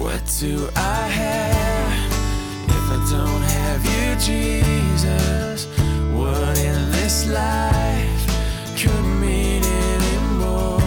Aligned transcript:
What 0.00 0.24
do 0.40 0.66
I 0.76 1.08
have 1.08 2.12
if 2.70 2.86
I 2.90 2.98
don't 3.10 3.42
have 3.42 3.84
you, 3.84 4.16
Jesus? 4.18 5.66
What 6.14 6.56
in 6.58 6.90
this 6.90 7.28
life 7.28 8.26
could 8.80 9.04
mean 9.20 9.62
anymore? 9.62 10.80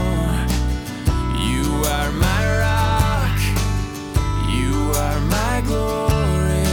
You 1.48 1.64
are 1.94 2.12
my 2.12 2.42
rock, 2.66 3.40
you 4.50 4.74
are 4.98 5.20
my 5.30 5.62
glory, 5.68 6.66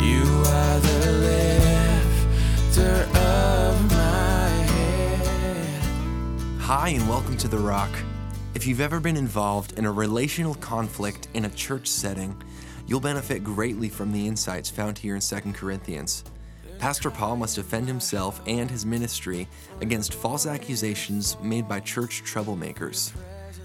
you 0.00 0.22
are 0.46 0.78
the 0.78 1.00
lifter 2.70 2.96
of 3.18 3.90
my 3.90 4.48
head. 4.70 5.82
Hi, 6.60 6.90
and 6.90 7.08
welcome 7.08 7.36
to 7.36 7.48
The 7.48 7.58
Rock. 7.58 7.90
If 8.54 8.66
you've 8.66 8.80
ever 8.80 8.98
been 8.98 9.16
involved 9.16 9.78
in 9.78 9.84
a 9.84 9.92
relational 9.92 10.54
conflict 10.54 11.28
in 11.34 11.44
a 11.44 11.50
church 11.50 11.86
setting, 11.86 12.34
you'll 12.86 12.98
benefit 12.98 13.44
greatly 13.44 13.90
from 13.90 14.10
the 14.10 14.26
insights 14.26 14.70
found 14.70 14.96
here 14.96 15.14
in 15.14 15.20
2 15.20 15.52
Corinthians. 15.52 16.24
Pastor 16.78 17.10
Paul 17.10 17.36
must 17.36 17.56
defend 17.56 17.86
himself 17.86 18.40
and 18.46 18.70
his 18.70 18.86
ministry 18.86 19.46
against 19.80 20.14
false 20.14 20.46
accusations 20.46 21.36
made 21.42 21.68
by 21.68 21.78
church 21.80 22.22
troublemakers. 22.24 23.12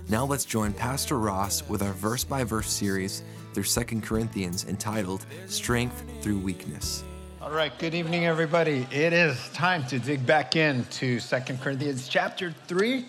Now 0.09 0.25
let's 0.25 0.45
join 0.45 0.73
Pastor 0.73 1.17
Ross 1.17 1.67
with 1.69 1.81
our 1.81 1.93
verse 1.93 2.25
by 2.25 2.43
verse 2.43 2.69
series 2.69 3.23
through 3.53 3.63
2 3.63 4.01
Corinthians 4.01 4.65
entitled 4.65 5.25
Strength 5.47 6.03
Through 6.21 6.39
Weakness. 6.39 7.05
All 7.41 7.51
right, 7.51 7.77
good 7.79 7.93
evening, 7.95 8.25
everybody. 8.25 8.85
It 8.91 9.13
is 9.13 9.37
time 9.53 9.85
to 9.87 9.97
dig 9.97 10.25
back 10.25 10.55
into 10.57 11.19
Second 11.19 11.61
Corinthians 11.61 12.09
chapter 12.09 12.53
3. 12.67 13.05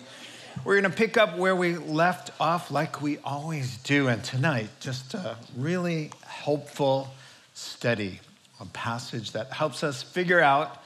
We're 0.63 0.79
going 0.79 0.91
to 0.91 0.97
pick 0.97 1.17
up 1.17 1.37
where 1.37 1.55
we 1.55 1.75
left 1.75 2.31
off, 2.39 2.71
like 2.71 3.01
we 3.01 3.17
always 3.19 3.77
do. 3.77 4.07
And 4.07 4.23
tonight, 4.23 4.69
just 4.79 5.13
a 5.13 5.37
really 5.55 6.11
helpful 6.25 7.09
study, 7.53 8.19
a 8.59 8.65
passage 8.65 9.33
that 9.33 9.51
helps 9.51 9.83
us 9.83 10.01
figure 10.01 10.41
out 10.41 10.81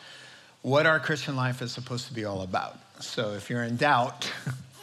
what 0.63 0.85
our 0.85 0.99
Christian 0.99 1.35
life 1.35 1.61
is 1.61 1.71
supposed 1.71 2.08
to 2.08 2.13
be 2.13 2.25
all 2.25 2.41
about. 2.41 2.77
So 2.99 3.33
if 3.33 3.49
you're 3.49 3.63
in 3.63 3.77
doubt, 3.77 4.30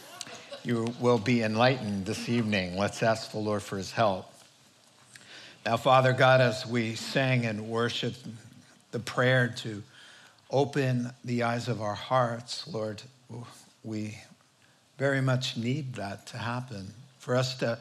you 0.63 0.93
will 0.99 1.19
be 1.19 1.43
enlightened 1.43 2.05
this 2.05 2.27
evening. 2.27 2.75
Let's 2.75 3.03
ask 3.03 3.31
the 3.31 3.39
Lord 3.39 3.61
for 3.61 3.77
his 3.77 3.91
help. 3.91 4.33
Now, 5.65 5.77
Father 5.77 6.13
God, 6.13 6.41
as 6.41 6.65
we 6.65 6.95
sang 6.95 7.45
and 7.45 7.67
worshiped 7.67 8.25
the 8.91 8.99
prayer 8.99 9.53
to 9.57 9.83
open 10.49 11.11
the 11.23 11.43
eyes 11.43 11.67
of 11.67 11.81
our 11.81 11.93
hearts, 11.93 12.67
Lord, 12.67 13.03
we 13.83 14.17
very 14.97 15.21
much 15.21 15.57
need 15.57 15.95
that 15.95 16.25
to 16.27 16.37
happen. 16.37 16.93
For 17.19 17.35
us 17.35 17.55
to 17.57 17.77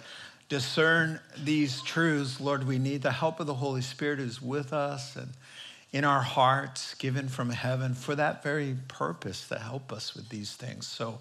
discern 0.49 1.21
these 1.39 1.83
truths, 1.83 2.41
Lord, 2.41 2.67
we 2.67 2.79
need 2.79 3.03
the 3.03 3.13
help 3.13 3.41
of 3.41 3.47
the 3.47 3.55
Holy 3.55 3.83
Spirit 3.83 4.19
who's 4.19 4.41
with 4.41 4.73
us 4.73 5.17
and 5.17 5.29
in 5.93 6.05
our 6.05 6.21
hearts, 6.21 6.95
given 6.95 7.29
from 7.29 7.51
heaven 7.51 7.95
for 7.95 8.15
that 8.15 8.43
very 8.43 8.77
purpose 8.89 9.49
to 9.49 9.59
help 9.59 9.93
us 9.93 10.15
with 10.15 10.29
these 10.29 10.55
things. 10.55 10.87
So 10.87 11.21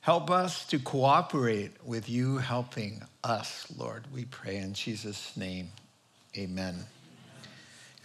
help 0.00 0.30
us 0.30 0.64
to 0.66 0.78
cooperate 0.78 1.72
with 1.84 2.08
you 2.08 2.38
helping 2.38 3.02
us, 3.22 3.66
Lord. 3.76 4.04
We 4.14 4.24
pray 4.24 4.56
in 4.56 4.72
Jesus' 4.72 5.36
name. 5.36 5.68
Amen. 6.36 6.86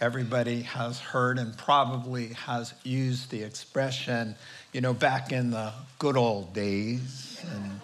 Everybody 0.00 0.62
has 0.62 0.98
heard 0.98 1.38
and 1.38 1.56
probably 1.56 2.28
has 2.34 2.74
used 2.82 3.30
the 3.30 3.42
expression, 3.42 4.34
you 4.72 4.80
know, 4.80 4.92
back 4.92 5.30
in 5.30 5.50
the 5.50 5.72
good 6.00 6.16
old 6.16 6.52
days. 6.52 7.40
And 7.52 7.80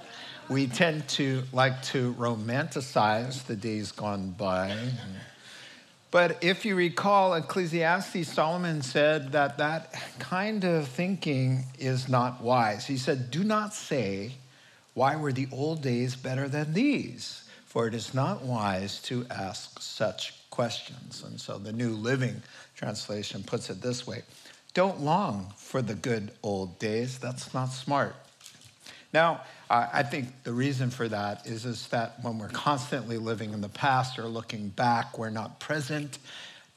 we 0.48 0.66
tend 0.66 1.08
to 1.10 1.44
like 1.52 1.80
to 1.84 2.12
romanticize 2.14 3.46
the 3.46 3.54
days 3.54 3.92
gone 3.92 4.30
by. 4.30 4.76
But 6.10 6.42
if 6.42 6.64
you 6.64 6.74
recall, 6.74 7.34
Ecclesiastes, 7.34 8.26
Solomon 8.26 8.82
said 8.82 9.30
that 9.30 9.58
that 9.58 9.94
kind 10.18 10.64
of 10.64 10.88
thinking 10.88 11.66
is 11.78 12.08
not 12.08 12.42
wise. 12.42 12.86
He 12.86 12.96
said, 12.96 13.30
Do 13.30 13.44
not 13.44 13.72
say, 13.72 14.32
Why 14.94 15.14
were 15.14 15.32
the 15.32 15.46
old 15.52 15.82
days 15.82 16.16
better 16.16 16.48
than 16.48 16.72
these? 16.72 17.44
For 17.66 17.86
it 17.86 17.94
is 17.94 18.12
not 18.12 18.42
wise 18.42 19.00
to 19.02 19.24
ask 19.30 19.80
such 19.80 20.39
questions. 20.50 21.22
And 21.26 21.40
so 21.40 21.58
the 21.58 21.72
New 21.72 21.90
Living 21.90 22.42
Translation 22.76 23.42
puts 23.42 23.70
it 23.70 23.80
this 23.80 24.06
way 24.06 24.22
Don't 24.74 25.00
long 25.00 25.52
for 25.56 25.82
the 25.82 25.94
good 25.94 26.32
old 26.42 26.78
days. 26.78 27.18
That's 27.18 27.54
not 27.54 27.66
smart. 27.66 28.14
Now, 29.12 29.42
I 29.68 30.02
think 30.04 30.44
the 30.44 30.52
reason 30.52 30.90
for 30.90 31.08
that 31.08 31.46
is, 31.46 31.64
is 31.64 31.88
that 31.88 32.22
when 32.22 32.38
we're 32.38 32.48
constantly 32.48 33.18
living 33.18 33.52
in 33.52 33.60
the 33.60 33.68
past 33.68 34.18
or 34.18 34.24
looking 34.24 34.68
back, 34.68 35.18
we're 35.18 35.30
not 35.30 35.58
present 35.58 36.18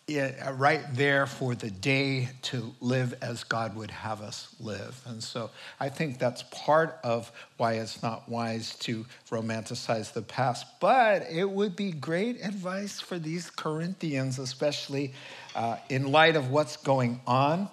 right 0.10 0.84
there 0.94 1.26
for 1.26 1.56
the 1.56 1.72
day 1.72 2.30
to 2.44 2.74
live 2.82 3.14
as 3.22 3.44
God 3.44 3.76
would 3.76 3.92
have 3.92 4.22
us 4.22 4.54
live. 4.60 5.02
And 5.06 5.24
so 5.24 5.50
I 5.80 5.90
think 5.90 6.20
that's 6.20 6.44
part 6.52 7.00
of 7.04 7.32
why 7.58 7.74
it's 7.74 8.04
not 8.04 8.28
wise 8.28 8.76
to 8.80 9.06
romanticize 9.30 10.12
the 10.12 10.22
past. 10.22 10.66
But 10.82 11.24
it 11.32 11.50
would 11.50 11.76
be 11.76 11.92
great 11.92 12.44
advice 12.44 13.00
for 13.00 13.18
these 13.18 13.50
Corinthians, 13.50 14.40
especially 14.40 15.14
uh, 15.56 15.78
in 15.90 16.12
light 16.12 16.36
of 16.36 16.50
what's 16.50 16.76
going 16.78 17.22
on. 17.26 17.70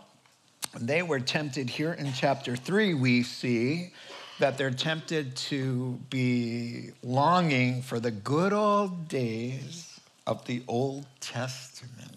They 0.79 1.03
were 1.03 1.19
tempted 1.19 1.69
here 1.69 1.93
in 1.93 2.13
chapter 2.13 2.55
three, 2.55 2.95
we 2.95 3.25
see 3.25 3.93
that 4.39 4.57
they're 4.57 4.71
tempted 4.71 5.37
to 5.37 5.99
be 6.09 6.91
longing 7.03 7.83
for 7.83 8.01
the 8.01 8.11
good 8.11 8.53
old 8.53 9.09
days 9.09 10.01
of 10.27 10.47
the 10.47 10.63
Old 10.69 11.07
Testament, 11.21 12.10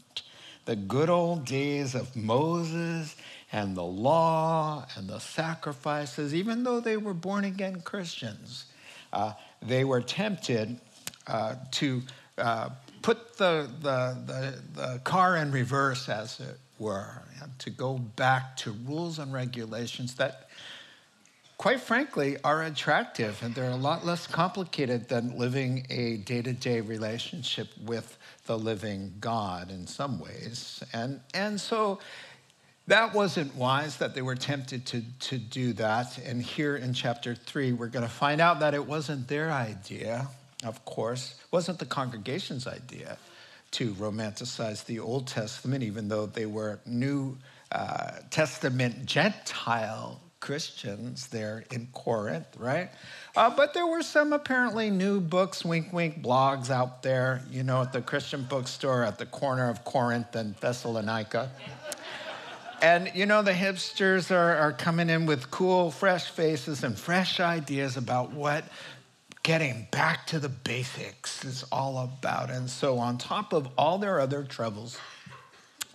the 0.65 0.75
good 0.75 1.09
old 1.09 1.45
days 1.45 1.95
of 1.95 2.15
Moses 2.15 3.15
and 3.51 3.75
the 3.75 3.83
law 3.83 4.85
and 4.95 5.07
the 5.07 5.19
sacrifices, 5.19 6.33
even 6.33 6.63
though 6.63 6.79
they 6.79 6.97
were 6.97 7.13
born 7.13 7.45
again 7.45 7.81
Christians. 7.81 8.65
Uh, 9.11 9.33
they 9.61 9.83
were 9.83 10.01
tempted 10.01 10.79
uh, 11.27 11.55
to 11.71 12.01
uh, 12.37 12.69
put 13.01 13.37
the, 13.37 13.69
the, 13.81 14.17
the, 14.25 14.61
the 14.73 14.99
car 15.03 15.37
in 15.37 15.51
reverse, 15.51 16.09
as 16.09 16.39
it 16.39 16.57
were, 16.79 17.21
to 17.59 17.69
go 17.69 17.97
back 17.97 18.57
to 18.57 18.71
rules 18.85 19.19
and 19.19 19.31
regulations 19.31 20.15
that 20.15 20.49
quite 21.63 21.79
frankly, 21.79 22.35
are 22.43 22.63
attractive 22.63 23.41
and 23.41 23.55
they're 23.55 23.71
a 23.71 23.75
lot 23.77 24.05
less 24.05 24.27
complicated 24.27 25.07
than 25.07 25.37
living 25.37 25.87
a 25.89 26.17
day 26.17 26.41
to 26.41 26.51
day 26.51 26.81
relationship 26.81 27.69
with 27.85 28.17
the 28.47 28.59
living 28.59 29.13
God 29.21 29.71
in 29.71 29.87
some 29.87 30.19
ways. 30.19 30.83
And, 30.91 31.21
and 31.33 31.61
so 31.61 31.99
that 32.87 33.13
wasn't 33.13 33.55
wise 33.55 33.95
that 33.99 34.13
they 34.13 34.21
were 34.21 34.35
tempted 34.35 34.85
to, 34.87 35.03
to 35.21 35.37
do 35.37 35.71
that. 35.71 36.17
And 36.17 36.43
here 36.43 36.75
in 36.75 36.93
chapter 36.93 37.33
three, 37.33 37.71
we're 37.71 37.87
going 37.87 38.05
to 38.05 38.11
find 38.11 38.41
out 38.41 38.59
that 38.59 38.73
it 38.73 38.85
wasn't 38.85 39.29
their 39.29 39.49
idea, 39.49 40.27
of 40.65 40.83
course, 40.83 41.35
it 41.45 41.53
wasn't 41.53 41.79
the 41.79 41.85
congregation's 41.85 42.67
idea 42.67 43.17
to 43.71 43.93
romanticize 43.93 44.85
the 44.85 44.99
Old 44.99 45.27
Testament, 45.27 45.81
even 45.81 46.09
though 46.09 46.25
they 46.25 46.45
were 46.45 46.81
New 46.85 47.37
uh, 47.71 48.17
Testament 48.31 49.05
Gentile 49.05 50.19
Christians 50.43 51.27
there 51.27 51.63
in 51.71 51.87
Corinth, 51.93 52.57
right? 52.57 52.89
Uh, 53.33 53.49
but 53.55 53.73
there 53.73 53.87
were 53.87 54.03
some 54.03 54.33
apparently 54.33 54.89
new 54.89 55.21
books, 55.21 55.63
wink, 55.63 55.93
wink, 55.93 56.21
blogs 56.21 56.69
out 56.69 57.01
there, 57.01 57.41
you 57.49 57.63
know, 57.63 57.81
at 57.81 57.93
the 57.93 58.01
Christian 58.01 58.43
bookstore 58.43 59.05
at 59.05 59.17
the 59.17 59.25
corner 59.25 59.69
of 59.69 59.85
Corinth 59.85 60.35
and 60.35 60.53
Thessalonica. 60.57 61.49
And, 62.81 63.09
you 63.15 63.25
know, 63.25 63.41
the 63.41 63.53
hipsters 63.53 64.31
are, 64.31 64.57
are 64.57 64.73
coming 64.73 65.09
in 65.09 65.25
with 65.25 65.49
cool, 65.49 65.91
fresh 65.91 66.29
faces 66.29 66.83
and 66.83 66.99
fresh 66.99 67.39
ideas 67.39 67.95
about 67.95 68.33
what 68.33 68.65
getting 69.43 69.87
back 69.91 70.27
to 70.27 70.39
the 70.39 70.49
basics 70.49 71.45
is 71.45 71.63
all 71.71 71.99
about. 71.99 72.49
And 72.49 72.69
so, 72.69 72.99
on 72.99 73.17
top 73.17 73.53
of 73.53 73.69
all 73.77 73.97
their 73.97 74.19
other 74.19 74.43
troubles, 74.43 74.99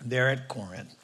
they're 0.02 0.31
at 0.31 0.49
Corinth, 0.49 0.94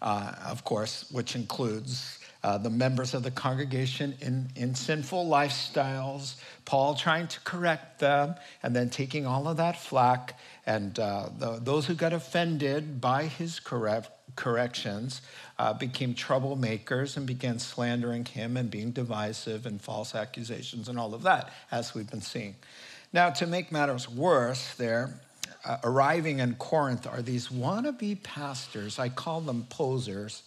uh, 0.00 0.32
of 0.46 0.64
course, 0.64 1.04
which 1.10 1.36
includes 1.36 2.23
uh, 2.44 2.58
the 2.58 2.68
members 2.68 3.14
of 3.14 3.22
the 3.22 3.30
congregation 3.30 4.14
in, 4.20 4.50
in 4.54 4.74
sinful 4.74 5.26
lifestyles, 5.26 6.34
Paul 6.66 6.94
trying 6.94 7.26
to 7.28 7.40
correct 7.40 8.00
them, 8.00 8.34
and 8.62 8.76
then 8.76 8.90
taking 8.90 9.24
all 9.24 9.48
of 9.48 9.56
that 9.56 9.80
flack. 9.80 10.38
And 10.66 10.98
uh, 10.98 11.30
the, 11.38 11.58
those 11.58 11.86
who 11.86 11.94
got 11.94 12.12
offended 12.12 13.00
by 13.00 13.24
his 13.24 13.60
correct, 13.60 14.10
corrections 14.36 15.22
uh, 15.58 15.72
became 15.72 16.14
troublemakers 16.14 17.16
and 17.16 17.26
began 17.26 17.58
slandering 17.58 18.26
him 18.26 18.58
and 18.58 18.70
being 18.70 18.90
divisive 18.90 19.64
and 19.64 19.80
false 19.80 20.14
accusations 20.14 20.90
and 20.90 20.98
all 20.98 21.14
of 21.14 21.22
that, 21.22 21.50
as 21.70 21.94
we've 21.94 22.10
been 22.10 22.20
seeing. 22.20 22.56
Now, 23.14 23.30
to 23.30 23.46
make 23.46 23.72
matters 23.72 24.06
worse, 24.06 24.74
there, 24.74 25.18
uh, 25.64 25.78
arriving 25.82 26.40
in 26.40 26.56
Corinth 26.56 27.06
are 27.06 27.22
these 27.22 27.48
wannabe 27.48 28.22
pastors, 28.22 28.98
I 28.98 29.08
call 29.08 29.40
them 29.40 29.66
posers 29.70 30.42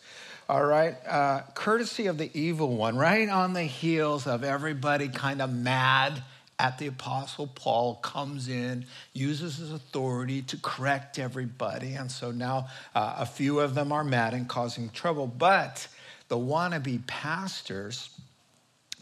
all 0.49 0.65
right, 0.65 0.95
uh, 1.05 1.41
courtesy 1.55 2.07
of 2.07 2.17
the 2.17 2.31
evil 2.33 2.75
one, 2.77 2.95
right 2.95 3.27
on 3.27 3.51
the 3.51 3.63
heels 3.63 4.27
of 4.27 4.45
everybody 4.45 5.09
kind 5.09 5.41
of 5.41 5.53
mad 5.53 6.23
at 6.57 6.77
the 6.77 6.87
Apostle 6.87 7.47
Paul, 7.47 7.95
comes 7.95 8.47
in, 8.47 8.85
uses 9.13 9.57
his 9.57 9.71
authority 9.71 10.41
to 10.43 10.57
correct 10.57 11.19
everybody. 11.19 11.93
And 11.93 12.09
so 12.09 12.31
now 12.31 12.67
uh, 12.95 13.17
a 13.19 13.25
few 13.25 13.59
of 13.59 13.75
them 13.75 13.91
are 13.91 14.03
mad 14.03 14.33
and 14.33 14.47
causing 14.47 14.89
trouble. 14.89 15.27
But 15.27 15.87
the 16.29 16.37
wannabe 16.37 17.05
pastors, 17.05 18.09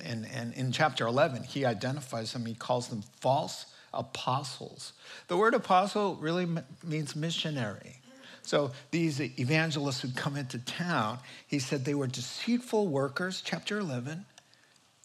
and, 0.03 0.27
and 0.33 0.53
in 0.55 0.71
chapter 0.71 1.05
11, 1.05 1.43
he 1.43 1.63
identifies 1.63 2.33
them, 2.33 2.45
he 2.45 2.55
calls 2.55 2.87
them 2.87 3.03
false 3.21 3.67
apostles. 3.93 4.93
The 5.27 5.37
word 5.37 5.53
apostle 5.53 6.15
really 6.15 6.47
means 6.83 7.15
missionary. 7.15 7.99
So 8.45 8.71
these 8.91 9.19
evangelists 9.19 10.01
who 10.01 10.09
come 10.11 10.37
into 10.37 10.59
town, 10.59 11.17
he 11.47 11.57
said 11.59 11.83
they 11.83 11.95
were 11.95 12.07
deceitful 12.07 12.87
workers, 12.87 13.41
chapter 13.43 13.79
11, 13.79 14.23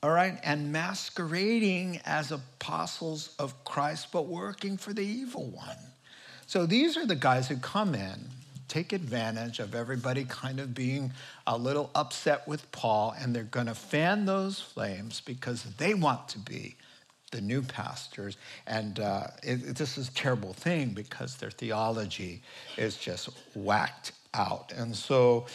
all 0.02 0.10
right, 0.10 0.38
and 0.44 0.72
masquerading 0.72 2.00
as 2.04 2.32
apostles 2.32 3.34
of 3.38 3.64
Christ, 3.64 4.08
but 4.12 4.26
working 4.26 4.76
for 4.76 4.92
the 4.92 5.02
evil 5.02 5.46
one. 5.46 5.76
So 6.46 6.66
these 6.66 6.96
are 6.96 7.06
the 7.06 7.16
guys 7.16 7.48
who 7.48 7.56
come 7.56 7.94
in, 7.94 8.28
take 8.68 8.92
advantage 8.92 9.58
of 9.58 9.74
everybody 9.74 10.24
kind 10.24 10.60
of 10.60 10.74
being 10.74 11.12
a 11.46 11.56
little 11.56 11.90
upset 11.94 12.46
with 12.46 12.70
Paul, 12.72 13.14
and 13.18 13.34
they're 13.34 13.42
going 13.44 13.66
to 13.66 13.74
fan 13.74 14.26
those 14.26 14.60
flames 14.60 15.20
because 15.20 15.64
they 15.78 15.94
want 15.94 16.28
to 16.28 16.38
be 16.38 16.76
the 17.30 17.40
new 17.40 17.62
pastors. 17.62 18.36
And 18.66 19.00
uh, 19.00 19.28
it, 19.42 19.76
this 19.76 19.98
is 19.98 20.08
a 20.08 20.14
terrible 20.14 20.52
thing 20.52 20.90
because 20.90 21.36
their 21.36 21.50
theology 21.50 22.42
is 22.76 22.96
just 22.96 23.28
whacked 23.54 24.12
out. 24.34 24.72
And 24.76 24.94
so 24.94 25.46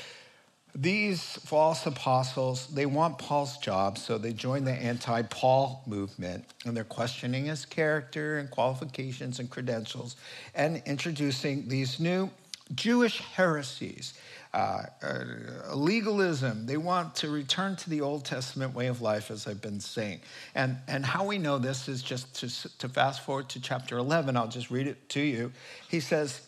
these 0.77 1.21
false 1.21 1.85
apostles, 1.85 2.67
they 2.67 2.85
want 2.85 3.17
Paul's 3.17 3.57
job, 3.59 3.97
so 3.97 4.17
they 4.17 4.33
join 4.33 4.65
the 4.65 4.73
anti 4.73 5.21
Paul 5.23 5.81
movement 5.87 6.43
and 6.65 6.75
they're 6.75 6.83
questioning 6.83 7.45
his 7.45 7.65
character 7.65 8.39
and 8.39 8.51
qualifications 8.51 9.39
and 9.39 9.49
credentials 9.49 10.17
and 10.53 10.81
introducing 10.85 11.69
these 11.69 11.99
new 11.99 12.29
Jewish 12.73 13.19
heresies. 13.19 14.15
Uh, 14.55 14.85
uh, 15.03 15.75
legalism. 15.75 16.65
They 16.65 16.77
want 16.77 17.13
to 17.15 17.29
return 17.29 17.75
to 17.75 17.89
the 17.89 17.99
Old 17.99 18.23
Testament 18.23 18.73
way 18.73 18.87
of 18.87 19.01
life, 19.01 19.29
as 19.29 19.47
I've 19.47 19.59
been 19.59 19.81
saying. 19.81 20.21
And, 20.55 20.77
and 20.87 21.05
how 21.05 21.25
we 21.25 21.37
know 21.37 21.57
this 21.57 21.89
is 21.89 22.01
just 22.01 22.33
to, 22.35 22.77
to 22.77 22.87
fast 22.87 23.25
forward 23.25 23.49
to 23.49 23.59
chapter 23.59 23.97
11. 23.97 24.37
I'll 24.37 24.47
just 24.47 24.71
read 24.71 24.87
it 24.87 25.09
to 25.09 25.19
you. 25.19 25.51
He 25.89 25.99
says, 25.99 26.47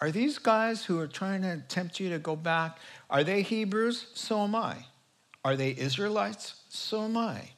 Are 0.00 0.10
these 0.10 0.38
guys 0.38 0.84
who 0.84 0.98
are 0.98 1.06
trying 1.06 1.42
to 1.42 1.62
tempt 1.68 2.00
you 2.00 2.10
to 2.10 2.18
go 2.18 2.34
back, 2.34 2.78
are 3.08 3.22
they 3.22 3.42
Hebrews? 3.42 4.08
So 4.14 4.42
am 4.42 4.56
I. 4.56 4.86
Are 5.44 5.54
they 5.54 5.76
Israelites? 5.78 6.62
So 6.70 7.04
am 7.04 7.16
I. 7.16 7.50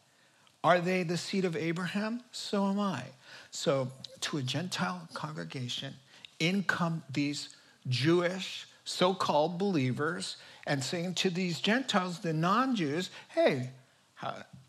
Are 0.62 0.80
they 0.80 1.04
the 1.04 1.16
seed 1.16 1.46
of 1.46 1.56
Abraham? 1.56 2.22
So 2.32 2.66
am 2.66 2.78
I. 2.78 3.04
So, 3.50 3.90
to 4.20 4.36
a 4.36 4.42
Gentile 4.42 5.08
congregation, 5.14 5.94
in 6.38 6.64
come 6.64 7.02
these 7.10 7.56
Jewish 7.88 8.66
so 8.84 9.14
called 9.14 9.58
believers 9.58 10.36
and 10.66 10.82
saying 10.82 11.14
to 11.14 11.30
these 11.30 11.60
Gentiles, 11.60 12.20
the 12.20 12.32
non 12.32 12.76
Jews, 12.76 13.10
hey, 13.28 13.70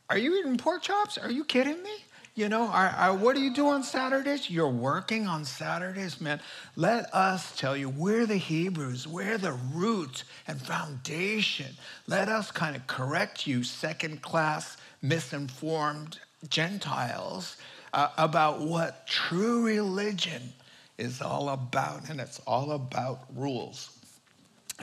are 0.09 0.17
you 0.17 0.39
eating 0.39 0.57
pork 0.57 0.81
chops? 0.81 1.17
Are 1.17 1.31
you 1.31 1.43
kidding 1.43 1.81
me? 1.83 1.95
You 2.33 2.47
know, 2.47 2.67
are, 2.67 2.87
are, 2.87 3.15
what 3.15 3.35
do 3.35 3.41
you 3.41 3.53
do 3.53 3.67
on 3.67 3.83
Saturdays? 3.83 4.49
You're 4.49 4.69
working 4.69 5.27
on 5.27 5.43
Saturdays, 5.43 6.21
man. 6.21 6.39
Let 6.77 7.13
us 7.13 7.57
tell 7.57 7.75
you, 7.75 7.89
we're 7.89 8.25
the 8.25 8.37
Hebrews, 8.37 9.05
we're 9.05 9.37
the 9.37 9.51
root 9.73 10.23
and 10.47 10.59
foundation. 10.59 11.75
Let 12.07 12.29
us 12.29 12.49
kind 12.49 12.75
of 12.75 12.87
correct 12.87 13.47
you, 13.47 13.63
second 13.63 14.21
class, 14.21 14.77
misinformed 15.01 16.19
Gentiles, 16.49 17.57
uh, 17.93 18.09
about 18.17 18.61
what 18.61 19.07
true 19.07 19.65
religion 19.65 20.53
is 20.97 21.21
all 21.21 21.49
about. 21.49 22.09
And 22.09 22.21
it's 22.21 22.39
all 22.47 22.71
about 22.71 23.25
rules 23.35 24.00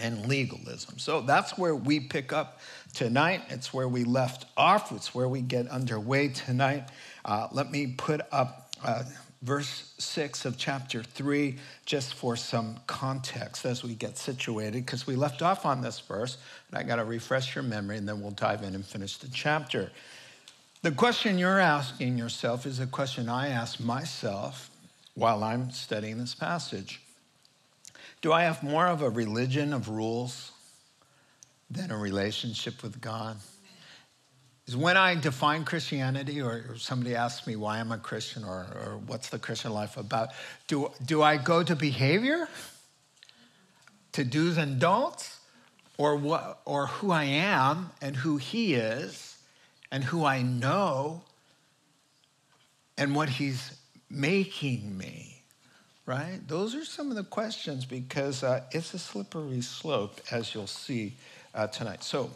and 0.01 0.27
legalism. 0.27 0.99
So 0.99 1.21
that's 1.21 1.59
where 1.59 1.75
we 1.75 2.01
pick 2.01 2.33
up 2.33 2.61
tonight. 2.95 3.43
It's 3.49 3.73
where 3.73 3.89
we 3.89 4.05
left 4.05 4.47
off. 4.57 4.93
It's 4.93 5.15
where 5.15 5.29
we 5.29 5.41
get 5.41 5.69
underway 5.69 6.29
tonight. 6.29 6.89
Uh, 7.25 7.49
let 7.53 7.71
me 7.71 7.95
put 7.97 8.21
up 8.33 8.71
uh, 8.85 9.05
verse 9.43 9.95
6 9.99 10.45
of 10.45 10.59
chapter 10.59 11.03
3 11.03 11.57
just 11.87 12.15
for 12.15 12.37
some 12.37 12.77
context 12.87 13.65
as 13.65 13.85
we 13.85 13.95
get 13.95 14.19
situated, 14.19 14.85
because 14.85 15.07
we 15.07 15.17
left 15.17 15.43
off 15.43 15.65
on 15.65 15.81
this 15.81 16.01
verse, 16.01 16.39
and 16.71 16.79
I 16.79 16.83
got 16.83 16.97
to 16.97 17.05
refresh 17.05 17.55
your 17.55 17.65
memory, 17.65 17.97
and 17.99 18.09
then 18.09 18.21
we'll 18.21 18.33
dive 18.33 18.63
in 18.63 18.75
and 18.75 18.85
finish 18.85 19.17
the 19.17 19.29
chapter. 19.29 19.91
The 20.83 20.93
question 20.93 21.39
you're 21.39 21.59
asking 21.59 22.19
yourself 22.19 22.67
is 22.67 22.79
a 22.81 22.87
question 22.87 23.29
I 23.29 23.49
ask 23.49 23.81
myself 23.81 24.71
while 25.15 25.43
I'm 25.43 25.71
studying 25.71 26.19
this 26.19 26.35
passage. 26.35 27.01
Do 28.21 28.33
I 28.33 28.43
have 28.43 28.63
more 28.63 28.87
of 28.87 29.03
a 29.03 29.11
religion 29.11 29.73
of 29.73 29.89
rules 29.89 30.53
than 31.71 31.91
a 31.91 31.97
relationship 31.97 32.83
with 32.83 33.01
God? 33.01 33.37
Is 34.67 34.77
when 34.77 34.99
I 34.99 35.15
define 35.15 35.65
Christianity, 35.65 36.43
or, 36.43 36.77
somebody 36.77 37.15
asks 37.15 37.47
me 37.47 37.57
why 37.57 37.79
I'm 37.79 37.91
a 37.91 37.97
Christian 37.97 38.45
or, 38.45 38.67
or 38.75 39.01
what's 39.07 39.31
the 39.31 39.39
Christian 39.39 39.73
life 39.73 39.97
about, 39.97 40.31
do, 40.67 40.91
do 41.07 41.23
I 41.23 41.39
go 41.39 41.63
to 41.63 41.75
behavior, 41.75 42.49
to 44.13 44.25
do's 44.25 44.59
and 44.59 44.79
don'ts, 44.79 45.39
or, 45.97 46.17
what, 46.17 46.61
or 46.67 46.87
who 46.87 47.11
I 47.11 47.25
am 47.25 47.91
and 48.03 48.15
who 48.15 48.37
He 48.37 48.75
is 48.75 49.39
and 49.91 50.05
who 50.05 50.25
I 50.25 50.43
know 50.43 51.23
and 52.99 53.15
what 53.15 53.31
He's 53.31 53.75
making 54.11 54.99
me? 54.99 55.38
Right? 56.09 56.41
Those 56.49 56.75
are 56.75 56.87
some 56.87 57.11
of 57.11 57.17
the 57.17 57.23
questions 57.23 57.85
because 57.85 58.43
uh, 58.43 58.63
it's 58.71 58.95
a 58.95 58.99
slippery 58.99 59.61
slope, 59.61 60.23
as 60.31 60.55
you'll 60.55 60.67
see 60.67 61.17
uh, 61.55 61.67
tonight. 61.67 62.03
So, 62.03 62.31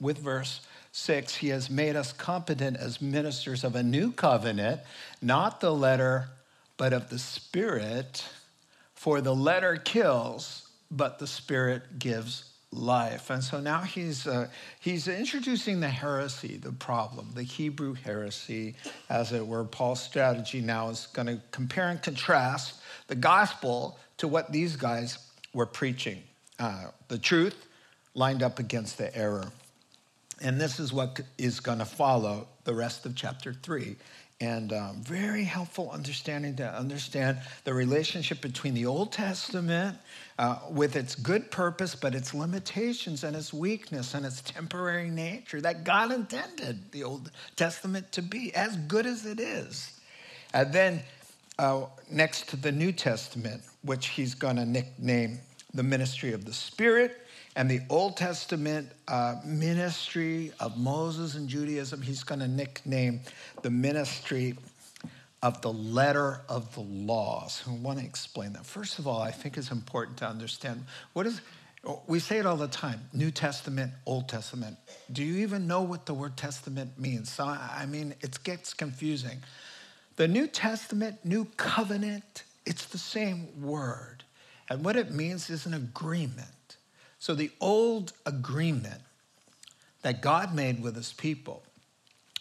with 0.00 0.18
verse 0.18 0.60
six, 0.90 1.36
he 1.36 1.48
has 1.50 1.70
made 1.70 1.94
us 1.94 2.12
competent 2.12 2.76
as 2.76 3.00
ministers 3.00 3.62
of 3.62 3.76
a 3.76 3.82
new 3.82 4.10
covenant, 4.10 4.80
not 5.22 5.60
the 5.60 5.72
letter, 5.72 6.30
but 6.76 6.92
of 6.92 7.10
the 7.10 7.18
Spirit. 7.18 8.28
For 8.96 9.20
the 9.20 9.34
letter 9.34 9.76
kills, 9.76 10.68
but 10.90 11.20
the 11.20 11.28
Spirit 11.28 12.00
gives 12.00 12.51
life. 12.72 13.30
And 13.30 13.44
so 13.44 13.60
now 13.60 13.82
he's, 13.82 14.26
uh, 14.26 14.48
he's 14.80 15.06
introducing 15.06 15.80
the 15.80 15.88
heresy, 15.88 16.56
the 16.56 16.72
problem, 16.72 17.28
the 17.34 17.42
Hebrew 17.42 17.94
heresy, 17.94 18.74
as 19.08 19.32
it 19.32 19.46
were. 19.46 19.64
Paul's 19.64 20.02
strategy 20.02 20.60
now 20.60 20.88
is 20.88 21.06
going 21.12 21.26
to 21.26 21.40
compare 21.50 21.90
and 21.90 22.02
contrast 22.02 22.80
the 23.08 23.14
gospel 23.14 23.98
to 24.16 24.26
what 24.26 24.52
these 24.52 24.76
guys 24.76 25.18
were 25.52 25.66
preaching 25.66 26.22
uh, 26.62 26.86
the 27.08 27.18
truth 27.18 27.66
lined 28.14 28.42
up 28.42 28.58
against 28.58 28.98
the 28.98 29.14
error. 29.16 29.50
And 30.40 30.60
this 30.60 30.78
is 30.78 30.92
what 30.92 31.20
is 31.38 31.60
going 31.60 31.78
to 31.78 31.84
follow 31.84 32.46
the 32.64 32.74
rest 32.74 33.04
of 33.06 33.14
chapter 33.14 33.52
three. 33.52 33.96
And 34.42 34.72
um, 34.72 34.96
very 35.04 35.44
helpful 35.44 35.88
understanding 35.92 36.56
to 36.56 36.68
understand 36.68 37.38
the 37.62 37.72
relationship 37.72 38.40
between 38.40 38.74
the 38.74 38.86
Old 38.86 39.12
Testament 39.12 39.96
uh, 40.36 40.58
with 40.68 40.96
its 40.96 41.14
good 41.14 41.52
purpose, 41.52 41.94
but 41.94 42.12
its 42.12 42.34
limitations 42.34 43.22
and 43.22 43.36
its 43.36 43.52
weakness 43.52 44.14
and 44.14 44.26
its 44.26 44.40
temporary 44.40 45.10
nature 45.10 45.60
that 45.60 45.84
God 45.84 46.10
intended 46.10 46.90
the 46.90 47.04
Old 47.04 47.30
Testament 47.54 48.10
to 48.10 48.20
be, 48.20 48.52
as 48.52 48.74
good 48.88 49.06
as 49.06 49.26
it 49.26 49.38
is. 49.38 50.00
And 50.52 50.72
then 50.72 51.02
uh, 51.60 51.84
next 52.10 52.48
to 52.48 52.56
the 52.56 52.72
New 52.72 52.90
Testament, 52.90 53.62
which 53.82 54.08
he's 54.08 54.34
going 54.34 54.56
to 54.56 54.66
nickname 54.66 55.38
the 55.72 55.84
ministry 55.84 56.32
of 56.32 56.46
the 56.46 56.52
Spirit, 56.52 57.21
and 57.54 57.70
the 57.70 57.80
Old 57.90 58.16
Testament 58.16 58.90
uh, 59.08 59.36
ministry 59.44 60.52
of 60.58 60.78
Moses 60.78 61.34
and 61.34 61.48
Judaism, 61.48 62.00
he's 62.00 62.22
going 62.22 62.40
to 62.40 62.48
nickname 62.48 63.20
the 63.60 63.70
ministry 63.70 64.56
of 65.42 65.60
the 65.60 65.72
letter 65.72 66.40
of 66.48 66.72
the 66.74 66.80
laws. 66.80 67.62
I 67.66 67.72
want 67.72 67.98
to 67.98 68.04
explain 68.04 68.54
that. 68.54 68.64
First 68.64 68.98
of 68.98 69.06
all, 69.06 69.20
I 69.20 69.32
think 69.32 69.58
it's 69.58 69.70
important 69.70 70.18
to 70.18 70.26
understand 70.26 70.84
what 71.12 71.26
is, 71.26 71.40
we 72.06 72.20
say 72.20 72.38
it 72.38 72.46
all 72.46 72.56
the 72.56 72.68
time 72.68 73.00
New 73.12 73.30
Testament, 73.30 73.92
Old 74.06 74.28
Testament. 74.28 74.76
Do 75.10 75.22
you 75.22 75.42
even 75.42 75.66
know 75.66 75.82
what 75.82 76.06
the 76.06 76.14
word 76.14 76.36
testament 76.36 76.98
means? 76.98 77.30
So, 77.30 77.44
I 77.44 77.86
mean, 77.86 78.14
it 78.20 78.42
gets 78.44 78.72
confusing. 78.72 79.38
The 80.16 80.28
New 80.28 80.46
Testament, 80.46 81.18
New 81.24 81.46
Covenant, 81.56 82.44
it's 82.64 82.86
the 82.86 82.98
same 82.98 83.48
word. 83.60 84.22
And 84.70 84.84
what 84.84 84.96
it 84.96 85.10
means 85.10 85.50
is 85.50 85.66
an 85.66 85.74
agreement. 85.74 86.48
So 87.22 87.36
the 87.36 87.52
old 87.60 88.14
agreement 88.26 89.00
that 90.02 90.22
God 90.22 90.56
made 90.56 90.82
with 90.82 90.96
his 90.96 91.12
people 91.12 91.62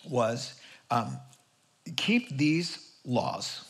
was 0.10 0.60
um, 0.90 1.20
keep 1.98 2.36
these 2.36 2.92
laws 3.06 3.64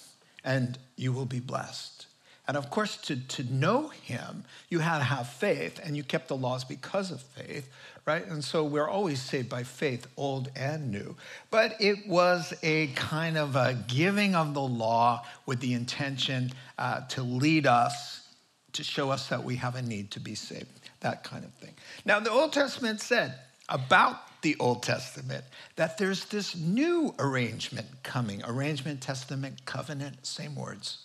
and 0.45 0.79
you 0.95 1.11
will 1.11 1.25
be 1.25 1.41
blessed. 1.41 2.05
And 2.47 2.55
of 2.55 2.69
course, 2.69 2.95
to, 3.07 3.17
to 3.27 3.43
know 3.43 3.89
him, 3.89 4.45
you 4.69 4.79
had 4.79 4.99
to 4.99 5.03
have 5.03 5.27
faith, 5.27 5.81
and 5.83 5.97
you 5.97 6.03
kept 6.03 6.29
the 6.29 6.37
laws 6.37 6.63
because 6.63 7.11
of 7.11 7.21
faith, 7.21 7.69
right? 8.05 8.25
And 8.25 8.41
so 8.41 8.63
we're 8.63 8.89
always 8.89 9.21
saved 9.21 9.49
by 9.49 9.63
faith, 9.63 10.07
old 10.15 10.49
and 10.55 10.91
new. 10.91 11.17
But 11.49 11.75
it 11.81 12.07
was 12.07 12.53
a 12.63 12.87
kind 12.87 13.37
of 13.37 13.57
a 13.57 13.77
giving 13.87 14.33
of 14.33 14.53
the 14.53 14.61
law 14.61 15.25
with 15.45 15.59
the 15.59 15.73
intention 15.73 16.53
uh, 16.77 17.01
to 17.09 17.21
lead 17.21 17.67
us, 17.67 18.29
to 18.71 18.83
show 18.83 19.11
us 19.11 19.27
that 19.27 19.43
we 19.43 19.57
have 19.57 19.75
a 19.75 19.81
need 19.81 20.11
to 20.11 20.21
be 20.21 20.35
saved, 20.35 20.80
that 21.01 21.23
kind 21.23 21.43
of 21.43 21.53
thing. 21.53 21.73
Now, 22.05 22.19
the 22.19 22.31
Old 22.31 22.53
Testament 22.53 23.01
said 23.01 23.35
about 23.69 24.41
the 24.41 24.55
Old 24.59 24.81
Testament 24.83 25.43
that 25.75 25.97
there's 25.97 26.25
this 26.25 26.55
new 26.55 27.13
arrangement 27.19 27.87
coming 28.03 28.41
arrangement, 28.43 29.01
testament, 29.01 29.65
covenant, 29.65 30.25
same 30.25 30.55
words 30.55 30.99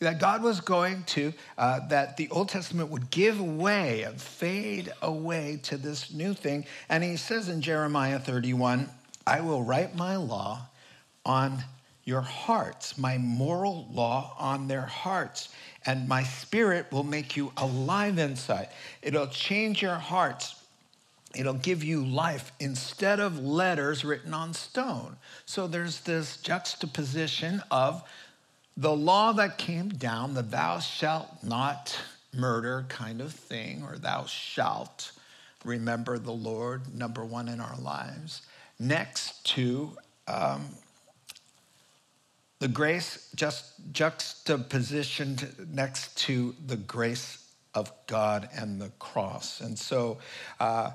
that 0.00 0.20
God 0.20 0.42
was 0.42 0.60
going 0.60 1.02
to, 1.04 1.32
uh, 1.56 1.80
that 1.88 2.16
the 2.16 2.28
Old 2.30 2.48
Testament 2.48 2.90
would 2.90 3.10
give 3.10 3.40
way 3.40 4.02
and 4.02 4.20
fade 4.20 4.92
away 5.02 5.58
to 5.64 5.76
this 5.76 6.12
new 6.12 6.34
thing. 6.34 6.66
And 6.88 7.02
he 7.02 7.16
says 7.16 7.48
in 7.48 7.60
Jeremiah 7.60 8.18
31, 8.18 8.88
I 9.26 9.40
will 9.40 9.62
write 9.62 9.96
my 9.96 10.16
law 10.16 10.68
on 11.24 11.64
your 12.04 12.20
hearts, 12.20 12.96
my 12.96 13.18
moral 13.18 13.86
law 13.90 14.34
on 14.38 14.68
their 14.68 14.86
hearts, 14.86 15.50
and 15.88 16.06
my 16.06 16.22
spirit 16.22 16.84
will 16.92 17.02
make 17.02 17.34
you 17.34 17.50
alive 17.56 18.18
inside. 18.18 18.68
It'll 19.00 19.26
change 19.26 19.80
your 19.80 19.94
hearts. 19.94 20.62
It'll 21.34 21.54
give 21.54 21.82
you 21.82 22.04
life 22.04 22.52
instead 22.60 23.20
of 23.20 23.38
letters 23.38 24.04
written 24.04 24.34
on 24.34 24.52
stone. 24.52 25.16
So 25.46 25.66
there's 25.66 26.00
this 26.00 26.36
juxtaposition 26.36 27.62
of 27.70 28.02
the 28.76 28.94
law 28.94 29.32
that 29.32 29.56
came 29.56 29.88
down, 29.88 30.34
the 30.34 30.42
thou 30.42 30.78
shalt 30.78 31.42
not 31.42 31.98
murder 32.34 32.84
kind 32.90 33.22
of 33.22 33.32
thing, 33.32 33.82
or 33.82 33.96
thou 33.96 34.26
shalt 34.26 35.12
remember 35.64 36.18
the 36.18 36.32
Lord, 36.32 36.94
number 36.94 37.24
one 37.24 37.48
in 37.48 37.60
our 37.60 37.78
lives, 37.78 38.42
next 38.78 39.42
to 39.46 39.96
um, 40.28 40.66
the 42.58 42.68
grace, 42.68 43.30
just 43.34 43.92
juxtapositioned 43.92 45.68
next 45.68 46.16
to 46.18 46.54
the 46.66 46.76
grace 46.76 47.52
of 47.74 47.92
God 48.06 48.48
and 48.54 48.80
the 48.80 48.90
cross. 48.98 49.60
And 49.60 49.78
so, 49.78 50.18
uh, 50.58 50.92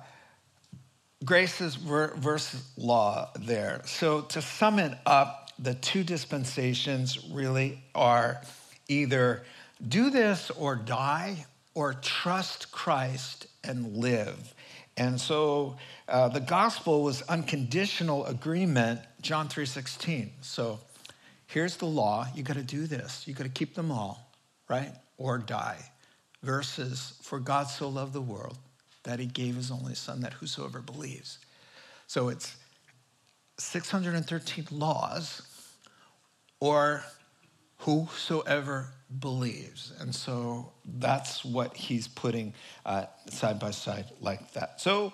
grace 1.23 1.61
is 1.61 1.75
versus 1.75 2.63
law 2.77 3.29
there. 3.39 3.81
So, 3.85 4.21
to 4.21 4.41
sum 4.41 4.79
it 4.79 4.97
up, 5.05 5.51
the 5.59 5.75
two 5.75 6.03
dispensations 6.03 7.29
really 7.31 7.81
are 7.95 8.41
either 8.87 9.43
do 9.87 10.09
this 10.09 10.49
or 10.51 10.75
die, 10.75 11.45
or 11.75 11.93
trust 11.93 12.71
Christ 12.71 13.47
and 13.63 13.97
live. 13.97 14.53
And 14.95 15.19
so 15.19 15.77
uh, 16.07 16.29
the 16.29 16.39
gospel 16.39 17.03
was 17.03 17.23
unconditional 17.23 18.25
agreement, 18.25 19.01
John 19.21 19.47
3:16. 19.47 20.29
So 20.41 20.79
here's 21.53 21.77
the 21.77 21.85
law, 21.85 22.25
you 22.33 22.41
got 22.41 22.55
to 22.55 22.63
do 22.63 22.87
this. 22.87 23.27
You 23.27 23.35
got 23.35 23.43
to 23.43 23.49
keep 23.49 23.75
them 23.75 23.91
all, 23.91 24.31
right? 24.67 24.91
Or 25.17 25.37
die. 25.37 25.77
Versus 26.41 27.13
for 27.21 27.39
God 27.39 27.65
so 27.65 27.87
loved 27.87 28.11
the 28.11 28.21
world 28.21 28.57
that 29.03 29.19
he 29.19 29.27
gave 29.27 29.55
his 29.55 29.69
only 29.69 29.95
son 29.95 30.21
that 30.21 30.33
whosoever 30.33 30.81
believes. 30.81 31.37
So 32.07 32.29
it's 32.29 32.55
613 33.59 34.67
laws 34.71 35.43
or 36.59 37.03
whosoever 37.77 38.89
believes. 39.19 39.93
And 39.99 40.13
so 40.13 40.71
that's 40.85 41.45
what 41.45 41.77
he's 41.77 42.07
putting 42.07 42.53
uh, 42.85 43.05
side 43.29 43.59
by 43.59 43.71
side 43.71 44.05
like 44.19 44.51
that. 44.53 44.81
So 44.81 45.13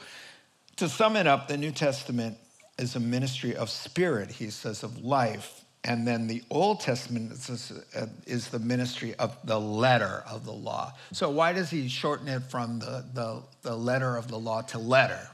to 0.77 0.87
sum 0.87 1.15
it 1.15 1.27
up, 1.27 1.47
the 1.47 1.57
New 1.57 1.71
Testament 1.71 2.37
is 2.77 2.95
a 2.95 2.99
ministry 2.99 3.55
of 3.55 3.69
spirit, 3.69 4.31
he 4.31 4.49
says, 4.49 4.83
of 4.83 5.03
life. 5.03 5.65
And 5.85 6.05
then 6.05 6.27
the 6.27 6.43
Old 6.49 6.81
Testament 6.81 7.31
is, 7.31 7.71
uh, 7.95 8.07
is 8.25 8.49
the 8.49 8.59
ministry 8.59 9.15
of 9.15 9.37
the 9.45 9.59
letter 9.59 10.23
of 10.29 10.45
the 10.45 10.51
law. 10.51 10.93
So 11.13 11.29
why 11.29 11.53
does 11.53 11.69
he 11.69 11.87
shorten 11.87 12.27
it 12.27 12.43
from 12.43 12.79
the, 12.79 13.05
the, 13.13 13.43
the 13.61 13.75
letter 13.75 14.17
of 14.17 14.27
the 14.27 14.37
law 14.37 14.61
to 14.63 14.77
letter? 14.77 15.29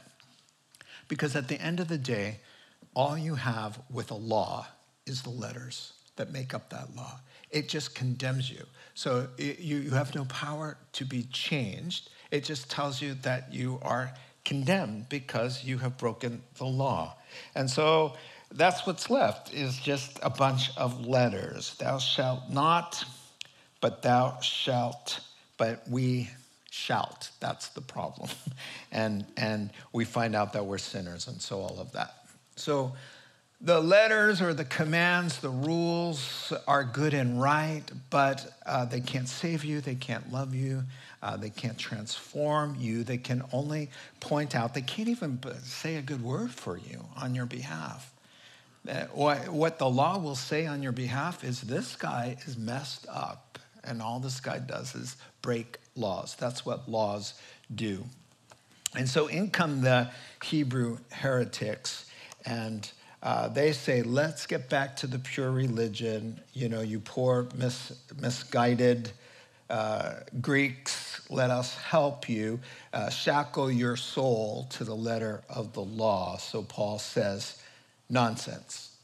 Because 1.07 1.35
at 1.35 1.47
the 1.47 1.59
end 1.59 1.79
of 1.79 1.87
the 1.87 1.97
day, 1.97 2.39
all 2.93 3.17
you 3.17 3.35
have 3.35 3.79
with 3.91 4.11
a 4.11 4.15
law 4.15 4.67
is 5.05 5.23
the 5.23 5.29
letters 5.29 5.93
that 6.15 6.31
make 6.31 6.53
up 6.53 6.69
that 6.69 6.95
law. 6.95 7.19
It 7.51 7.67
just 7.67 7.95
condemns 7.95 8.49
you. 8.49 8.65
So 8.93 9.27
it, 9.37 9.59
you, 9.59 9.77
you 9.77 9.91
have 9.91 10.13
no 10.15 10.25
power 10.25 10.77
to 10.93 11.05
be 11.05 11.23
changed. 11.23 12.09
It 12.31 12.43
just 12.43 12.69
tells 12.69 13.01
you 13.01 13.15
that 13.15 13.53
you 13.53 13.79
are 13.81 14.13
condemned 14.45 15.09
because 15.09 15.63
you 15.63 15.79
have 15.79 15.97
broken 15.97 16.41
the 16.57 16.65
law. 16.65 17.17
And 17.55 17.69
so 17.69 18.13
that's 18.55 18.87
what's 18.87 19.09
left 19.09 19.53
is 19.53 19.77
just 19.77 20.19
a 20.23 20.29
bunch 20.29 20.75
of 20.77 21.05
letters. 21.05 21.75
Thou 21.75 21.99
shalt 21.99 22.49
not, 22.49 23.03
but 23.81 24.01
thou 24.01 24.39
shalt, 24.41 25.19
but 25.57 25.83
we 25.89 26.29
shalt. 26.71 27.31
That's 27.39 27.69
the 27.69 27.81
problem. 27.81 28.29
and 28.91 29.25
and 29.37 29.71
we 29.93 30.05
find 30.05 30.35
out 30.35 30.53
that 30.53 30.65
we're 30.65 30.77
sinners 30.77 31.27
and 31.27 31.41
so 31.41 31.59
all 31.59 31.79
of 31.79 31.91
that. 31.91 32.15
So 32.55 32.93
the 33.61 33.79
letters 33.79 34.41
or 34.41 34.53
the 34.53 34.65
commands, 34.65 35.39
the 35.39 35.49
rules 35.49 36.53
are 36.67 36.83
good 36.83 37.13
and 37.13 37.41
right, 37.41 37.83
but 38.09 38.53
uh, 38.65 38.85
they 38.85 38.99
can't 38.99 39.27
save 39.27 39.63
you, 39.63 39.81
they 39.81 39.95
can't 39.95 40.31
love 40.31 40.53
you, 40.53 40.83
uh, 41.23 41.37
they 41.37 41.49
can't 41.49 41.77
transform 41.77 42.75
you, 42.77 43.03
they 43.03 43.17
can 43.17 43.43
only 43.51 43.89
point 44.19 44.55
out, 44.55 44.73
they 44.73 44.81
can't 44.81 45.09
even 45.09 45.39
say 45.63 45.95
a 45.95 46.01
good 46.01 46.21
word 46.21 46.51
for 46.51 46.77
you 46.77 47.05
on 47.17 47.33
your 47.33 47.45
behalf. 47.45 48.14
Uh, 48.87 49.05
what 49.47 49.79
the 49.79 49.89
law 49.89 50.17
will 50.17 50.35
say 50.35 50.65
on 50.65 50.83
your 50.83 50.91
behalf 50.91 51.43
is 51.43 51.61
this 51.61 51.95
guy 51.95 52.37
is 52.45 52.57
messed 52.57 53.07
up, 53.09 53.57
and 53.83 54.01
all 54.01 54.19
this 54.19 54.39
guy 54.39 54.59
does 54.59 54.93
is 54.95 55.17
break 55.41 55.77
laws. 55.95 56.35
That's 56.35 56.65
what 56.65 56.89
laws 56.89 57.33
do. 57.73 58.03
And 58.95 59.09
so 59.09 59.27
in 59.27 59.49
come 59.49 59.81
the 59.81 60.09
Hebrew 60.43 60.99
heretics, 61.11 62.05
and 62.45 62.89
uh, 63.23 63.47
they 63.47 63.71
say, 63.71 64.03
let's 64.03 64.45
get 64.45 64.69
back 64.69 64.95
to 64.97 65.07
the 65.07 65.17
pure 65.17 65.51
religion. 65.51 66.39
You 66.53 66.69
know, 66.69 66.81
you 66.81 66.99
poor, 66.99 67.47
mis- 67.55 67.93
misguided 68.21 69.11
uh, 69.69 70.13
Greeks, 70.41 71.21
let 71.31 71.49
us 71.49 71.75
help 71.75 72.29
you. 72.29 72.59
Uh, 72.93 73.09
shackle 73.09 73.71
your 73.71 73.95
soul 73.95 74.67
to 74.69 74.83
the 74.83 74.95
letter 74.95 75.41
of 75.49 75.73
the 75.73 75.81
law. 75.81 76.37
So 76.37 76.61
Paul 76.61 76.99
says, 76.99 77.59
nonsense. 78.09 78.95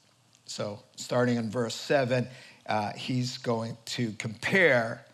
So 0.46 0.80
starting 0.96 1.38
in 1.38 1.50
verse 1.50 1.76
7, 1.76 2.28
uh, 2.68 2.92
he's 2.94 3.38
going 3.38 3.78
to 3.86 4.12
compare 4.14 5.06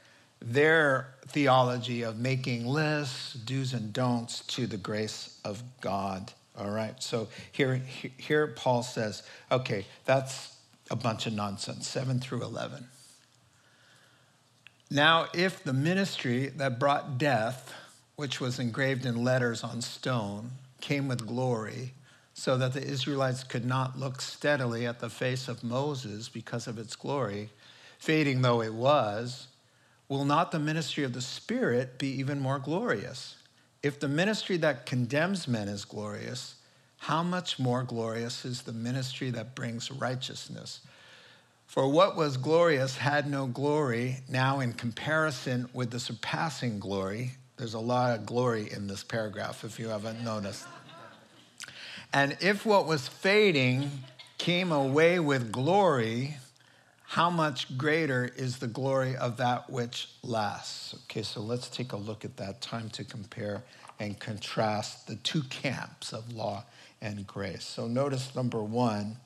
their 0.41 1.13
theology 1.27 2.03
of 2.03 2.17
making 2.17 2.65
lists, 2.65 3.33
do's 3.33 3.73
and 3.73 3.91
don'ts, 3.93 4.41
to 4.47 4.67
the 4.67 4.77
grace 4.77 5.39
of 5.43 5.61
God 5.81 6.31
all 6.57 6.71
right, 6.71 7.01
so 7.01 7.27
here, 7.51 7.75
here 8.17 8.47
Paul 8.47 8.81
says, 8.81 9.21
okay, 9.51 9.85
that's 10.05 10.55
a 10.89 10.95
bunch 10.95 11.27
of 11.27 11.33
nonsense, 11.33 11.87
7 11.87 12.19
through 12.19 12.41
11. 12.41 12.87
Now, 14.89 15.27
if 15.35 15.63
the 15.63 15.73
ministry 15.73 16.47
that 16.47 16.79
brought 16.79 17.19
death, 17.19 17.73
which 18.15 18.41
was 18.41 18.57
engraved 18.57 19.05
in 19.05 19.23
letters 19.23 19.63
on 19.63 19.81
stone, 19.81 20.51
came 20.81 21.07
with 21.07 21.27
glory, 21.27 21.93
so 22.37 22.55
that 22.55 22.71
the 22.71 22.83
Israelites 22.83 23.43
could 23.43 23.65
not 23.65 23.97
look 23.97 24.21
steadily 24.21 24.85
at 24.85 24.99
the 24.99 25.09
face 25.09 25.47
of 25.47 25.63
Moses 25.63 26.29
because 26.29 26.67
of 26.67 26.77
its 26.77 26.95
glory, 26.95 27.49
fading 27.97 28.43
though 28.43 28.61
it 28.61 28.75
was, 28.75 29.47
will 30.07 30.23
not 30.23 30.51
the 30.51 30.59
ministry 30.59 31.03
of 31.03 31.13
the 31.13 31.21
Spirit 31.21 31.97
be 31.97 32.09
even 32.09 32.39
more 32.39 32.59
glorious? 32.59 33.37
If 33.81 33.99
the 33.99 34.07
ministry 34.07 34.55
that 34.57 34.85
condemns 34.85 35.47
men 35.47 35.67
is 35.67 35.83
glorious, 35.83 36.53
how 36.99 37.23
much 37.23 37.57
more 37.57 37.81
glorious 37.81 38.45
is 38.45 38.61
the 38.61 38.71
ministry 38.71 39.31
that 39.31 39.55
brings 39.55 39.89
righteousness? 39.89 40.81
For 41.65 41.89
what 41.89 42.15
was 42.15 42.37
glorious 42.37 42.97
had 42.97 43.27
no 43.27 43.47
glory. 43.47 44.19
Now, 44.29 44.59
in 44.59 44.73
comparison 44.73 45.69
with 45.73 45.89
the 45.89 45.99
surpassing 45.99 46.77
glory, 46.77 47.31
there's 47.57 47.73
a 47.73 47.79
lot 47.79 48.15
of 48.15 48.27
glory 48.27 48.71
in 48.71 48.85
this 48.85 49.03
paragraph 49.03 49.63
if 49.63 49.79
you 49.79 49.87
haven't 49.87 50.23
noticed. 50.23 50.67
And 52.13 52.37
if 52.39 52.65
what 52.65 52.87
was 52.87 53.07
fading 53.07 53.91
came 54.37 54.71
away 54.71 55.19
with 55.19 55.51
glory, 55.51 56.37
how 57.03 57.29
much 57.29 57.77
greater 57.77 58.29
is 58.35 58.57
the 58.57 58.67
glory 58.67 59.15
of 59.15 59.37
that 59.37 59.69
which 59.69 60.09
lasts? 60.23 60.95
Okay, 61.05 61.21
so 61.21 61.41
let's 61.41 61.69
take 61.69 61.93
a 61.93 61.97
look 61.97 62.25
at 62.25 62.37
that 62.37 62.61
time 62.61 62.89
to 62.91 63.03
compare 63.03 63.63
and 63.99 64.19
contrast 64.19 65.07
the 65.07 65.15
two 65.17 65.43
camps 65.43 66.13
of 66.13 66.31
law 66.33 66.63
and 67.01 67.25
grace. 67.25 67.63
So 67.63 67.87
notice 67.87 68.35
number 68.35 68.63
one 68.63 69.17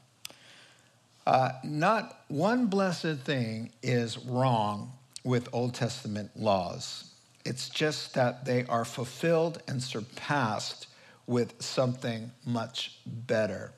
uh, 1.26 1.52
not 1.64 2.24
one 2.30 2.66
blessed 2.66 3.20
thing 3.20 3.72
is 3.84 4.18
wrong 4.18 4.92
with 5.24 5.48
Old 5.54 5.76
Testament 5.76 6.32
laws. 6.36 7.12
It's 7.46 7.70
just 7.70 8.16
that 8.16 8.46
they 8.46 8.66
are 8.66 8.86
fulfilled 8.86 9.62
and 9.68 9.82
surpassed 9.82 10.88
with 11.28 11.62
something 11.62 12.32
much 12.46 12.98
better. 13.06 13.72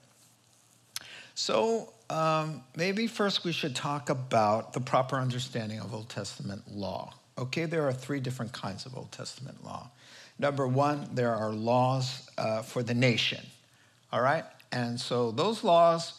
So, 1.36 1.94
um, 2.10 2.64
maybe 2.76 3.08
first 3.08 3.44
we 3.44 3.52
should 3.52 3.76
talk 3.76 4.10
about 4.10 4.74
the 4.74 4.82
proper 4.82 5.16
understanding 5.16 5.80
of 5.80 5.94
Old 5.94 6.10
Testament 6.10 6.64
law. 6.72 7.14
Okay, 7.38 7.66
there 7.66 7.88
are 7.88 7.94
three 7.94 8.20
different 8.20 8.54
kinds 8.54 8.86
of 8.86 8.96
Old 8.96 9.12
Testament 9.12 9.64
law. 9.64 9.90
Number 10.38 10.68
one, 10.68 11.10
there 11.14 11.34
are 11.34 11.52
laws 11.52 12.30
uh, 12.38 12.62
for 12.62 12.84
the 12.84 12.94
nation, 12.94 13.44
all 14.12 14.22
right? 14.22 14.46
And 14.72 15.00
so 15.00 15.32
those 15.32 15.64
laws 15.64 16.14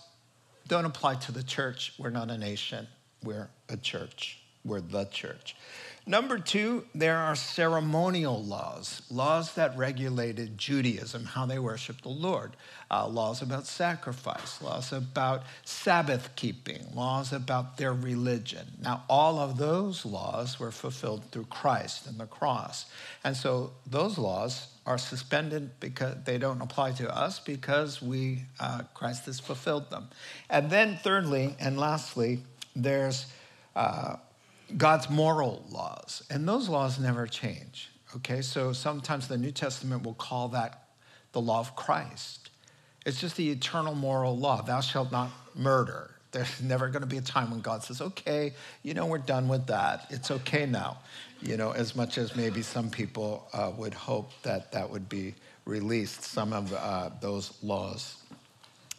don't 0.66 0.85
apply 0.85 1.16
to 1.16 1.33
the 1.33 1.43
church. 1.43 1.93
We're 1.99 2.11
not 2.11 2.31
a 2.31 2.38
nation, 2.38 2.87
we're 3.23 3.49
a 3.69 3.76
church, 3.76 4.40
we're 4.64 4.81
the 4.81 5.04
church. 5.07 5.57
Number 6.06 6.38
two, 6.38 6.84
there 6.94 7.16
are 7.16 7.34
ceremonial 7.34 8.44
laws, 8.44 9.00
laws 9.11 9.54
that 9.54 9.75
regulated 9.78 10.58
Judaism, 10.58 11.25
how 11.25 11.46
they 11.46 11.58
worship 11.58 12.02
the 12.02 12.11
Lord, 12.11 12.58
uh, 12.90 13.08
laws 13.08 13.40
about 13.40 13.66
sacrifice, 13.66 14.61
laws 14.61 14.92
about 14.92 15.44
Sabbath 15.64 16.37
keeping, 16.37 16.84
laws 16.94 17.32
about 17.32 17.78
their 17.78 17.94
religion. 17.94 18.66
Now, 18.82 19.04
all 19.08 19.38
of 19.38 19.56
those 19.56 20.04
laws 20.04 20.61
were 20.61 20.70
fulfilled 20.70 21.25
through 21.30 21.46
Christ 21.46 22.06
and 22.06 22.20
the 22.20 22.26
cross. 22.26 22.84
And 23.25 23.34
so 23.34 23.73
those 23.87 24.18
laws 24.18 24.68
are 24.84 24.99
suspended 24.99 25.80
because 25.80 26.16
they 26.26 26.37
don't 26.37 26.61
apply 26.61 26.92
to 26.92 27.16
us 27.16 27.40
because 27.40 28.02
we, 28.02 28.42
uh, 28.61 28.82
Christ 28.92 29.25
has 29.25 29.40
fulfilled 29.40 29.88
them. 29.88 30.08
And 30.50 30.68
then, 30.68 30.99
thirdly 31.02 31.56
and 31.58 31.78
lastly, 31.78 32.42
there's 32.76 33.25
uh, 33.75 34.16
God's 34.76 35.11
moral 35.11 35.64
laws, 35.71 36.23
and 36.30 36.49
those 36.49 36.68
laws 36.68 36.99
never 36.99 37.26
change. 37.26 37.90
Okay, 38.16 38.42
so 38.42 38.73
sometimes 38.73 39.28
the 39.28 39.37
New 39.37 39.50
Testament 39.50 40.04
will 40.04 40.14
call 40.14 40.49
that 40.49 40.85
the 41.33 41.40
law 41.40 41.61
of 41.61 41.75
Christ. 41.76 42.50
It's 43.04 43.21
just 43.21 43.37
the 43.37 43.50
eternal 43.50 43.94
moral 43.94 44.37
law 44.37 44.62
thou 44.62 44.80
shalt 44.80 45.12
not 45.12 45.30
murder. 45.54 46.11
There's 46.35 46.62
never 46.62 46.88
going 46.88 47.02
to 47.02 47.06
be 47.06 47.18
a 47.18 47.23
time 47.23 47.52
when 47.52 47.61
God 47.61 47.85
says, 47.85 48.00
okay, 48.00 48.54
you 48.83 48.92
know, 48.92 49.06
we're 49.06 49.18
done 49.18 49.47
with 49.47 49.68
that. 49.68 50.06
It's 50.11 50.33
okay 50.33 50.66
now. 50.66 50.99
You 51.40 51.56
know, 51.56 51.71
as 51.71 51.94
much 51.94 52.18
as 52.18 52.35
maybe 52.35 52.61
some 52.62 52.90
people 52.90 53.49
uh, 53.52 53.71
would 53.76 53.94
hope 53.94 54.33
that 54.42 54.73
that 54.73 54.90
would 54.90 55.09
be 55.09 55.35
released, 55.64 56.25
some 56.25 56.52
of 56.52 56.73
uh, 56.73 57.11
those 57.21 57.56
laws. 57.62 58.16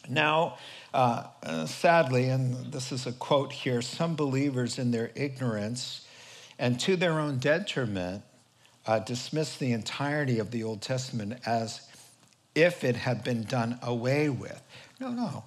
Now, 0.10 0.58
uh, 0.94 1.24
uh, 1.44 1.66
sadly, 1.66 2.30
and 2.30 2.72
this 2.72 2.92
is 2.92 3.08
a 3.08 3.12
quote 3.12 3.52
here 3.52 3.82
some 3.82 4.16
believers 4.16 4.80
in 4.80 4.92
their 4.92 5.12
ignorance 5.16 6.08
and 6.58 6.80
to 6.82 6.96
their 6.96 7.20
own 7.20 7.38
detriment 7.38 8.24
uh, 8.86 9.00
dismiss 9.00 9.58
the 9.58 9.72
entirety 9.72 10.40
of 10.40 10.52
the 10.52 10.64
Old 10.64 10.82
Testament 10.82 11.40
as 11.46 11.88
if 12.54 12.84
it 12.84 12.96
had 12.96 13.24
been 13.24 13.44
done 13.44 13.80
away 13.82 14.30
with. 14.30 14.62
No, 15.00 15.10
no, 15.10 15.44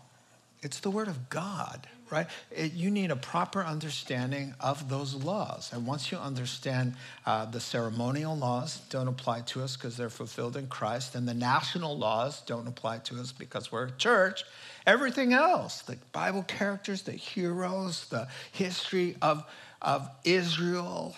it's 0.63 0.81
the 0.81 0.91
Word 0.91 1.09
of 1.09 1.31
God 1.31 1.87
right? 2.11 2.27
It, 2.51 2.73
you 2.73 2.91
need 2.91 3.11
a 3.11 3.17
proper 3.17 3.63
understanding 3.63 4.55
of 4.61 4.89
those 4.89 5.15
laws. 5.15 5.71
And 5.73 5.87
once 5.87 6.11
you 6.11 6.19
understand 6.19 6.95
uh, 7.27 7.47
the 7.47 7.61
ceremonial 7.61 8.37
laws 8.37 8.81
don't 8.91 9.09
apply 9.09 9.43
to 9.43 9.63
us 9.63 9.77
because 9.77 9.97
they're 9.97 10.11
fulfilled 10.11 10.57
in 10.57 10.67
Christ, 10.67 11.15
and 11.15 11.29
the 11.29 11.35
national 11.35 11.97
laws 11.97 12.43
don't 12.43 12.67
apply 12.67 12.99
to 12.99 13.21
us 13.21 13.33
because 13.33 13.71
we're 13.71 13.87
a 13.87 13.91
church, 13.93 14.45
everything 14.87 15.33
else, 15.33 15.83
the 15.83 15.97
Bible 16.13 16.43
characters, 16.43 17.03
the 17.03 17.13
heroes, 17.13 18.07
the 18.09 18.29
history 18.53 19.17
of, 19.23 19.45
of 19.83 20.09
Israel, 20.25 21.15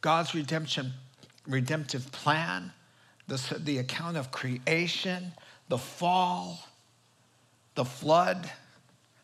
God's 0.00 0.34
redemption, 0.34 0.92
redemptive 1.46 2.10
plan, 2.12 2.72
the, 3.28 3.60
the 3.62 3.78
account 3.78 4.16
of 4.16 4.32
creation, 4.32 5.32
the 5.68 5.78
fall, 5.78 6.58
the 7.74 7.84
flood, 7.84 8.50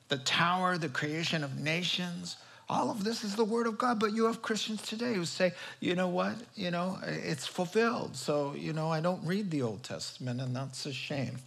the 0.08 0.18
tower, 0.18 0.78
the 0.78 0.88
creation 0.88 1.42
of 1.42 1.58
nations. 1.60 2.36
All 2.68 2.90
of 2.90 3.04
this 3.04 3.22
is 3.22 3.36
the 3.36 3.44
word 3.44 3.66
of 3.66 3.78
God, 3.78 4.00
but 4.00 4.12
you 4.12 4.24
have 4.26 4.42
Christians 4.42 4.82
today 4.82 5.14
who 5.14 5.24
say, 5.24 5.52
you 5.80 5.94
know 5.94 6.08
what, 6.08 6.34
you 6.54 6.70
know, 6.70 6.98
it's 7.04 7.46
fulfilled. 7.46 8.16
So, 8.16 8.54
you 8.56 8.72
know, 8.72 8.88
I 8.90 9.00
don't 9.00 9.24
read 9.24 9.50
the 9.50 9.62
Old 9.62 9.82
Testament, 9.84 10.40
and 10.40 10.54
that's 10.54 10.84
a 10.86 10.92
shame. 10.92 11.38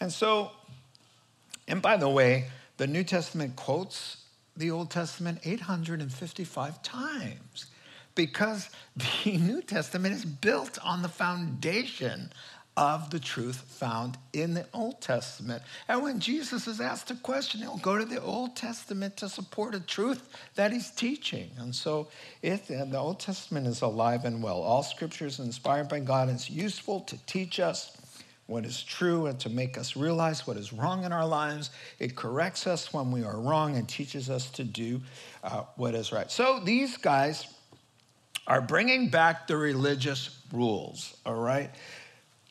And 0.00 0.10
so, 0.10 0.50
and 1.68 1.82
by 1.82 1.96
the 1.96 2.08
way, 2.08 2.46
the 2.78 2.86
New 2.86 3.04
Testament 3.04 3.56
quotes 3.56 4.24
the 4.56 4.70
Old 4.70 4.90
Testament 4.90 5.40
855 5.44 6.82
times 6.82 7.66
because 8.14 8.70
the 9.24 9.36
New 9.36 9.62
Testament 9.62 10.14
is 10.14 10.24
built 10.24 10.78
on 10.82 11.02
the 11.02 11.08
foundation 11.08 12.32
of 12.76 13.10
the 13.10 13.20
truth 13.20 13.56
found 13.56 14.16
in 14.32 14.54
the 14.54 14.66
Old 14.72 15.00
Testament. 15.00 15.62
And 15.88 16.02
when 16.02 16.20
Jesus 16.20 16.66
is 16.66 16.80
asked 16.80 17.10
a 17.10 17.14
question, 17.16 17.60
he'll 17.60 17.76
go 17.76 17.98
to 17.98 18.04
the 18.04 18.20
Old 18.20 18.56
Testament 18.56 19.18
to 19.18 19.28
support 19.28 19.74
a 19.74 19.80
truth 19.80 20.26
that 20.54 20.72
he's 20.72 20.90
teaching. 20.90 21.50
And 21.58 21.74
so 21.74 22.08
it, 22.40 22.70
and 22.70 22.90
the 22.90 22.98
Old 22.98 23.20
Testament 23.20 23.66
is 23.66 23.82
alive 23.82 24.24
and 24.24 24.42
well. 24.42 24.62
All 24.62 24.82
scripture 24.82 25.26
is 25.26 25.38
inspired 25.38 25.88
by 25.88 26.00
God 26.00 26.28
and 26.28 26.36
it's 26.36 26.48
useful 26.48 27.00
to 27.00 27.18
teach 27.26 27.60
us 27.60 27.96
what 28.46 28.64
is 28.64 28.82
true 28.82 29.26
and 29.26 29.38
to 29.40 29.50
make 29.50 29.78
us 29.78 29.96
realize 29.96 30.46
what 30.46 30.56
is 30.56 30.72
wrong 30.72 31.04
in 31.04 31.12
our 31.12 31.26
lives. 31.26 31.70
It 31.98 32.16
corrects 32.16 32.66
us 32.66 32.92
when 32.92 33.10
we 33.10 33.22
are 33.22 33.38
wrong 33.38 33.76
and 33.76 33.88
teaches 33.88 34.30
us 34.30 34.50
to 34.52 34.64
do 34.64 35.00
uh, 35.44 35.64
what 35.76 35.94
is 35.94 36.10
right. 36.10 36.30
So 36.30 36.60
these 36.60 36.96
guys 36.96 37.46
are 38.46 38.60
bringing 38.60 39.08
back 39.08 39.46
the 39.46 39.56
religious 39.56 40.38
rules, 40.52 41.16
all 41.24 41.36
right? 41.36 41.70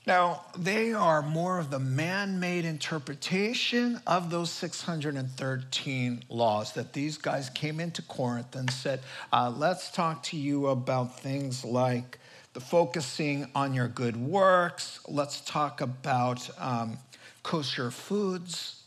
Now, 0.07 0.45
they 0.57 0.93
are 0.93 1.21
more 1.21 1.59
of 1.59 1.69
the 1.69 1.77
man 1.77 2.39
made 2.39 2.65
interpretation 2.65 4.01
of 4.07 4.31
those 4.31 4.49
613 4.49 6.23
laws 6.27 6.73
that 6.73 6.93
these 6.93 7.17
guys 7.19 7.51
came 7.51 7.79
into 7.79 8.01
Corinth 8.01 8.55
and 8.55 8.71
said, 8.71 9.01
uh, 9.31 9.53
let's 9.55 9.91
talk 9.91 10.23
to 10.23 10.37
you 10.37 10.67
about 10.67 11.19
things 11.19 11.63
like 11.63 12.17
the 12.53 12.59
focusing 12.59 13.47
on 13.53 13.75
your 13.75 13.87
good 13.87 14.17
works. 14.17 14.99
Let's 15.07 15.41
talk 15.41 15.81
about 15.81 16.49
um, 16.59 16.97
kosher 17.43 17.91
foods. 17.91 18.81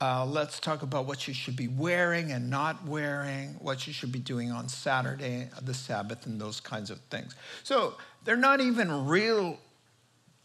Uh, 0.00 0.24
let's 0.24 0.60
talk 0.60 0.82
about 0.82 1.06
what 1.06 1.26
you 1.26 1.34
should 1.34 1.56
be 1.56 1.68
wearing 1.68 2.30
and 2.30 2.48
not 2.48 2.86
wearing, 2.86 3.48
what 3.58 3.86
you 3.86 3.92
should 3.92 4.12
be 4.12 4.18
doing 4.20 4.52
on 4.52 4.68
Saturday, 4.68 5.48
the 5.62 5.74
Sabbath, 5.74 6.26
and 6.26 6.40
those 6.40 6.60
kinds 6.60 6.90
of 6.90 7.00
things. 7.10 7.34
So 7.64 7.94
they're 8.24 8.36
not 8.36 8.60
even 8.60 9.06
real 9.06 9.58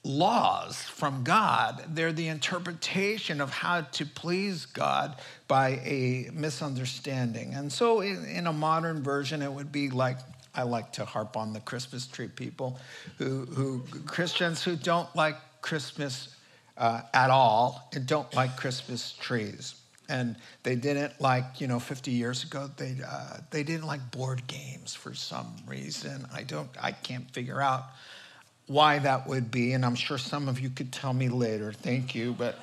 laws 0.04 0.82
from 0.82 1.24
God. 1.24 1.84
They're 1.90 2.14
the 2.14 2.28
interpretation 2.28 3.40
of 3.40 3.52
how 3.52 3.82
to 3.82 4.06
please 4.06 4.66
God 4.66 5.16
by 5.48 5.80
a 5.84 6.30
misunderstanding. 6.34 7.54
And 7.54 7.72
so, 7.72 8.02
in, 8.02 8.26
in, 8.26 8.48
a 8.48 8.54
modern 8.54 9.04
version, 9.04 9.42
it 9.42 9.52
would 9.52 9.72
be 9.72 9.90
like 9.90 10.18
I 10.54 10.64
like 10.64 10.92
to 10.94 11.06
harp 11.06 11.38
on 11.38 11.54
the 11.54 11.60
Christmas 11.60 12.08
tree 12.08 12.28
people, 12.28 12.80
who, 13.18 13.46
who 13.46 13.84
Christians 14.06 14.64
who 14.64 14.76
don't 14.76 15.14
like 15.16 15.38
Christmas 15.62 16.36
uh, 16.78 17.02
at 17.14 17.30
all 17.30 17.90
and 17.94 18.06
don't 18.06 18.34
like 18.34 18.58
Christmas 18.58 19.14
trees. 19.14 19.76
And 20.10 20.36
they 20.64 20.76
didn't 20.76 21.22
like, 21.22 21.62
you 21.62 21.68
know, 21.68 21.80
50 21.80 22.12
years 22.12 22.44
ago, 22.44 22.70
they, 22.76 22.98
uh, 23.08 23.38
they 23.50 23.64
didn't 23.64 23.88
like 23.88 24.12
board 24.12 24.46
games 24.48 24.94
for 24.94 25.14
some 25.14 25.56
reason. 25.66 26.28
I 26.34 26.44
don't, 26.44 26.70
I 26.82 26.92
can't 26.92 27.30
figure 27.32 27.62
out 27.62 27.86
why 28.67 29.00
that 29.00 29.28
would 29.28 29.52
be, 29.52 29.74
and 29.74 29.86
I'm 29.86 29.95
sure 29.95 30.17
some 30.17 30.47
of 30.47 30.60
you 30.60 30.69
could 30.69 30.91
tell 30.91 31.13
me 31.13 31.30
later. 31.30 31.74
Thank 31.74 32.15
you, 32.15 32.34
but 32.34 32.58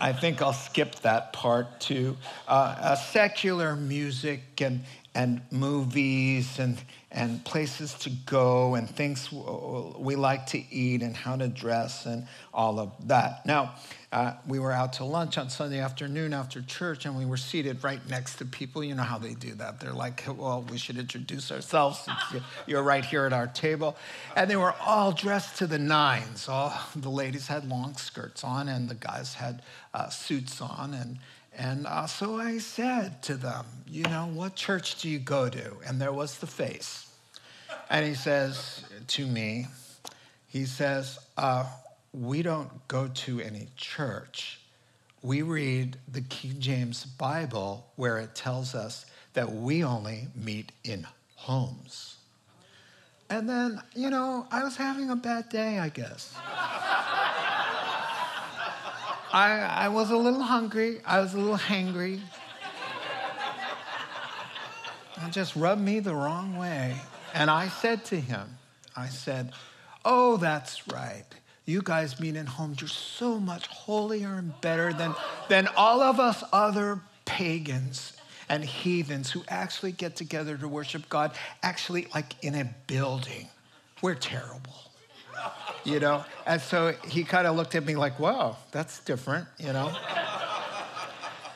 I 0.00 0.12
think 0.12 0.42
I'll 0.42 0.52
skip 0.52 0.96
that 0.96 1.32
part 1.32 1.80
too. 1.80 2.16
Uh, 2.46 2.94
secular 2.96 3.76
music 3.76 4.60
and 4.60 4.84
and 5.14 5.40
movies 5.50 6.58
and 6.58 6.76
and 7.12 7.44
places 7.44 7.94
to 7.94 8.10
go 8.10 8.74
and 8.74 8.90
things 8.90 9.30
we 9.32 10.16
like 10.16 10.46
to 10.46 10.58
eat 10.74 11.02
and 11.02 11.16
how 11.16 11.36
to 11.36 11.46
dress 11.46 12.06
and 12.06 12.26
all 12.52 12.80
of 12.80 12.90
that. 13.06 13.46
Now, 13.46 13.74
uh, 14.14 14.32
we 14.46 14.60
were 14.60 14.70
out 14.70 14.92
to 14.92 15.04
lunch 15.04 15.38
on 15.38 15.50
Sunday 15.50 15.80
afternoon 15.80 16.32
after 16.32 16.62
church 16.62 17.04
and 17.04 17.18
we 17.18 17.26
were 17.26 17.36
seated 17.36 17.82
right 17.82 17.98
next 18.08 18.36
to 18.36 18.44
people. 18.44 18.84
You 18.84 18.94
know 18.94 19.02
how 19.02 19.18
they 19.18 19.34
do 19.34 19.56
that. 19.56 19.80
They're 19.80 19.92
like, 19.92 20.22
well, 20.28 20.64
we 20.70 20.78
should 20.78 20.98
introduce 20.98 21.50
ourselves. 21.50 22.08
You're 22.68 22.84
right 22.84 23.04
here 23.04 23.26
at 23.26 23.32
our 23.32 23.48
table. 23.48 23.96
And 24.36 24.48
they 24.48 24.54
were 24.54 24.72
all 24.80 25.10
dressed 25.10 25.58
to 25.58 25.66
the 25.66 25.80
nines. 25.80 26.48
All 26.48 26.72
the 26.94 27.08
ladies 27.08 27.48
had 27.48 27.68
long 27.68 27.96
skirts 27.96 28.44
on 28.44 28.68
and 28.68 28.88
the 28.88 28.94
guys 28.94 29.34
had 29.34 29.62
uh, 29.92 30.10
suits 30.10 30.60
on. 30.60 30.94
And, 30.94 31.18
and 31.58 31.84
uh, 31.84 32.06
so 32.06 32.38
I 32.38 32.58
said 32.58 33.20
to 33.24 33.34
them, 33.34 33.66
you 33.88 34.04
know, 34.04 34.30
what 34.32 34.54
church 34.54 35.02
do 35.02 35.08
you 35.08 35.18
go 35.18 35.48
to? 35.48 35.72
And 35.84 36.00
there 36.00 36.12
was 36.12 36.38
the 36.38 36.46
face. 36.46 37.10
And 37.90 38.06
he 38.06 38.14
says 38.14 38.84
to 39.08 39.26
me, 39.26 39.66
he 40.46 40.66
says, 40.66 41.18
uh, 41.36 41.66
We 42.14 42.42
don't 42.42 42.86
go 42.86 43.08
to 43.08 43.40
any 43.40 43.66
church. 43.76 44.60
We 45.20 45.42
read 45.42 45.96
the 46.06 46.20
King 46.20 46.60
James 46.60 47.04
Bible 47.04 47.86
where 47.96 48.18
it 48.18 48.36
tells 48.36 48.74
us 48.74 49.04
that 49.32 49.50
we 49.52 49.82
only 49.82 50.28
meet 50.36 50.70
in 50.84 51.08
homes. 51.34 52.18
And 53.28 53.48
then, 53.48 53.82
you 53.96 54.10
know, 54.10 54.46
I 54.52 54.62
was 54.62 54.76
having 54.76 55.10
a 55.10 55.16
bad 55.16 55.48
day, 55.48 55.80
I 55.80 55.88
guess. 55.88 56.34
I, 59.32 59.58
I 59.58 59.88
was 59.88 60.12
a 60.12 60.16
little 60.16 60.42
hungry. 60.42 61.00
I 61.04 61.18
was 61.18 61.34
a 61.34 61.38
little 61.38 61.58
hangry. 61.58 62.20
It 65.16 65.32
just 65.32 65.56
rubbed 65.56 65.82
me 65.82 65.98
the 65.98 66.14
wrong 66.14 66.56
way. 66.56 66.96
And 67.32 67.50
I 67.50 67.68
said 67.68 68.04
to 68.06 68.20
him, 68.20 68.58
I 68.94 69.08
said, 69.08 69.52
Oh, 70.04 70.36
that's 70.36 70.86
right. 70.88 71.24
You 71.66 71.82
guys 71.82 72.20
meet 72.20 72.36
in 72.36 72.46
homes. 72.46 72.80
You're 72.80 72.88
so 72.88 73.40
much 73.40 73.66
holier 73.68 74.34
and 74.34 74.58
better 74.60 74.92
than, 74.92 75.14
than 75.48 75.68
all 75.76 76.02
of 76.02 76.20
us 76.20 76.44
other 76.52 77.00
pagans 77.24 78.12
and 78.48 78.62
heathens 78.62 79.30
who 79.30 79.42
actually 79.48 79.92
get 79.92 80.16
together 80.16 80.56
to 80.58 80.68
worship 80.68 81.08
God, 81.08 81.32
actually, 81.62 82.06
like 82.14 82.34
in 82.42 82.54
a 82.54 82.64
building. 82.86 83.48
We're 84.02 84.14
terrible 84.14 84.84
you 85.84 86.00
know? 86.00 86.24
And 86.46 86.60
so 86.60 86.94
he 87.08 87.24
kind 87.24 87.46
of 87.46 87.56
looked 87.56 87.74
at 87.74 87.84
me 87.84 87.96
like, 87.96 88.18
whoa, 88.18 88.56
that's 88.72 89.00
different, 89.00 89.46
you 89.58 89.72
know? 89.72 89.94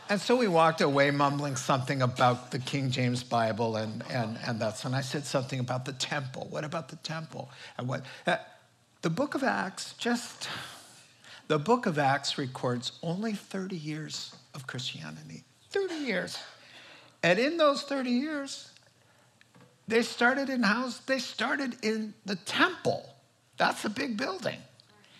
and 0.09 0.21
so 0.21 0.37
we 0.37 0.49
walked 0.49 0.81
away 0.81 1.11
mumbling 1.11 1.57
something 1.57 2.03
about 2.03 2.51
the 2.51 2.59
King 2.59 2.91
James 2.91 3.23
Bible 3.23 3.77
and, 3.77 4.05
and, 4.11 4.39
and 4.47 4.61
that's, 4.61 4.85
and 4.85 4.95
I 4.95 5.01
said 5.01 5.25
something 5.25 5.59
about 5.59 5.85
the 5.85 5.93
temple. 5.93 6.47
What 6.51 6.65
about 6.65 6.89
the 6.89 6.97
temple? 6.97 7.51
And 7.77 7.89
what? 7.89 8.05
Uh, 8.27 8.37
the 9.03 9.11
book 9.11 9.35
of 9.35 9.43
Acts 9.43 9.95
just, 9.95 10.49
the 11.47 11.59
book 11.59 11.87
of 11.87 11.99
Acts 11.99 12.39
records 12.39 12.93
only 13.03 13.33
30 13.33 13.77
years 13.77 14.35
of 14.55 14.67
Christianity. 14.67 15.45
30 15.71 15.95
years. 15.95 16.39
And 17.23 17.39
in 17.39 17.57
those 17.57 17.83
30 17.83 18.11
years, 18.11 18.71
they 19.87 20.03
started 20.03 20.51
in 20.51 20.63
house, 20.63 20.99
they 20.99 21.19
started 21.19 21.77
in 21.83 22.15
the 22.27 22.37
temple. 22.37 23.09
That's 23.57 23.85
a 23.85 23.91
big 23.91 24.17
building. 24.17 24.59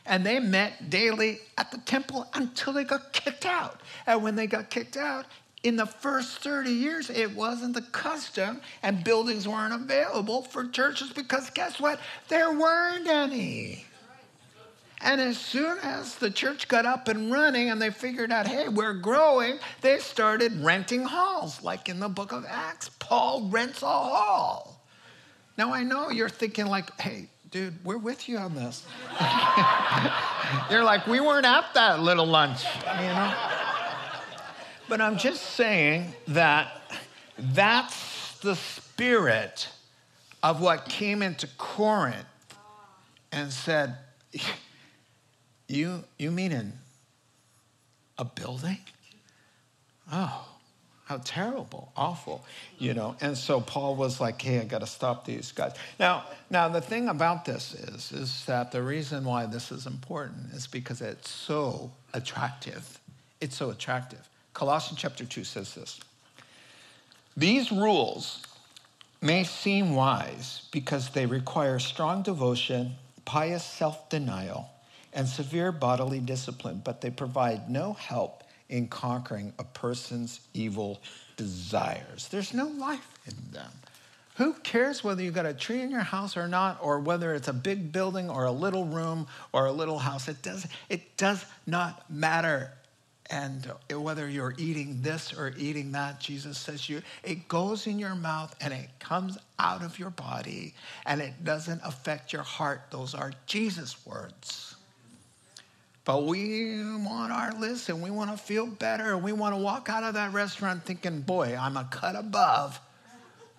And 0.07 0.25
they 0.25 0.39
met 0.41 0.91
daily 0.91 1.41
at 1.57 1.71
the 1.71 1.79
temple 1.79 2.27
until 2.35 2.73
they 2.73 2.85
got 2.85 3.13
kicked 3.13 3.45
out. 3.45 3.81
And 4.07 4.23
when 4.23 4.37
they 4.37 4.47
got 4.47 4.71
kicked 4.71 4.97
out, 4.97 5.27
in 5.63 5.77
the 5.77 5.87
first 5.87 6.39
30 6.39 6.71
years, 6.71 7.11
it 7.11 7.35
wasn't 7.35 7.75
the 7.75 7.83
custom, 7.83 8.61
and 8.83 9.03
buildings 9.03 9.49
weren't 9.49 9.75
available 9.75 10.43
for 10.43 10.67
churches 10.67 11.13
because 11.13 11.51
guess 11.51 11.81
what? 11.81 11.99
There 12.29 12.53
weren't 12.53 13.09
any. 13.09 13.85
And 15.01 15.21
as 15.21 15.39
soon 15.39 15.79
as 15.83 16.17
the 16.17 16.31
church 16.31 16.67
got 16.67 16.85
up 16.85 17.07
and 17.09 17.31
running 17.31 17.71
and 17.71 17.81
they 17.81 17.91
figured 17.91 18.33
out, 18.33 18.47
hey, 18.49 18.69
we're 18.69 18.95
growing, 18.95 19.59
they 19.81 19.99
started 19.99 20.53
renting 20.61 21.05
halls, 21.05 21.63
like 21.63 21.89
in 21.89 22.01
the 22.01 22.09
book 22.09 22.33
of 22.33 22.45
Acts. 22.49 22.91
Paul 22.99 23.49
rents 23.49 23.83
a 23.83 23.87
hall. 23.87 24.85
Now 25.57 25.73
I 25.73 25.83
know 25.83 26.11
you're 26.11 26.29
thinking, 26.29 26.67
like, 26.67 27.01
hey, 27.01 27.29
dude, 27.51 27.85
we're 27.85 27.99
with 27.99 28.29
you 28.29 28.39
on 28.39 28.55
this. 28.55 28.87
You're 30.71 30.85
like, 30.85 31.07
we 31.07 31.21
weren't 31.21 31.47
at 31.47 31.75
that 31.75 32.01
little 32.01 32.27
lunch, 32.27 32.65
you 32.65 33.09
know? 33.09 33.35
But 34.89 35.01
I'm 35.03 35.19
just 35.19 35.43
saying 35.43 36.15
that 36.29 36.81
that's 37.39 38.39
the 38.41 38.57
spirit 38.57 39.69
of 40.43 40.61
what 40.61 40.87
came 40.87 41.23
into 41.23 41.47
Corinth 41.59 42.25
and 43.31 43.53
said, 43.53 43.97
You, 45.69 46.05
you 46.19 46.31
mean 46.31 46.53
in 46.53 46.73
a 48.17 48.25
building? 48.25 48.79
Oh, 50.11 50.47
how 51.05 51.21
terrible, 51.23 51.93
awful, 51.97 52.45
you 52.79 52.95
know. 52.95 53.17
And 53.21 53.37
so 53.37 53.61
Paul 53.61 53.95
was 53.95 54.21
like, 54.21 54.41
hey, 54.41 54.61
I 54.61 54.65
got 54.65 54.81
to 54.81 54.87
stop 54.87 55.25
these 55.25 55.53
guys. 55.53 55.75
Now, 55.99 56.25
now 56.51 56.69
the 56.69 56.81
thing 56.81 57.09
about 57.09 57.45
this 57.45 57.75
is, 57.75 58.13
is 58.13 58.45
that 58.47 58.73
the 58.73 58.83
reason 58.83 59.25
why 59.25 59.47
this 59.47 59.71
is 59.71 59.87
important 59.87 60.53
is 60.53 60.67
because 60.67 61.01
it's 61.03 61.31
so 61.31 61.91
attractive. 62.15 63.01
It's 63.41 63.57
so 63.57 63.71
attractive. 63.71 64.29
Colossians 64.59 65.01
chapter 65.01 65.25
2 65.25 65.45
says 65.45 65.73
this. 65.77 66.01
These 67.37 67.71
rules 67.71 68.43
may 69.23 69.45
seem 69.45 69.95
wise 69.95 70.63
because 70.73 71.11
they 71.11 71.27
require 71.27 71.79
strong 71.79 72.23
devotion, 72.23 72.97
pious 73.25 73.65
self 73.65 74.09
denial, 74.09 74.69
and 75.13 75.29
severe 75.29 75.71
bodily 75.71 76.19
discipline, 76.19 76.83
but 76.85 77.01
they 77.01 77.11
provide 77.11 77.71
no 77.71 77.93
help 77.93 78.43
in 78.69 78.89
conquering 78.89 79.53
a 79.61 79.65
person's 79.65 80.41
evil 80.55 81.01
desires. 81.37 82.27
There's 82.27 82.53
no 82.53 82.67
life 82.67 83.17
in 83.27 83.37
them. 83.53 83.71
Who 84.39 84.55
cares 84.55 85.05
whether 85.05 85.23
you 85.23 85.31
got 85.31 85.47
a 85.47 85.55
tree 85.55 85.83
in 85.83 85.91
your 85.93 86.01
house 86.01 86.37
or 86.37 86.49
not, 86.49 86.79
or 86.83 86.99
whether 86.99 87.33
it's 87.33 87.47
a 87.47 87.53
big 87.53 87.93
building 87.93 88.29
or 88.29 88.47
a 88.47 88.53
little 88.53 88.87
room 88.87 89.29
or 89.53 89.67
a 89.67 89.73
little 89.73 90.01
house? 90.01 90.27
It 90.27 90.43
does, 90.43 90.67
it 90.89 91.17
does 91.17 91.47
not 91.65 92.11
matter. 92.11 92.73
And 93.31 93.71
whether 93.91 94.29
you're 94.29 94.55
eating 94.57 95.03
this 95.03 95.35
or 95.35 95.53
eating 95.59 95.93
that, 95.93 96.19
Jesus 96.19 96.57
says 96.57 96.89
you, 96.89 97.03
it 97.23 97.47
goes 97.47 97.87
in 97.87 97.99
your 97.99 98.15
mouth 98.15 98.55
and 98.61 98.73
it 98.73 98.89
comes 99.01 99.37
out 99.59 99.83
of 99.83 99.99
your 99.99 100.11
body 100.11 100.75
and 101.05 101.21
it 101.21 101.45
doesn't 101.45 101.83
affect 101.85 102.33
your 102.33 102.43
heart. 102.43 102.83
Those 102.91 103.15
are 103.15 103.33
Jesus' 103.47 103.97
words. 104.07 104.77
But 106.07 106.25
we 106.25 106.83
want 106.97 107.33
our 107.33 107.53
list 107.53 107.91
and 107.91 108.03
we 108.03 108.11
want 108.11 108.31
to 108.31 108.39
feel 108.39 108.67
better. 108.67 109.13
And 109.13 109.23
we 109.23 109.33
want 109.33 109.55
to 109.55 109.61
walk 109.61 109.91
out 109.91 110.05
of 110.05 110.15
that 110.15 110.33
restaurant 110.33 110.87
thinking, 110.87 111.21
boy, 111.21 111.55
I'm 111.55 111.77
a 111.77 111.85
cut 111.85 112.17
above 112.17 112.81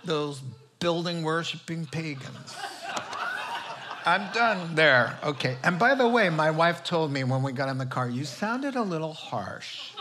those 0.04 0.42
building 0.80 1.22
worshiping 1.22 1.86
pagans. 1.86 2.56
I'm 4.10 4.32
done 4.32 4.74
there. 4.74 5.20
Okay. 5.24 5.56
And 5.64 5.78
by 5.78 5.94
the 5.94 6.08
way, 6.08 6.32
my 6.32 6.50
wife 6.50 6.84
told 6.84 7.12
me 7.12 7.24
when 7.24 7.44
we 7.44 7.52
got 7.52 7.70
in 7.70 7.78
the 7.78 7.86
car, 7.86 8.10
you 8.10 8.26
sounded 8.26 8.76
a 8.76 8.82
little 8.82 9.14
harsh. 9.14 9.92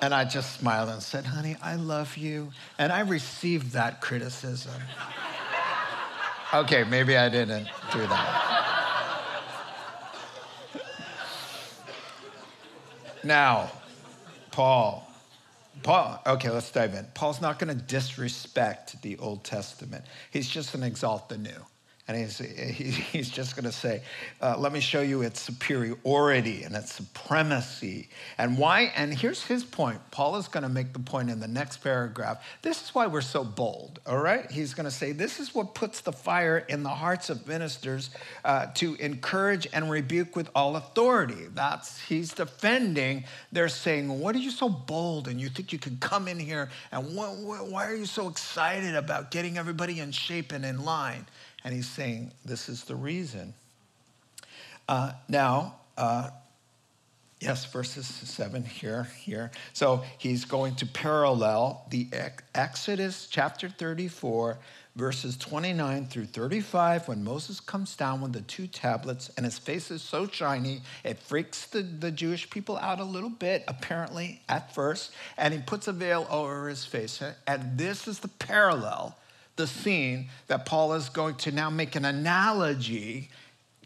and 0.00 0.12
I 0.12 0.24
just 0.24 0.58
smiled 0.58 0.88
and 0.88 1.00
said, 1.00 1.24
honey, 1.24 1.56
I 1.62 1.76
love 1.76 2.16
you. 2.16 2.50
And 2.78 2.90
I 2.90 3.02
received 3.02 3.74
that 3.74 4.00
criticism. 4.00 4.74
okay, 6.52 6.82
maybe 6.82 7.16
I 7.16 7.28
didn't 7.28 7.68
do 7.92 8.00
that. 8.00 8.48
Now, 13.22 13.70
Paul. 14.50 15.11
Paul, 15.82 16.20
okay, 16.26 16.50
let's 16.50 16.70
dive 16.70 16.94
in. 16.94 17.06
Paul's 17.14 17.40
not 17.40 17.58
going 17.58 17.76
to 17.76 17.82
disrespect 17.84 19.00
the 19.02 19.18
Old 19.18 19.42
Testament. 19.44 20.04
He's 20.30 20.48
just 20.48 20.72
going 20.72 20.82
to 20.82 20.86
exalt 20.86 21.28
the 21.28 21.38
new. 21.38 21.50
And 22.12 22.20
he's, 22.20 22.38
he's 22.96 23.28
just 23.30 23.56
going 23.56 23.64
to 23.64 23.72
say, 23.72 24.02
uh, 24.40 24.56
let 24.58 24.72
me 24.72 24.80
show 24.80 25.00
you 25.00 25.22
its 25.22 25.40
superiority 25.40 26.62
and 26.64 26.74
its 26.76 26.92
supremacy. 26.92 28.08
And 28.36 28.58
why? 28.58 28.92
And 28.94 29.14
here's 29.14 29.42
his 29.42 29.64
point. 29.64 29.98
Paul 30.10 30.36
is 30.36 30.48
going 30.48 30.62
to 30.62 30.68
make 30.68 30.92
the 30.92 30.98
point 30.98 31.30
in 31.30 31.40
the 31.40 31.48
next 31.48 31.78
paragraph. 31.78 32.44
This 32.60 32.82
is 32.82 32.94
why 32.94 33.06
we're 33.06 33.22
so 33.22 33.44
bold, 33.44 34.00
all 34.06 34.18
right? 34.18 34.50
He's 34.50 34.74
going 34.74 34.84
to 34.84 34.90
say, 34.90 35.12
this 35.12 35.40
is 35.40 35.54
what 35.54 35.74
puts 35.74 36.00
the 36.00 36.12
fire 36.12 36.58
in 36.58 36.82
the 36.82 36.90
hearts 36.90 37.30
of 37.30 37.46
ministers 37.46 38.10
uh, 38.44 38.66
to 38.74 38.94
encourage 38.96 39.66
and 39.72 39.90
rebuke 39.90 40.36
with 40.36 40.50
all 40.54 40.76
authority. 40.76 41.46
That's, 41.54 41.98
he's 42.00 42.34
defending. 42.34 43.24
They're 43.52 43.68
saying, 43.68 44.20
what 44.20 44.34
are 44.34 44.40
you 44.40 44.50
so 44.50 44.68
bold? 44.68 45.28
And 45.28 45.40
you 45.40 45.48
think 45.48 45.72
you 45.72 45.78
can 45.78 45.96
come 45.96 46.28
in 46.28 46.38
here 46.38 46.68
and 46.90 47.16
what, 47.16 47.36
why 47.36 47.86
are 47.86 47.94
you 47.94 48.06
so 48.06 48.28
excited 48.28 48.94
about 48.94 49.30
getting 49.30 49.56
everybody 49.56 50.00
in 50.00 50.12
shape 50.12 50.52
and 50.52 50.64
in 50.64 50.84
line? 50.84 51.26
And 51.64 51.74
he's 51.74 51.88
saying, 51.88 52.32
This 52.44 52.68
is 52.68 52.84
the 52.84 52.96
reason. 52.96 53.54
Uh, 54.88 55.12
now, 55.28 55.76
uh, 55.96 56.30
yes, 57.40 57.64
verses 57.66 58.06
7 58.06 58.64
here, 58.64 59.08
here. 59.20 59.50
So 59.72 60.04
he's 60.18 60.44
going 60.44 60.76
to 60.76 60.86
parallel 60.86 61.86
the 61.90 62.08
Exodus 62.54 63.26
chapter 63.30 63.68
34, 63.68 64.58
verses 64.94 65.36
29 65.36 66.06
through 66.06 66.26
35, 66.26 67.08
when 67.08 67.24
Moses 67.24 67.60
comes 67.60 67.96
down 67.96 68.20
with 68.20 68.32
the 68.32 68.42
two 68.42 68.66
tablets 68.66 69.30
and 69.36 69.44
his 69.44 69.58
face 69.58 69.90
is 69.90 70.02
so 70.02 70.26
shiny, 70.26 70.82
it 71.04 71.18
freaks 71.18 71.66
the, 71.66 71.82
the 71.82 72.10
Jewish 72.10 72.48
people 72.50 72.76
out 72.78 73.00
a 73.00 73.04
little 73.04 73.30
bit, 73.30 73.64
apparently, 73.68 74.42
at 74.48 74.74
first, 74.74 75.12
and 75.36 75.54
he 75.54 75.60
puts 75.60 75.88
a 75.88 75.92
veil 75.92 76.26
over 76.30 76.68
his 76.68 76.84
face. 76.84 77.22
And 77.46 77.78
this 77.78 78.06
is 78.06 78.20
the 78.20 78.28
parallel 78.28 79.16
the 79.56 79.66
scene 79.66 80.28
that 80.46 80.66
Paul 80.66 80.94
is 80.94 81.08
going 81.08 81.34
to 81.36 81.52
now 81.52 81.70
make 81.70 81.94
an 81.96 82.04
analogy 82.04 83.30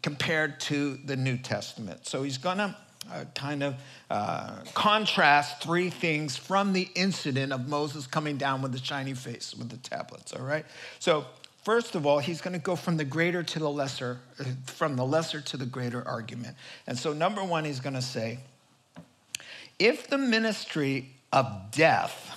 compared 0.01 0.59
to 0.61 0.97
the 1.05 1.15
New 1.15 1.37
Testament. 1.37 2.05
So 2.07 2.23
he's 2.23 2.37
going 2.37 2.57
to 2.57 2.75
uh, 3.11 3.25
kind 3.35 3.63
of 3.63 3.75
uh, 4.09 4.59
contrast 4.73 5.61
three 5.61 5.89
things 5.89 6.35
from 6.35 6.73
the 6.73 6.89
incident 6.95 7.53
of 7.53 7.67
Moses 7.67 8.05
coming 8.05 8.37
down 8.37 8.61
with 8.61 8.73
the 8.73 8.79
shiny 8.79 9.13
face 9.13 9.55
with 9.55 9.69
the 9.69 9.77
tablets, 9.77 10.33
all 10.33 10.43
right? 10.43 10.65
So, 10.99 11.25
first 11.63 11.95
of 11.95 12.05
all, 12.05 12.19
he's 12.19 12.41
going 12.41 12.53
to 12.53 12.59
go 12.59 12.75
from 12.75 12.97
the 12.97 13.05
greater 13.05 13.43
to 13.43 13.59
the 13.59 13.69
lesser, 13.69 14.19
uh, 14.39 14.43
from 14.65 14.97
the 14.97 15.05
lesser 15.05 15.39
to 15.41 15.57
the 15.57 15.65
greater 15.65 16.05
argument. 16.05 16.57
And 16.85 16.97
so, 16.97 17.13
number 17.13 17.43
one, 17.43 17.63
he's 17.63 17.79
going 17.79 17.95
to 17.95 18.01
say, 18.01 18.39
if 19.79 20.07
the 20.07 20.17
ministry 20.17 21.11
of 21.31 21.71
death 21.71 22.36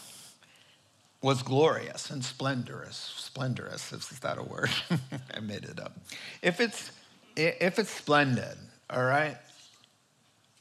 was 1.23 1.43
glorious 1.43 2.11
and 2.11 2.25
splendorous. 2.25 2.97
Splendorous, 3.17 3.93
is 3.93 4.09
that 4.21 4.39
a 4.39 4.43
word? 4.43 4.71
I 5.35 5.41
made 5.41 5.65
it 5.65 5.79
up. 5.79 5.99
If 6.43 6.61
it's, 6.61 6.91
if 7.37 7.79
it's 7.79 7.91
splendid, 7.91 8.57
all 8.89 9.05
right, 9.05 9.37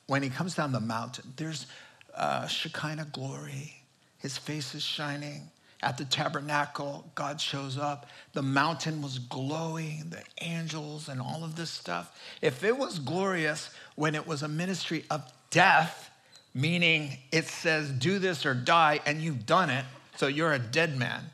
when 0.07 0.23
he 0.23 0.29
comes 0.29 0.55
down 0.55 0.71
the 0.71 0.79
mountain, 0.79 1.33
there's 1.37 1.67
uh, 2.15 2.47
Shekinah 2.47 3.07
glory. 3.11 3.75
His 4.17 4.37
face 4.37 4.75
is 4.75 4.83
shining. 4.83 5.49
At 5.81 5.97
the 5.97 6.03
tabernacle, 6.03 7.09
God 7.15 7.39
shows 7.39 7.77
up. 7.77 8.07
The 8.33 8.41
mountain 8.41 9.01
was 9.01 9.17
glowing, 9.17 10.09
the 10.09 10.23
angels, 10.41 11.07
and 11.07 11.21
all 11.21 11.45
of 11.45 11.55
this 11.55 11.69
stuff. 11.69 12.19
If 12.41 12.65
it 12.65 12.77
was 12.77 12.99
glorious 12.99 13.69
when 13.95 14.13
it 14.13 14.27
was 14.27 14.43
a 14.43 14.49
ministry 14.49 15.05
of 15.09 15.23
death, 15.51 16.09
meaning 16.53 17.17
it 17.31 17.45
says, 17.45 17.89
do 17.91 18.19
this 18.19 18.45
or 18.45 18.53
die, 18.53 18.99
and 19.05 19.21
you've 19.21 19.45
done 19.45 19.69
it, 19.69 19.85
so 20.19 20.27
you're 20.27 20.51
a 20.51 20.59
dead 20.59 20.97
man, 20.97 21.29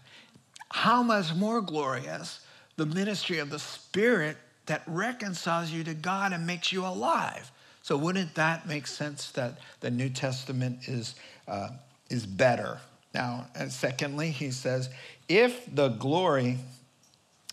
how 0.70 1.02
much 1.02 1.34
more 1.34 1.60
glorious 1.60 2.42
the 2.76 2.86
ministry 2.86 3.40
of 3.40 3.50
the 3.50 3.58
Spirit 3.58 4.38
that 4.68 4.84
reconciles 4.86 5.72
you 5.72 5.84
to 5.86 5.96
God 5.96 6.34
and 6.34 6.46
makes 6.46 6.72
you 6.72 6.86
alive? 6.86 7.50
So, 7.82 7.98
wouldn't 7.98 8.36
that 8.36 8.68
make 8.68 8.86
sense 8.86 9.32
that 9.32 9.58
the 9.80 9.90
New 9.90 10.10
Testament 10.10 10.88
is, 10.88 11.16
uh, 11.48 11.70
is 12.12 12.28
better? 12.28 12.78
Now, 13.12 13.48
and 13.56 13.72
secondly, 13.72 14.30
he 14.30 14.52
says, 14.52 14.90
if 15.28 15.66
the 15.74 15.88
glory 15.88 16.60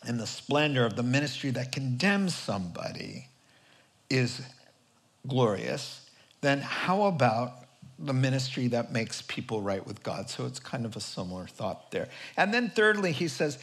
and 0.07 0.21
the 0.21 0.27
splendor 0.27 0.85
of 0.85 0.97
the 0.97 1.03
ministry 1.03 1.49
that 1.53 1.73
condemns 1.73 2.35
somebody 2.35 3.29
is 4.11 4.43
glorious, 5.27 6.11
then 6.43 6.61
how 6.61 7.05
about 7.05 7.62
the 8.03 8.13
ministry 8.13 8.69
that 8.69 8.93
makes 8.93 9.23
people 9.23 9.63
right 9.63 9.87
with 9.87 10.03
God? 10.03 10.29
So 10.29 10.47
it's 10.47 10.59
kind 10.59 10.85
of 10.85 10.97
a 10.97 11.01
similar 11.01 11.47
thought 11.47 11.91
there. 11.91 12.09
And 12.37 12.53
then 12.53 12.71
thirdly, 12.71 13.13
he 13.13 13.29
says, 13.29 13.59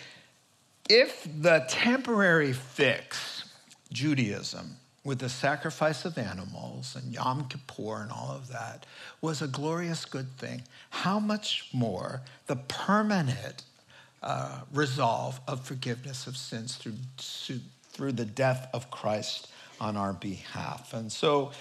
if 0.89 1.27
the 1.41 1.65
temporary 1.67 2.53
fix, 2.53 3.45
Judaism, 3.91 4.77
with 5.03 5.19
the 5.19 5.29
sacrifice 5.29 6.05
of 6.05 6.17
animals 6.17 6.95
and 6.95 7.13
Yom 7.13 7.47
Kippur 7.47 8.01
and 8.01 8.11
all 8.11 8.31
of 8.31 8.49
that 8.49 8.85
was 9.21 9.41
a 9.41 9.47
glorious 9.47 10.05
good 10.05 10.37
thing. 10.37 10.61
How 10.89 11.19
much 11.19 11.69
more 11.73 12.21
the 12.47 12.57
permanent 12.57 13.63
uh, 14.21 14.59
resolve 14.73 15.39
of 15.47 15.65
forgiveness 15.65 16.27
of 16.27 16.35
sins 16.35 16.75
through, 16.75 16.95
through 17.91 18.11
the 18.11 18.25
death 18.25 18.67
of 18.73 18.91
Christ 18.91 19.49
on 19.79 19.95
our 19.95 20.13
behalf. 20.13 20.93
And 20.93 21.11
so 21.11 21.51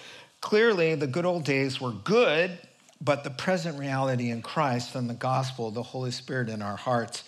clearly 0.41 0.95
the 0.95 1.07
good 1.07 1.25
old 1.25 1.45
days 1.45 1.81
were 1.81 1.93
good, 1.93 2.59
but 3.01 3.25
the 3.25 3.31
present 3.31 3.79
reality 3.79 4.31
in 4.31 4.43
Christ 4.43 4.95
and 4.95 5.09
the 5.09 5.15
gospel, 5.15 5.71
the 5.71 5.83
Holy 5.83 6.11
Spirit 6.11 6.49
in 6.49 6.63
our 6.63 6.77
hearts, 6.77 7.25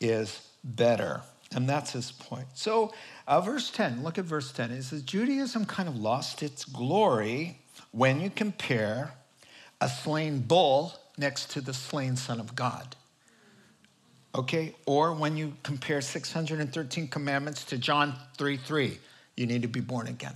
is 0.00 0.46
better. 0.62 1.22
And 1.54 1.68
that's 1.68 1.92
his 1.92 2.12
point. 2.12 2.46
So 2.54 2.92
uh, 3.26 3.40
verse 3.40 3.70
10, 3.70 4.02
look 4.02 4.18
at 4.18 4.24
verse 4.24 4.52
10. 4.52 4.70
It 4.70 4.82
says, 4.82 5.02
Judaism 5.02 5.64
kind 5.66 5.88
of 5.88 5.96
lost 5.96 6.42
its 6.42 6.64
glory 6.64 7.58
when 7.92 8.20
you 8.20 8.30
compare 8.30 9.14
a 9.80 9.88
slain 9.88 10.40
bull 10.40 10.94
next 11.16 11.50
to 11.52 11.60
the 11.60 11.74
slain 11.74 12.16
Son 12.16 12.40
of 12.40 12.56
God. 12.56 12.96
Okay? 14.34 14.74
Or 14.84 15.12
when 15.12 15.36
you 15.36 15.54
compare 15.62 16.00
613 16.00 17.08
commandments 17.08 17.64
to 17.66 17.78
John 17.78 18.14
3 18.36 18.56
3, 18.56 18.98
you 19.36 19.46
need 19.46 19.62
to 19.62 19.68
be 19.68 19.80
born 19.80 20.08
again. 20.08 20.34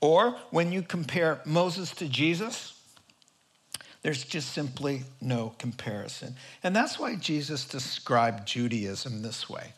Or 0.00 0.32
when 0.50 0.72
you 0.72 0.82
compare 0.82 1.40
Moses 1.44 1.90
to 1.92 2.08
Jesus, 2.08 2.75
there's 4.06 4.22
just 4.22 4.52
simply 4.52 5.02
no 5.20 5.52
comparison. 5.58 6.36
And 6.62 6.76
that's 6.76 6.96
why 6.96 7.16
Jesus 7.16 7.64
described 7.64 8.46
Judaism 8.46 9.20
this 9.20 9.50
way 9.50 9.72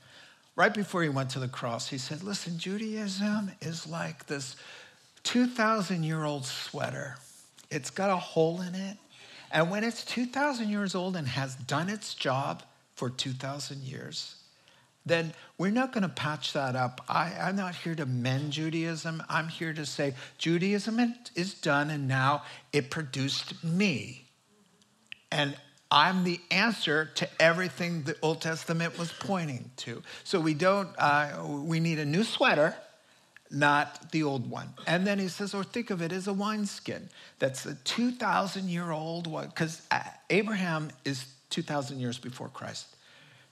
right 0.55 0.75
before 0.75 1.03
he 1.03 1.09
went 1.09 1.31
to 1.31 1.39
the 1.39 1.49
cross, 1.49 1.89
he 1.89 1.97
said, 1.97 2.23
Listen, 2.23 2.59
Judaism 2.59 3.51
is 3.63 3.87
like 3.87 4.27
this 4.27 4.57
2,000 5.23 6.03
year 6.03 6.25
old 6.25 6.45
sweater. 6.45 7.17
It's 7.71 7.89
got 7.89 8.11
a 8.11 8.17
hole 8.17 8.61
in 8.61 8.75
it. 8.75 8.99
And 9.51 9.71
when 9.71 9.83
it's 9.83 10.05
2,000 10.05 10.69
years 10.69 10.95
old 10.95 11.17
and 11.17 11.27
has 11.27 11.55
done 11.55 11.89
its 11.89 12.13
job 12.13 12.63
for 12.97 13.09
2,000 13.09 13.83
years, 13.83 14.35
then 15.09 15.33
we're 15.57 15.71
not 15.71 15.93
going 15.93 16.03
to 16.03 16.09
patch 16.09 16.53
that 16.53 16.77
up. 16.77 17.05
I, 17.09 17.33
am 17.49 17.57
not 17.57 17.75
here 17.75 17.95
to 17.95 18.07
mend 18.07 18.53
Judaism. 18.53 19.23
I'm 19.29 19.49
here 19.49 19.73
to 19.73 19.87
say 19.87 20.15
Judaism 20.39 21.15
is 21.35 21.55
done 21.55 21.91
and 21.91 22.07
now 22.09 22.43
it 22.73 22.91
produced 22.91 23.63
me. 23.65 24.25
And 25.31 25.57
I'm 25.91 26.25
the 26.25 26.41
answer 26.51 27.11
to 27.17 27.29
everything 27.41 28.03
the 28.03 28.17
Old 28.21 28.41
Testament 28.41 28.99
was 28.99 29.13
pointing 29.13 29.71
to. 29.79 30.03
So 30.25 30.41
we 30.41 30.55
don't, 30.55 30.89
uh, 30.99 31.45
we 31.47 31.81
need 31.81 31.99
a 31.99 32.05
new 32.05 32.25
sweater, 32.25 32.75
not 33.51 34.13
the 34.13 34.23
old 34.23 34.51
one. 34.51 34.69
And 34.87 35.07
then 35.07 35.19
he 35.19 35.29
says, 35.29 35.55
or 35.55 35.65
think 35.65 35.91
of 35.91 36.03
it 36.03 36.13
as 36.13 36.29
a 36.29 36.33
wineskin 36.33 37.09
that's 37.39 37.65
a 37.65 37.75
2,000 37.75 38.69
year 38.69 38.91
old 38.91 39.27
one, 39.27 39.47
because 39.49 39.81
uh, 39.91 40.03
Abraham 40.29 40.91
is 41.05 41.25
2,000 41.51 42.01
years 42.01 42.19
before 42.19 42.49
Christ. 42.49 42.87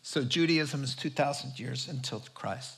So 0.06 0.22
Judaism 0.22 0.84
is 0.84 0.94
2,000 0.94 1.58
years 1.58 1.88
until 1.88 2.22
Christ. 2.32 2.76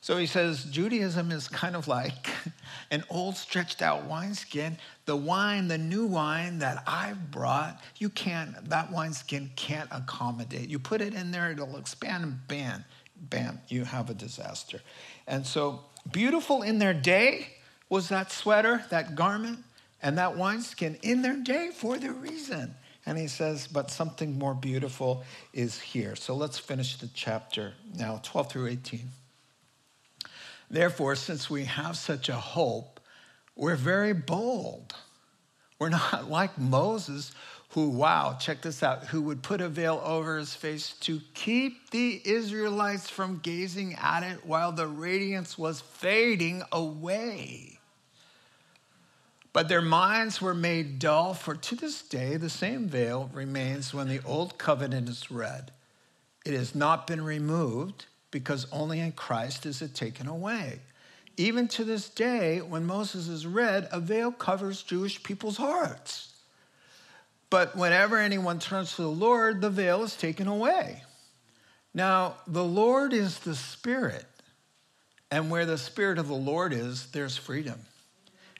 So 0.00 0.16
he 0.16 0.24
says 0.24 0.64
Judaism 0.64 1.30
is 1.30 1.46
kind 1.46 1.76
of 1.76 1.88
like 1.88 2.30
an 2.90 3.04
old 3.10 3.36
stretched 3.36 3.82
out 3.82 4.06
wineskin. 4.06 4.78
The 5.04 5.14
wine, 5.14 5.68
the 5.68 5.76
new 5.76 6.06
wine 6.06 6.60
that 6.60 6.82
I've 6.86 7.30
brought, 7.30 7.82
you 7.98 8.08
can't, 8.08 8.70
that 8.70 8.90
wineskin 8.90 9.50
can't 9.56 9.90
accommodate. 9.92 10.70
You 10.70 10.78
put 10.78 11.02
it 11.02 11.12
in 11.12 11.32
there, 11.32 11.50
it'll 11.52 11.76
expand 11.76 12.24
and 12.24 12.48
bam, 12.48 12.86
bam, 13.20 13.60
you 13.68 13.84
have 13.84 14.08
a 14.08 14.14
disaster. 14.14 14.80
And 15.26 15.46
so 15.46 15.80
beautiful 16.12 16.62
in 16.62 16.78
their 16.78 16.94
day 16.94 17.48
was 17.90 18.08
that 18.08 18.32
sweater, 18.32 18.82
that 18.88 19.14
garment, 19.14 19.58
and 20.02 20.16
that 20.16 20.38
wineskin 20.38 20.96
in 21.02 21.20
their 21.20 21.36
day 21.36 21.72
for 21.74 21.98
their 21.98 22.14
reason. 22.14 22.74
And 23.06 23.18
he 23.18 23.28
says, 23.28 23.66
but 23.66 23.90
something 23.90 24.38
more 24.38 24.54
beautiful 24.54 25.24
is 25.52 25.78
here. 25.78 26.16
So 26.16 26.34
let's 26.34 26.58
finish 26.58 26.96
the 26.96 27.08
chapter 27.12 27.74
now, 27.94 28.20
12 28.22 28.50
through 28.50 28.68
18. 28.68 29.08
Therefore, 30.70 31.14
since 31.14 31.50
we 31.50 31.64
have 31.64 31.96
such 31.96 32.28
a 32.28 32.34
hope, 32.34 33.00
we're 33.56 33.76
very 33.76 34.14
bold. 34.14 34.94
We're 35.78 35.90
not 35.90 36.30
like 36.30 36.58
Moses, 36.58 37.32
who, 37.70 37.90
wow, 37.90 38.38
check 38.40 38.62
this 38.62 38.82
out, 38.82 39.06
who 39.06 39.20
would 39.22 39.42
put 39.42 39.60
a 39.60 39.68
veil 39.68 40.00
over 40.04 40.38
his 40.38 40.54
face 40.54 40.92
to 41.00 41.20
keep 41.34 41.90
the 41.90 42.22
Israelites 42.24 43.10
from 43.10 43.40
gazing 43.40 43.94
at 43.94 44.22
it 44.22 44.46
while 44.46 44.72
the 44.72 44.86
radiance 44.86 45.58
was 45.58 45.80
fading 45.80 46.62
away. 46.72 47.73
But 49.54 49.68
their 49.68 49.80
minds 49.80 50.42
were 50.42 50.52
made 50.52 50.98
dull, 50.98 51.32
for 51.32 51.54
to 51.54 51.76
this 51.76 52.02
day 52.02 52.36
the 52.36 52.50
same 52.50 52.88
veil 52.88 53.30
remains 53.32 53.94
when 53.94 54.08
the 54.08 54.20
old 54.24 54.58
covenant 54.58 55.08
is 55.08 55.30
read. 55.30 55.70
It 56.44 56.54
has 56.54 56.74
not 56.74 57.06
been 57.06 57.24
removed 57.24 58.06
because 58.32 58.66
only 58.72 58.98
in 58.98 59.12
Christ 59.12 59.64
is 59.64 59.80
it 59.80 59.94
taken 59.94 60.26
away. 60.26 60.80
Even 61.36 61.68
to 61.68 61.84
this 61.84 62.08
day, 62.08 62.62
when 62.62 62.84
Moses 62.84 63.28
is 63.28 63.46
read, 63.46 63.88
a 63.92 64.00
veil 64.00 64.32
covers 64.32 64.82
Jewish 64.82 65.22
people's 65.22 65.56
hearts. 65.56 66.32
But 67.48 67.76
whenever 67.76 68.18
anyone 68.18 68.58
turns 68.58 68.96
to 68.96 69.02
the 69.02 69.08
Lord, 69.08 69.60
the 69.60 69.70
veil 69.70 70.02
is 70.02 70.16
taken 70.16 70.48
away. 70.48 71.04
Now, 71.94 72.38
the 72.48 72.64
Lord 72.64 73.12
is 73.12 73.38
the 73.38 73.54
Spirit, 73.54 74.26
and 75.30 75.48
where 75.48 75.64
the 75.64 75.78
Spirit 75.78 76.18
of 76.18 76.26
the 76.26 76.34
Lord 76.34 76.72
is, 76.72 77.06
there's 77.12 77.36
freedom. 77.36 77.78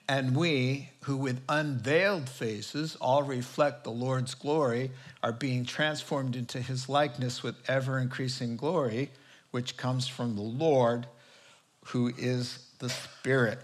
And 0.07 0.37
we, 0.37 0.91
who 1.03 1.17
with 1.17 1.41
unveiled 1.49 2.29
faces 2.29 2.97
all 3.01 3.23
reflect 3.23 3.85
the 3.85 3.91
Lord's 3.91 4.35
glory, 4.35 4.91
are 5.23 5.33
being 5.33 5.65
transformed 5.65 6.37
into 6.37 6.61
his 6.61 6.89
likeness 6.89 7.43
with 7.43 7.57
ever 7.69 7.99
increasing 7.99 8.57
glory 8.57 9.11
which 9.55 9.77
comes 9.77 10.09
from 10.09 10.35
the 10.35 10.43
Lord, 10.43 11.07
who 11.85 12.13
is 12.19 12.59
the 12.81 12.89
Spirit. 12.89 13.61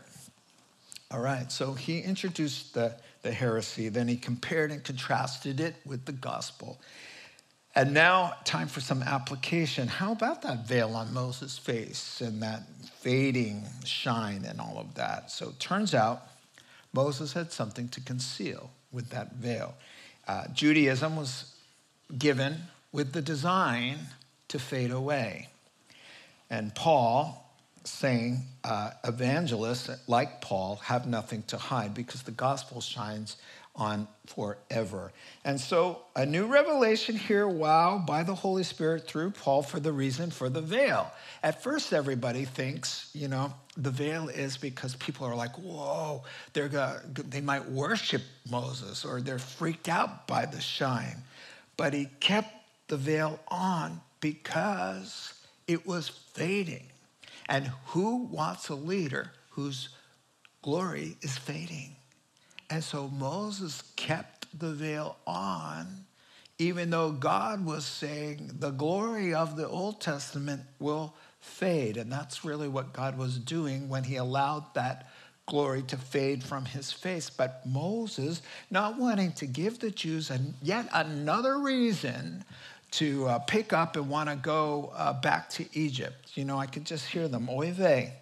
All 1.11 1.19
right, 1.19 1.51
so 1.51 1.73
he 1.73 1.99
introduced 1.99 2.75
the, 2.75 2.95
the 3.23 3.33
heresy, 3.33 3.89
then 3.89 4.07
he 4.07 4.17
compared 4.17 4.71
and 4.71 4.85
contrasted 4.85 5.59
it 5.59 5.75
with 5.85 6.05
the 6.05 6.13
gospel. 6.13 6.79
And 7.75 7.93
now, 7.93 8.35
time 8.45 8.69
for 8.69 8.81
some 8.81 9.03
application. 9.03 9.89
How 9.89 10.13
about 10.13 10.43
that 10.43 10.65
veil 10.65 10.95
on 10.95 11.13
Moses' 11.13 11.59
face 11.59 12.21
and 12.21 12.41
that 12.41 12.63
fading 13.01 13.65
shine 13.85 14.45
and 14.45 14.61
all 14.61 14.79
of 14.79 14.95
that? 14.95 15.33
So 15.33 15.49
it 15.49 15.59
turns 15.59 15.93
out 15.93 16.23
Moses 16.93 17.33
had 17.33 17.53
something 17.53 17.89
to 17.89 18.01
conceal 18.01 18.71
with 18.93 19.11
that 19.11 19.35
veil. 19.35 19.75
Uh, 20.27 20.49
Judaism 20.53 21.17
was 21.17 21.55
given 22.19 22.63
with 22.93 23.13
the 23.13 23.23
design 23.23 23.99
to 24.49 24.59
fade 24.59 24.91
away. 24.91 25.49
And 26.49 26.75
Paul 26.75 27.51
saying 27.85 28.43
uh, 28.65 28.91
evangelists 29.05 29.91
like 30.07 30.41
Paul 30.41 30.77
have 30.85 31.07
nothing 31.07 31.43
to 31.45 31.57
hide 31.57 31.95
because 31.95 32.23
the 32.23 32.31
gospel 32.33 32.81
shines 32.81 33.37
on 33.81 34.07
forever. 34.27 35.11
And 35.45 35.59
so, 35.59 36.03
a 36.15 36.27
new 36.27 36.47
revelation 36.47 37.17
here, 37.17 37.49
wow, 37.49 38.05
by 38.07 38.23
the 38.23 38.35
Holy 38.35 38.63
Spirit 38.63 39.09
through 39.09 39.31
Paul 39.31 39.63
for 39.63 39.81
the 39.81 39.91
reason 39.91 40.31
for 40.31 40.51
the 40.51 40.61
veil. 40.61 41.11
At 41.43 41.63
first, 41.63 41.93
everybody 41.93 42.45
thinks, 42.45 43.11
you 43.15 43.27
know, 43.27 43.53
the 43.77 43.91
veil 43.91 44.29
is 44.29 44.59
because 44.59 44.95
people 44.97 45.27
are 45.27 45.35
like, 45.35 45.57
whoa, 45.57 46.23
they're 46.53 46.69
gonna, 46.69 47.01
they 47.15 47.41
might 47.41 47.69
worship 47.71 48.23
Moses 48.51 49.05
or 49.05 49.23
they're 49.23 49.39
freaked 49.39 49.89
out 49.89 50.27
by 50.27 50.45
the 50.45 50.61
shine. 50.61 51.23
But 51.77 51.95
he 51.95 52.09
kept 52.21 52.55
the 52.89 52.99
veil 52.99 53.41
on 53.49 54.03
because 54.21 55.33
it 55.67 55.87
was 55.87 56.09
fading. 56.09 56.87
And 57.49 57.73
who 57.87 58.25
wants 58.25 58.69
a 58.69 58.75
leader 58.75 59.33
whose 59.51 59.89
glory 60.63 61.17
is 61.23 61.39
fading? 61.39 61.97
And 62.71 62.85
so 62.85 63.09
Moses 63.09 63.83
kept 63.97 64.47
the 64.59 64.73
veil 64.73 65.17
on, 65.27 66.07
even 66.59 66.91
though 66.91 67.11
God 67.11 67.65
was 67.67 67.85
saying 67.85 68.53
the 68.61 68.71
glory 68.71 69.35
of 69.35 69.57
the 69.57 69.69
Old 69.69 70.01
Testament 70.01 70.63
will 70.79 71.15
fade. 71.41 71.97
And 71.97 72.13
that's 72.13 72.45
really 72.45 72.69
what 72.69 72.93
God 72.93 73.19
was 73.19 73.39
doing 73.39 73.89
when 73.89 74.05
he 74.05 74.17
allowed 74.17 74.73
that 74.75 75.09
glory 75.47 75.83
to 75.83 75.97
fade 75.97 76.45
from 76.45 76.65
his 76.65 76.93
face. 76.93 77.29
But 77.29 77.67
Moses, 77.67 78.41
not 78.71 78.97
wanting 78.99 79.33
to 79.33 79.47
give 79.47 79.81
the 79.81 79.91
Jews 79.91 80.31
an, 80.31 80.55
yet 80.63 80.89
another 80.93 81.59
reason 81.59 82.45
to 82.93 83.27
uh, 83.27 83.39
pick 83.41 83.73
up 83.73 83.97
and 83.97 84.09
want 84.09 84.29
to 84.29 84.37
go 84.37 84.93
uh, 84.95 85.13
back 85.13 85.49
to 85.51 85.65
Egypt. 85.73 86.37
You 86.37 86.45
know, 86.45 86.59
I 86.59 86.67
could 86.67 86.85
just 86.85 87.07
hear 87.07 87.29
them, 87.29 87.49
oy 87.49 87.73
vey. 87.73 88.13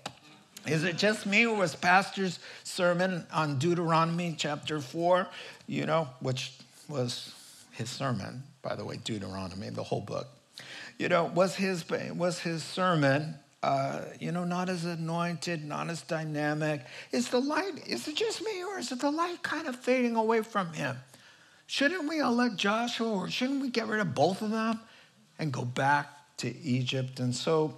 Is 0.68 0.84
it 0.84 0.98
just 0.98 1.24
me 1.24 1.46
or 1.46 1.56
was 1.56 1.74
Pastor's 1.74 2.38
sermon 2.62 3.26
on 3.32 3.58
Deuteronomy 3.58 4.34
chapter 4.36 4.80
4, 4.80 5.26
you 5.66 5.86
know, 5.86 6.08
which 6.20 6.52
was 6.88 7.34
his 7.72 7.88
sermon, 7.88 8.42
by 8.60 8.74
the 8.74 8.84
way, 8.84 8.98
Deuteronomy, 9.02 9.70
the 9.70 9.82
whole 9.82 10.00
book. 10.00 10.26
You 10.98 11.08
know, 11.08 11.24
was 11.24 11.54
his, 11.54 11.84
was 11.88 12.40
his 12.40 12.62
sermon, 12.62 13.36
uh, 13.62 14.02
you 14.20 14.32
know, 14.32 14.44
not 14.44 14.68
as 14.68 14.84
anointed, 14.84 15.64
not 15.64 15.88
as 15.88 16.02
dynamic? 16.02 16.84
Is 17.12 17.28
the 17.28 17.40
light, 17.40 17.86
is 17.86 18.06
it 18.06 18.16
just 18.16 18.42
me 18.44 18.62
or 18.64 18.78
is 18.78 18.92
it 18.92 19.00
the 19.00 19.10
light 19.10 19.42
kind 19.42 19.68
of 19.68 19.76
fading 19.76 20.16
away 20.16 20.42
from 20.42 20.72
him? 20.74 20.96
Shouldn't 21.66 22.08
we 22.08 22.18
elect 22.18 22.56
Joshua 22.56 23.10
or 23.10 23.30
shouldn't 23.30 23.62
we 23.62 23.70
get 23.70 23.86
rid 23.86 24.00
of 24.00 24.14
both 24.14 24.42
of 24.42 24.50
them 24.50 24.80
and 25.38 25.52
go 25.52 25.64
back 25.64 26.08
to 26.38 26.54
Egypt? 26.58 27.20
And 27.20 27.34
so 27.34 27.74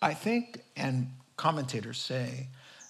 I 0.00 0.14
think, 0.14 0.60
and 0.76 1.10
commentators 1.42 2.00
say, 2.00 2.46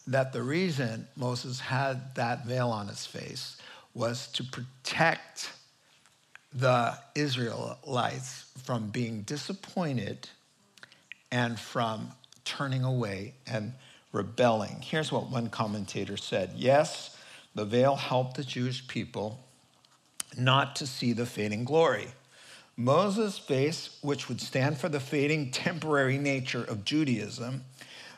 that 0.06 0.34
the 0.34 0.42
reason 0.42 1.08
Moses 1.16 1.58
had 1.58 2.14
that 2.16 2.44
veil 2.44 2.68
on 2.68 2.86
his 2.86 3.06
face 3.06 3.56
was 3.94 4.26
to 4.32 4.44
protect 4.44 5.52
the 6.52 6.98
Israelites 7.14 8.44
from 8.62 8.90
being 8.90 9.22
disappointed 9.22 10.28
and 11.30 11.58
from 11.58 12.10
turning 12.44 12.84
away 12.84 13.32
and 13.46 13.72
rebelling. 14.12 14.82
Here's 14.82 15.10
what 15.10 15.30
one 15.30 15.48
commentator 15.48 16.18
said 16.18 16.52
Yes, 16.54 17.16
the 17.54 17.64
veil 17.64 17.96
helped 17.96 18.36
the 18.36 18.44
Jewish 18.44 18.86
people 18.86 19.40
not 20.36 20.76
to 20.76 20.86
see 20.86 21.14
the 21.14 21.24
fading 21.24 21.64
glory. 21.64 22.08
Moses' 22.76 23.38
face, 23.38 23.96
which 24.02 24.28
would 24.28 24.42
stand 24.42 24.76
for 24.76 24.90
the 24.90 25.00
fading 25.00 25.50
temporary 25.50 26.18
nature 26.18 26.64
of 26.64 26.84
Judaism, 26.84 27.64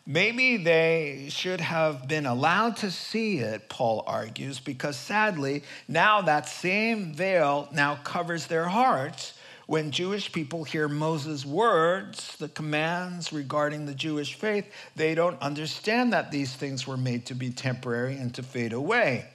maybe 0.07 0.57
they 0.57 1.29
should 1.31 1.61
have 1.61 2.09
been 2.09 2.27
allowed 2.27 2.77
to 2.79 2.91
see 2.91 3.39
it, 3.39 3.69
Paul 3.69 4.05
argues, 4.07 4.61
because 4.61 4.97
sadly, 4.97 5.63
now 5.89 6.23
that 6.23 6.49
same 6.49 7.15
veil 7.15 7.69
now 7.73 7.97
covers 7.97 8.47
their 8.47 8.67
hearts 8.67 9.35
when 9.67 9.91
Jewish 9.91 10.31
people 10.31 10.65
hear 10.65 10.89
Moses' 10.89 11.47
words, 11.47 12.37
the 12.37 12.49
commands 12.49 13.33
regarding 13.33 13.87
the 13.87 13.95
Jewish 13.95 14.35
faith, 14.35 14.71
they 14.95 15.15
don't 15.15 15.41
understand 15.41 16.13
that 16.13 16.31
these 16.31 16.55
things 16.55 16.87
were 16.87 16.99
made 16.99 17.27
to 17.27 17.35
be 17.35 17.51
temporary 17.51 18.17
and 18.17 18.35
to 18.35 18.43
fade 18.43 18.75
away 18.75 19.27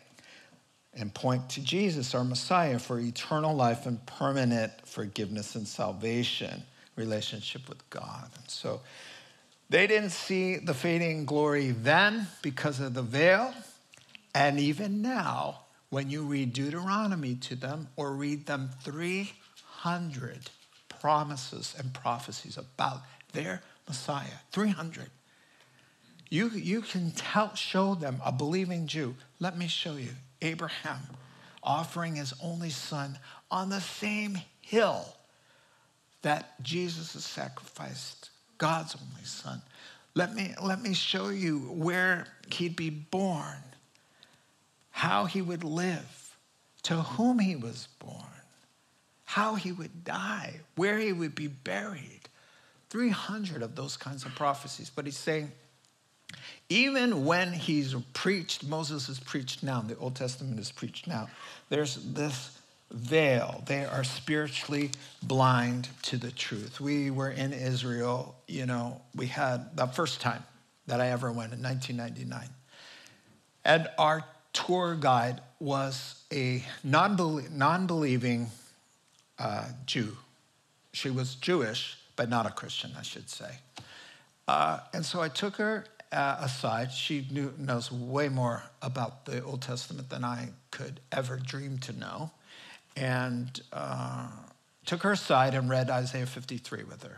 and 0.94 1.14
point 1.14 1.50
to 1.50 1.62
Jesus, 1.62 2.14
our 2.14 2.24
Messiah, 2.24 2.78
for 2.78 3.00
eternal 3.00 3.56
life 3.56 3.86
and 3.86 4.04
permanent 4.06 4.72
forgiveness 4.86 5.56
and 5.56 5.68
salvation, 5.68 6.64
relationship 6.96 7.70
with 7.70 7.88
God. 7.90 8.30
And 8.36 8.50
so 8.50 8.82
they 9.70 9.88
didn't 9.88 10.12
see 10.12 10.58
the 10.58 10.74
fading 10.74 11.26
glory 11.26 11.72
then 11.72 12.28
because 12.42 12.80
of 12.80 12.94
the 12.94 13.02
veil. 13.02 13.54
And 14.34 14.60
even 14.60 15.02
now, 15.02 15.62
when 15.90 16.10
you 16.10 16.24
read 16.24 16.54
Deuteronomy 16.54 17.36
to 17.36 17.56
them 17.56 17.88
or 17.96 18.14
read 18.14 18.46
them 18.46 18.70
300 18.82 20.50
promises 20.88 21.76
and 21.78 21.94
prophecies 21.94 22.58
about 22.58 23.02
their 23.34 23.62
Messiah, 23.88 24.40
300. 24.52 25.10
You, 26.30 26.50
you 26.50 26.82
can 26.82 27.12
tell, 27.12 27.56
show 27.56 27.96
them 27.96 28.22
a 28.24 28.32
believing 28.32 28.86
Jew. 28.86 29.16
Let 29.40 29.58
me 29.58 29.68
show 29.68 29.96
you. 29.96 30.12
Abraham 30.42 31.00
offering 31.64 32.16
his 32.16 32.34
only 32.42 32.70
son 32.70 33.18
on 33.52 33.70
the 33.70 33.82
same 33.82 34.40
hill 34.62 35.06
that 36.22 36.62
Jesus 36.62 37.14
has 37.14 37.26
sacrificed, 37.26 38.30
God's 38.60 38.96
only 38.96 39.24
son. 39.24 39.62
Let 40.14 40.36
me, 40.36 40.54
let 40.62 40.82
me 40.82 40.94
show 40.94 41.30
you 41.30 41.60
where 41.72 42.28
he'd 42.52 42.76
be 42.76 42.90
born, 42.90 43.64
how 44.92 45.26
he 45.26 45.42
would 45.42 45.64
live, 45.64 46.38
to 46.84 46.96
whom 46.96 47.40
he 47.40 47.56
was 47.56 47.88
born, 47.98 48.24
how 49.26 49.56
he 49.56 49.72
would 49.72 50.04
die, 50.04 50.60
where 50.76 51.00
he 51.00 51.12
would 51.12 51.34
be 51.34 51.48
buried. 51.48 52.22
300 52.90 53.62
of 53.62 53.76
those 53.76 53.98
kinds 53.98 54.26
of 54.26 54.36
prophecies. 54.36 54.92
But 54.94 55.06
he's 55.06 55.18
saying, 55.18 55.52
even 56.68 57.26
when 57.26 57.54
he's 57.54 57.96
preached, 58.14 58.64
Moses 58.66 59.10
is 59.10 59.20
preached 59.20 59.64
now, 59.64 59.82
the 59.82 59.98
Old 59.98 60.16
Testament 60.16 60.60
is 60.60 60.72
preached 60.72 61.08
now, 61.08 61.30
there's 61.70 61.96
this 61.96 62.59
veil. 62.92 63.64
They 63.68 63.86
are 63.86 64.04
spiritually 64.04 64.92
blind 65.22 65.90
to 66.04 66.18
the 66.18 66.32
truth. 66.32 66.80
We 66.80 67.12
were 67.12 67.30
in 67.30 67.54
Israel, 67.54 68.36
you 68.48 68.66
know, 68.66 69.02
we 69.16 69.28
had 69.28 69.76
the 69.76 69.88
first 69.88 70.22
time 70.22 70.44
that 70.88 71.00
I 71.00 71.10
ever 71.10 71.32
went 71.32 71.54
in 71.54 71.62
1999. 71.62 72.50
And 73.66 73.88
our 73.98 74.26
tour 74.54 74.96
guide 75.00 75.42
was 75.60 76.24
a 76.32 76.64
non 76.84 77.16
believing 77.16 78.48
uh, 79.38 79.66
Jew. 79.86 80.18
She 80.92 81.10
was 81.10 81.36
Jewish, 81.36 81.98
but 82.16 82.30
not 82.30 82.46
a 82.46 82.50
Christian, 82.50 82.92
I 82.98 83.04
should 83.04 83.30
say. 83.30 83.60
Uh, 84.48 84.80
and 84.94 85.06
so 85.06 85.22
I 85.22 85.30
took 85.30 85.58
her 85.58 85.86
uh, 86.12 86.38
aside, 86.40 86.92
she 86.92 87.28
knew, 87.30 87.54
knows 87.58 87.92
way 87.92 88.30
more 88.30 88.64
about 88.82 89.26
the 89.26 89.44
Old 89.44 89.62
Testament 89.62 90.10
than 90.10 90.24
I 90.24 90.50
could 90.72 91.00
ever 91.12 91.38
dream 91.38 91.78
to 91.80 91.94
know, 91.94 92.32
and 93.00 93.62
uh, 93.72 94.28
took 94.86 95.04
her 95.04 95.14
aside 95.14 95.56
and 95.56 95.70
read 95.70 95.90
Isaiah 95.90 96.26
53 96.26 96.84
with 96.84 97.04
her. 97.04 97.18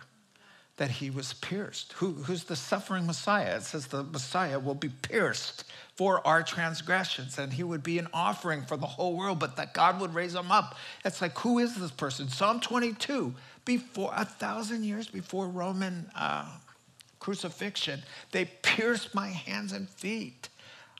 That 0.77 0.91
he 0.91 1.09
was 1.09 1.33
pierced. 1.33 1.93
Who, 1.93 2.13
who's 2.13 2.45
the 2.45 2.55
suffering 2.55 3.05
Messiah? 3.05 3.57
It 3.57 3.63
says 3.63 3.87
the 3.87 4.03
Messiah 4.03 4.57
will 4.57 4.75
be 4.75 4.89
pierced 4.89 5.65
for 5.95 6.25
our 6.25 6.41
transgressions 6.43 7.37
and 7.37 7.53
he 7.53 7.63
would 7.63 7.83
be 7.83 7.99
an 7.99 8.07
offering 8.13 8.63
for 8.63 8.77
the 8.77 8.87
whole 8.87 9.15
world, 9.15 9.39
but 9.39 9.57
that 9.57 9.73
God 9.73 9.99
would 9.99 10.15
raise 10.15 10.33
him 10.33 10.51
up. 10.51 10.75
It's 11.03 11.21
like, 11.21 11.37
who 11.39 11.59
is 11.59 11.75
this 11.75 11.91
person? 11.91 12.29
Psalm 12.29 12.61
22, 12.61 13.33
before 13.65 14.11
a 14.15 14.25
thousand 14.25 14.85
years 14.85 15.07
before 15.07 15.47
Roman 15.47 16.09
uh, 16.15 16.47
crucifixion, 17.19 18.01
they 18.31 18.45
pierced 18.45 19.13
my 19.13 19.27
hands 19.27 19.73
and 19.73 19.89
feet. 19.89 20.49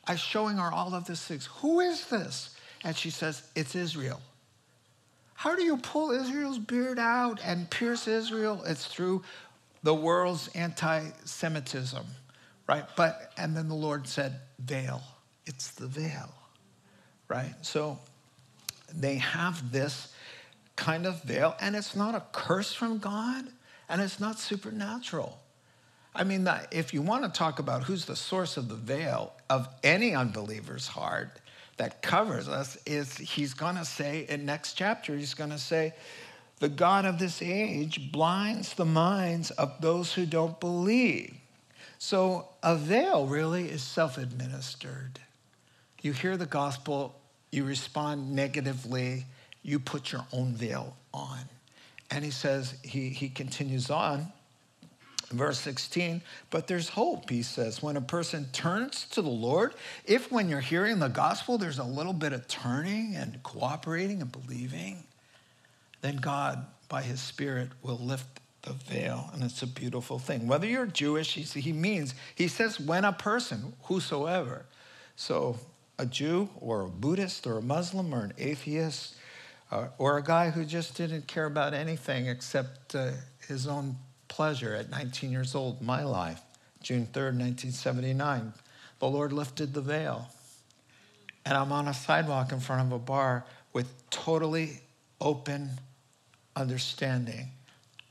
I'm 0.06 0.18
showing 0.18 0.58
her 0.58 0.72
all 0.72 0.94
of 0.94 1.06
these 1.06 1.22
things. 1.22 1.48
Who 1.60 1.80
is 1.80 2.08
this? 2.08 2.56
And 2.84 2.96
she 2.96 3.10
says, 3.10 3.44
It's 3.56 3.76
Israel. 3.76 4.22
How 5.42 5.56
do 5.56 5.64
you 5.64 5.78
pull 5.78 6.12
Israel's 6.12 6.60
beard 6.60 7.00
out 7.00 7.40
and 7.44 7.68
pierce 7.68 8.08
Israel? 8.08 8.62
It's 8.64 8.86
through 8.86 9.24
the 9.82 9.92
world's 9.96 10.50
anti 10.50 11.10
Semitism, 11.26 12.06
right? 12.70 12.86
But, 12.96 13.34
and 13.38 13.58
then 13.58 13.68
the 13.68 13.74
Lord 13.74 14.08
said, 14.08 14.40
Veil. 14.60 15.02
It's 15.48 15.72
the 15.72 15.88
veil, 15.88 16.32
right? 17.28 17.56
So 17.64 17.98
they 18.94 19.16
have 19.16 19.72
this 19.72 20.14
kind 20.76 21.08
of 21.08 21.24
veil, 21.24 21.56
and 21.60 21.76
it's 21.76 21.96
not 21.96 22.14
a 22.14 22.22
curse 22.32 22.72
from 22.72 23.00
God, 23.00 23.46
and 23.90 24.00
it's 24.00 24.20
not 24.20 24.38
supernatural. 24.38 25.40
I 26.14 26.24
mean, 26.24 26.48
if 26.72 26.94
you 26.94 27.02
want 27.02 27.24
to 27.24 27.32
talk 27.32 27.58
about 27.58 27.86
who's 27.86 28.06
the 28.06 28.16
source 28.16 28.58
of 28.58 28.70
the 28.70 28.76
veil 28.76 29.34
of 29.50 29.68
any 29.84 30.14
unbeliever's 30.14 30.86
heart 30.86 31.40
that 31.82 32.04
covers 32.04 32.48
us, 32.48 32.78
is 32.86 33.18
he's 33.18 33.56
going 33.56 33.76
to 33.76 33.84
say 33.84 34.28
in 34.30 34.46
next 34.46 34.74
chapter, 34.74 35.18
he's 35.18 35.34
going 35.34 35.50
to 35.50 35.58
say, 35.58 35.96
the 36.60 36.70
God 36.70 37.06
of 37.06 37.18
this 37.18 37.42
age 37.42 38.12
blinds 38.12 38.76
the 38.76 38.86
minds 38.86 39.50
of 39.50 39.82
those 39.82 40.14
who 40.14 40.28
don't 40.28 40.60
believe. 40.60 41.34
So 41.98 42.50
a 42.62 42.76
veil 42.76 43.26
really 43.26 43.68
is 43.68 43.82
self 43.82 44.20
administered. 44.20 45.20
You 46.04 46.14
hear 46.14 46.38
the 46.38 46.46
gospel 46.46 47.20
you 47.52 47.64
respond 47.64 48.32
negatively, 48.32 49.26
you 49.64 49.80
put 49.80 50.12
your 50.12 50.28
own 50.32 50.54
veil 50.54 50.96
on. 51.16 51.40
And 52.12 52.24
he 52.24 52.30
says, 52.30 52.76
he, 52.84 53.10
he 53.10 53.28
continues 53.28 53.90
on, 53.90 54.32
verse 55.32 55.60
16, 55.60 56.22
but 56.50 56.68
there's 56.68 56.90
hope, 56.90 57.30
he 57.30 57.42
says. 57.42 57.82
When 57.82 57.98
a 57.98 58.02
person 58.02 58.48
turns 58.54 59.06
to 59.12 59.22
the 59.22 59.30
Lord, 59.30 59.74
if 60.06 60.32
when 60.32 60.50
you're 60.50 60.60
hearing 60.60 61.00
the 61.00 61.08
gospel, 61.08 61.58
there's 61.58 61.80
a 61.80 61.84
little 61.84 62.14
bit 62.14 62.34
of 62.34 62.48
turning 62.48 63.16
and 63.16 63.42
cooperating 63.44 64.22
and 64.22 64.32
believing, 64.32 65.04
then 66.02 66.18
God, 66.18 66.66
by 66.90 67.02
his 67.02 67.20
Spirit, 67.20 67.70
will 67.82 68.00
lift 68.00 68.40
the 68.64 68.74
veil. 68.74 69.30
And 69.34 69.44
it's 69.44 69.62
a 69.64 69.68
beautiful 69.68 70.20
thing. 70.20 70.48
Whether 70.48 70.68
you're 70.68 70.86
Jewish, 70.86 71.34
he 71.34 71.74
means, 71.74 72.14
he 72.36 72.48
says, 72.48 72.80
when 72.80 73.06
a 73.06 73.14
person, 73.14 73.74
whosoever. 73.84 74.66
So 75.16 75.58
a 75.98 76.06
Jew 76.06 76.50
or 76.60 76.82
a 76.82 76.90
Buddhist 76.90 77.46
or 77.46 77.58
a 77.58 77.62
Muslim 77.62 78.14
or 78.14 78.24
an 78.24 78.34
atheist 78.38 79.16
uh, 79.72 79.88
or 79.98 80.18
a 80.18 80.24
guy 80.24 80.50
who 80.50 80.66
just 80.66 80.96
didn't 80.96 81.28
care 81.28 81.46
about 81.46 81.74
anything 81.74 82.28
except 82.28 82.96
uh, 82.96 83.12
his 83.48 83.68
own 83.68 83.96
pleasure 84.32 84.74
at 84.74 84.90
19 84.90 85.30
years 85.30 85.54
old, 85.56 85.82
my 85.82 86.04
life, 86.04 86.42
June 86.82 87.06
3rd, 87.06 87.38
1979. 87.38 88.54
The 89.00 89.08
Lord 89.08 89.34
lifted 89.34 89.74
the 89.74 89.82
veil. 89.82 90.30
And 91.46 91.58
I'm 91.58 91.74
on 91.74 91.90
a 91.90 91.94
sidewalk 91.94 92.54
in 92.54 92.62
front 92.62 92.88
of 92.88 92.94
a 92.94 93.00
bar 93.00 93.44
with 93.74 93.88
totally 94.10 94.80
open 95.20 95.72
understanding 96.56 97.50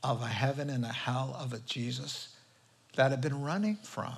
of 0.03 0.21
a 0.21 0.27
heaven 0.27 0.69
and 0.69 0.85
a 0.85 0.93
hell 0.93 1.35
of 1.39 1.53
a 1.53 1.59
Jesus 1.59 2.35
that 2.95 3.11
I've 3.11 3.21
been 3.21 3.41
running 3.41 3.77
from. 3.77 4.13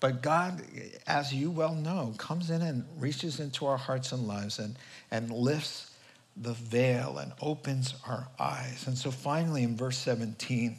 But 0.00 0.20
God, 0.20 0.62
as 1.06 1.32
you 1.32 1.50
well 1.50 1.74
know, 1.74 2.12
comes 2.18 2.50
in 2.50 2.60
and 2.60 2.84
reaches 2.98 3.40
into 3.40 3.64
our 3.64 3.78
hearts 3.78 4.12
and 4.12 4.28
lives 4.28 4.58
and, 4.58 4.76
and 5.10 5.30
lifts 5.30 5.90
the 6.36 6.52
veil 6.52 7.16
and 7.16 7.32
opens 7.40 7.94
our 8.06 8.28
eyes. 8.38 8.86
And 8.86 8.98
so 8.98 9.10
finally, 9.10 9.62
in 9.62 9.74
verse 9.74 9.96
17, 9.96 10.76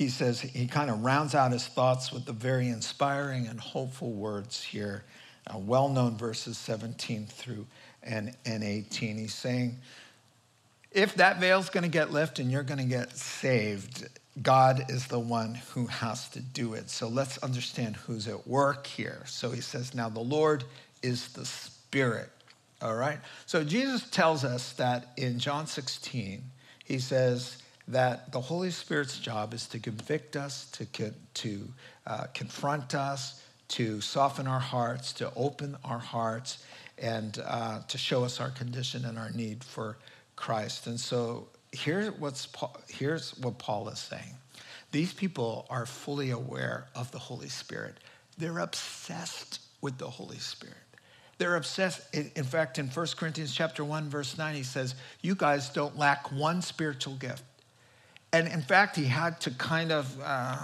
he 0.00 0.08
says, 0.08 0.40
he 0.40 0.66
kind 0.66 0.88
of 0.88 1.04
rounds 1.04 1.34
out 1.34 1.52
his 1.52 1.66
thoughts 1.66 2.10
with 2.10 2.24
the 2.24 2.32
very 2.32 2.70
inspiring 2.70 3.46
and 3.46 3.60
hopeful 3.60 4.12
words 4.12 4.62
here, 4.62 5.04
uh, 5.46 5.58
well 5.58 5.90
known 5.90 6.16
verses 6.16 6.56
17 6.56 7.26
through 7.26 7.66
and, 8.02 8.34
and 8.46 8.64
18. 8.64 9.18
He's 9.18 9.34
saying, 9.34 9.76
if 10.90 11.16
that 11.16 11.38
veil's 11.38 11.68
going 11.68 11.82
to 11.82 11.90
get 11.90 12.10
lifted 12.10 12.40
and 12.40 12.50
you're 12.50 12.62
going 12.62 12.78
to 12.78 12.84
get 12.86 13.14
saved, 13.14 14.08
God 14.40 14.86
is 14.88 15.06
the 15.06 15.18
one 15.18 15.56
who 15.74 15.84
has 15.84 16.30
to 16.30 16.40
do 16.40 16.72
it. 16.72 16.88
So 16.88 17.06
let's 17.06 17.36
understand 17.36 17.96
who's 17.96 18.26
at 18.26 18.48
work 18.48 18.86
here. 18.86 19.20
So 19.26 19.50
he 19.50 19.60
says, 19.60 19.94
Now 19.94 20.08
the 20.08 20.20
Lord 20.20 20.64
is 21.02 21.28
the 21.34 21.44
Spirit. 21.44 22.30
All 22.80 22.96
right? 22.96 23.18
So 23.44 23.64
Jesus 23.64 24.08
tells 24.08 24.44
us 24.44 24.72
that 24.72 25.12
in 25.18 25.38
John 25.38 25.66
16, 25.66 26.42
he 26.86 26.98
says 26.98 27.59
that 27.90 28.32
the 28.32 28.40
Holy 28.40 28.70
Spirit's 28.70 29.18
job 29.18 29.52
is 29.52 29.66
to 29.68 29.78
convict 29.78 30.36
us, 30.36 30.70
to, 30.72 31.12
to 31.34 31.68
uh, 32.06 32.24
confront 32.32 32.94
us, 32.94 33.42
to 33.68 34.00
soften 34.00 34.46
our 34.46 34.60
hearts, 34.60 35.12
to 35.14 35.32
open 35.34 35.76
our 35.84 35.98
hearts, 35.98 36.64
and 36.98 37.42
uh, 37.44 37.80
to 37.88 37.98
show 37.98 38.24
us 38.24 38.40
our 38.40 38.50
condition 38.50 39.04
and 39.04 39.18
our 39.18 39.30
need 39.30 39.64
for 39.64 39.96
Christ. 40.36 40.86
And 40.86 40.98
so 40.98 41.48
here's, 41.72 42.10
what's, 42.12 42.48
here's 42.88 43.36
what 43.38 43.58
Paul 43.58 43.88
is 43.88 43.98
saying. 43.98 44.34
These 44.92 45.12
people 45.12 45.66
are 45.70 45.86
fully 45.86 46.30
aware 46.30 46.86
of 46.94 47.10
the 47.12 47.18
Holy 47.18 47.48
Spirit. 47.48 47.94
They're 48.38 48.58
obsessed 48.58 49.60
with 49.80 49.98
the 49.98 50.08
Holy 50.08 50.38
Spirit. 50.38 50.76
They're 51.38 51.56
obsessed. 51.56 52.14
In 52.14 52.44
fact, 52.44 52.78
in 52.78 52.88
1 52.88 53.06
Corinthians 53.16 53.54
chapter 53.54 53.82
1, 53.82 54.10
verse 54.10 54.36
9, 54.36 54.54
he 54.54 54.62
says, 54.62 54.94
You 55.22 55.34
guys 55.34 55.70
don't 55.70 55.96
lack 55.96 56.30
one 56.32 56.60
spiritual 56.60 57.14
gift. 57.14 57.44
And 58.32 58.46
in 58.48 58.62
fact, 58.62 58.96
he 58.96 59.04
had 59.04 59.40
to 59.40 59.50
kind 59.50 59.90
of 59.90 60.16
uh, 60.22 60.58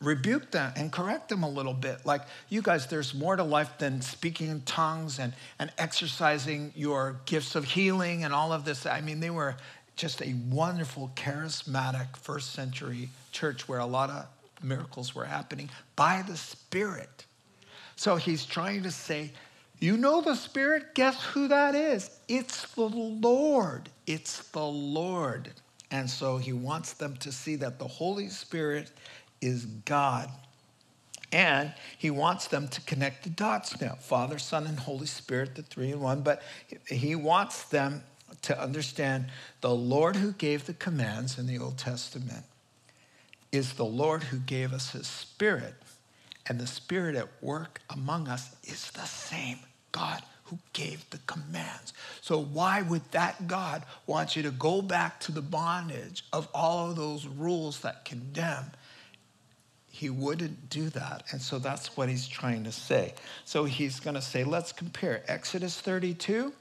rebuke 0.00 0.50
them 0.50 0.72
and 0.76 0.90
correct 0.90 1.28
them 1.28 1.42
a 1.42 1.48
little 1.48 1.74
bit. 1.74 2.04
Like, 2.06 2.22
you 2.48 2.62
guys, 2.62 2.86
there's 2.86 3.14
more 3.14 3.36
to 3.36 3.42
life 3.42 3.76
than 3.78 4.00
speaking 4.00 4.48
in 4.48 4.62
tongues 4.62 5.18
and, 5.18 5.32
and 5.58 5.70
exercising 5.78 6.72
your 6.74 7.16
gifts 7.26 7.54
of 7.54 7.64
healing 7.64 8.24
and 8.24 8.32
all 8.32 8.52
of 8.52 8.64
this. 8.64 8.86
I 8.86 9.00
mean, 9.00 9.20
they 9.20 9.30
were 9.30 9.56
just 9.96 10.22
a 10.22 10.34
wonderful, 10.50 11.12
charismatic 11.14 12.16
first 12.16 12.52
century 12.52 13.10
church 13.32 13.68
where 13.68 13.78
a 13.78 13.86
lot 13.86 14.10
of 14.10 14.26
miracles 14.62 15.14
were 15.14 15.24
happening 15.24 15.68
by 15.96 16.22
the 16.26 16.36
Spirit. 16.36 17.26
So 17.96 18.16
he's 18.16 18.44
trying 18.44 18.82
to 18.82 18.90
say, 18.90 19.30
you 19.78 19.96
know 19.96 20.20
the 20.20 20.34
Spirit? 20.34 20.94
Guess 20.94 21.22
who 21.24 21.48
that 21.48 21.74
is? 21.74 22.10
It's 22.28 22.72
the 22.74 22.88
Lord. 22.88 23.88
It's 24.06 24.48
the 24.48 24.64
Lord. 24.64 25.50
And 25.94 26.10
so 26.10 26.38
he 26.38 26.52
wants 26.52 26.94
them 26.94 27.16
to 27.18 27.30
see 27.30 27.54
that 27.54 27.78
the 27.78 27.86
Holy 27.86 28.28
Spirit 28.28 28.90
is 29.40 29.64
God. 29.64 30.28
And 31.30 31.72
he 31.96 32.10
wants 32.10 32.48
them 32.48 32.66
to 32.66 32.80
connect 32.80 33.22
the 33.22 33.30
dots 33.30 33.80
now 33.80 33.94
Father, 34.00 34.40
Son, 34.40 34.66
and 34.66 34.76
Holy 34.76 35.06
Spirit, 35.06 35.54
the 35.54 35.62
three 35.62 35.92
in 35.92 36.00
one. 36.00 36.22
But 36.22 36.42
he 36.88 37.14
wants 37.14 37.62
them 37.66 38.02
to 38.42 38.60
understand 38.60 39.26
the 39.60 39.72
Lord 39.72 40.16
who 40.16 40.32
gave 40.32 40.66
the 40.66 40.74
commands 40.74 41.38
in 41.38 41.46
the 41.46 41.60
Old 41.60 41.78
Testament 41.78 42.44
is 43.52 43.74
the 43.74 43.84
Lord 43.84 44.24
who 44.24 44.38
gave 44.38 44.72
us 44.72 44.90
his 44.90 45.06
spirit. 45.06 45.74
And 46.48 46.58
the 46.58 46.66
spirit 46.66 47.14
at 47.14 47.28
work 47.40 47.80
among 47.88 48.26
us 48.26 48.56
is 48.64 48.90
the 48.90 49.06
same 49.06 49.60
God 49.92 50.24
who 50.44 50.58
gave 50.72 51.08
the 51.10 51.18
commands. 51.26 51.92
So, 52.20 52.38
why 52.38 52.82
would 52.82 53.10
that 53.12 53.46
God 53.46 53.84
want 54.06 54.36
you 54.36 54.42
to 54.42 54.50
go 54.50 54.82
back 54.82 55.20
to 55.20 55.32
the 55.32 55.42
bondage 55.42 56.24
of 56.32 56.48
all 56.54 56.90
of 56.90 56.96
those 56.96 57.26
rules 57.26 57.80
that 57.80 58.04
condemn? 58.04 58.72
He 59.88 60.10
wouldn't 60.10 60.68
do 60.70 60.90
that. 60.90 61.22
And 61.30 61.40
so 61.40 61.58
that's 61.58 61.96
what 61.96 62.08
he's 62.08 62.26
trying 62.26 62.64
to 62.64 62.72
say. 62.72 63.14
So 63.44 63.64
he's 63.64 64.00
going 64.00 64.14
to 64.14 64.22
say, 64.22 64.42
let's 64.42 64.72
compare 64.72 65.22
Exodus 65.28 65.80
32 65.80 66.52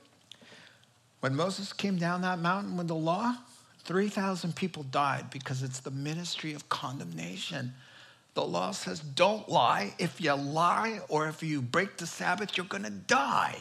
when 1.24 1.38
Moses 1.38 1.72
came 1.72 1.96
down 1.96 2.24
that 2.24 2.40
mountain 2.40 2.76
with 2.76 2.90
the 2.90 2.96
law, 2.96 3.34
3,000 3.86 4.58
people 4.58 4.84
died 4.84 5.30
because 5.30 5.64
it's 5.64 5.80
the 5.80 5.90
ministry 5.90 6.54
of 6.54 6.68
condemnation. 6.68 7.74
The 8.34 8.44
law 8.44 8.72
says, 8.72 9.00
don't 9.00 9.48
lie. 9.48 9.94
If 10.00 10.20
you 10.20 10.34
lie 10.34 11.00
or 11.08 11.30
if 11.30 11.42
you 11.42 11.62
break 11.62 11.96
the 11.96 12.08
Sabbath, 12.08 12.58
you're 12.58 12.66
going 12.66 12.84
to 12.84 12.90
die. 12.90 13.56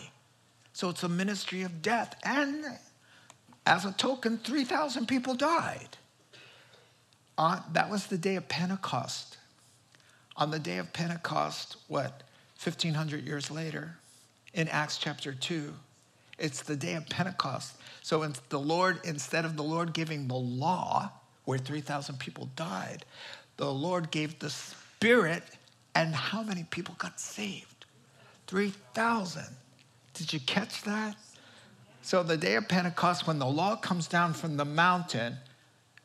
So 0.72 0.88
it's 0.88 1.02
a 1.02 1.08
ministry 1.08 1.62
of 1.62 1.82
death. 1.82 2.14
And 2.24 2.64
as 3.66 3.84
a 3.84 3.92
token, 3.92 4.38
3,000 4.38 5.06
people 5.06 5.34
died. 5.34 5.96
Uh, 7.38 7.60
that 7.72 7.90
was 7.90 8.06
the 8.06 8.18
day 8.18 8.36
of 8.36 8.48
Pentecost. 8.48 9.38
On 10.36 10.50
the 10.50 10.58
day 10.58 10.78
of 10.78 10.92
Pentecost, 10.92 11.76
what, 11.88 12.22
1,500 12.62 13.24
years 13.24 13.50
later, 13.50 13.96
in 14.54 14.68
Acts 14.68 14.98
chapter 14.98 15.32
2, 15.32 15.72
it's 16.38 16.62
the 16.62 16.76
day 16.76 16.94
of 16.94 17.06
Pentecost. 17.08 17.76
So 18.02 18.26
the 18.48 18.58
Lord, 18.58 19.00
instead 19.04 19.44
of 19.44 19.56
the 19.56 19.62
Lord 19.62 19.92
giving 19.92 20.28
the 20.28 20.34
law, 20.34 21.10
where 21.44 21.58
3,000 21.58 22.18
people 22.18 22.48
died, 22.56 23.04
the 23.56 23.72
Lord 23.72 24.10
gave 24.10 24.38
the 24.38 24.50
Spirit, 24.50 25.42
and 25.94 26.14
how 26.14 26.42
many 26.42 26.64
people 26.64 26.94
got 26.98 27.20
saved? 27.20 27.86
3,000. 28.46 29.44
Did 30.14 30.32
you 30.32 30.40
catch 30.40 30.82
that? 30.82 31.16
So 32.02 32.22
the 32.22 32.36
day 32.36 32.56
of 32.56 32.68
Pentecost, 32.68 33.26
when 33.26 33.38
the 33.38 33.46
law 33.46 33.76
comes 33.76 34.06
down 34.08 34.34
from 34.34 34.56
the 34.56 34.64
mountain 34.64 35.36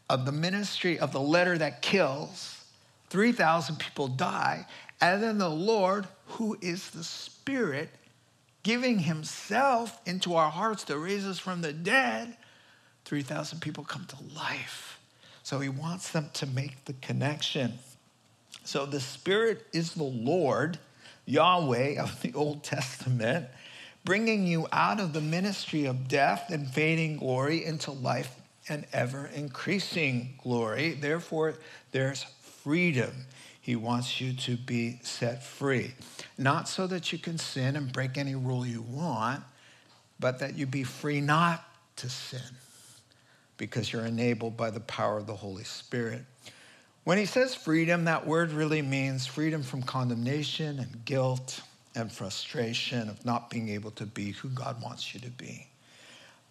of 0.09 0.25
the 0.25 0.31
ministry 0.31 0.99
of 0.99 1.11
the 1.11 1.19
letter 1.19 1.57
that 1.57 1.81
kills, 1.81 2.63
3,000 3.09 3.77
people 3.79 4.07
die, 4.07 4.65
and 5.01 5.21
then 5.21 5.37
the 5.37 5.49
Lord, 5.49 6.07
who 6.27 6.57
is 6.61 6.89
the 6.91 7.03
Spirit, 7.03 7.89
giving 8.63 8.99
himself 8.99 9.99
into 10.05 10.35
our 10.35 10.51
hearts 10.51 10.83
to 10.85 10.97
raise 10.97 11.25
us 11.25 11.39
from 11.39 11.61
the 11.61 11.73
dead, 11.73 12.35
3,000 13.05 13.59
people 13.59 13.83
come 13.83 14.05
to 14.05 14.17
life. 14.35 14.99
So 15.43 15.59
he 15.59 15.69
wants 15.69 16.11
them 16.11 16.29
to 16.33 16.45
make 16.45 16.85
the 16.85 16.93
connection. 16.93 17.79
So 18.63 18.85
the 18.85 18.99
Spirit 18.99 19.65
is 19.71 19.93
the 19.93 20.03
Lord, 20.03 20.77
Yahweh 21.25 22.01
of 22.01 22.21
the 22.21 22.33
Old 22.33 22.63
Testament, 22.63 23.47
bringing 24.07 24.47
you 24.47 24.65
out 24.71 25.01
of 25.01 25.11
the 25.11 25.19
ministry 25.19 25.83
of 25.83 26.07
death 26.07 26.49
and 26.49 26.65
fading 26.69 27.17
glory 27.17 27.65
into 27.65 27.91
life 27.91 28.37
and 28.69 28.87
ever 28.93 29.29
increasing 29.35 30.33
glory. 30.41 30.93
Therefore, 30.93 31.55
there's 31.91 32.23
freedom. 32.63 33.11
He 33.59 33.75
wants 33.75 34.21
you 34.21 34.31
to 34.31 34.55
be 34.55 34.99
set 35.03 35.43
free 35.43 35.93
not 36.37 36.69
so 36.69 36.87
that 36.87 37.11
you 37.11 37.19
can 37.19 37.37
sin 37.37 37.75
and 37.75 37.91
break 37.91 38.17
any 38.17 38.33
rule 38.33 38.65
you 38.65 38.81
want, 38.81 39.43
but 40.21 40.39
that 40.39 40.57
you 40.57 40.65
be 40.65 40.85
free 40.85 41.19
not 41.19 41.65
to 41.97 42.09
sin 42.09 42.39
because 43.57 43.91
you're 43.91 44.05
enabled 44.05 44.55
by 44.55 44.69
the 44.69 44.79
power 44.79 45.17
of 45.17 45.27
the 45.27 45.35
Holy 45.35 45.65
Spirit. 45.65 46.23
When 47.03 47.17
he 47.17 47.25
says 47.25 47.55
freedom, 47.55 48.05
that 48.05 48.25
word 48.25 48.51
really 48.51 48.81
means 48.81 49.27
freedom 49.27 49.63
from 49.63 49.83
condemnation 49.83 50.79
and 50.79 51.03
guilt 51.03 51.61
and 51.97 52.11
frustration 52.11 53.09
of 53.09 53.25
not 53.25 53.49
being 53.49 53.69
able 53.69 53.91
to 53.91 54.05
be 54.05 54.31
who 54.31 54.49
God 54.49 54.81
wants 54.81 55.13
you 55.13 55.19
to 55.21 55.31
be. 55.31 55.67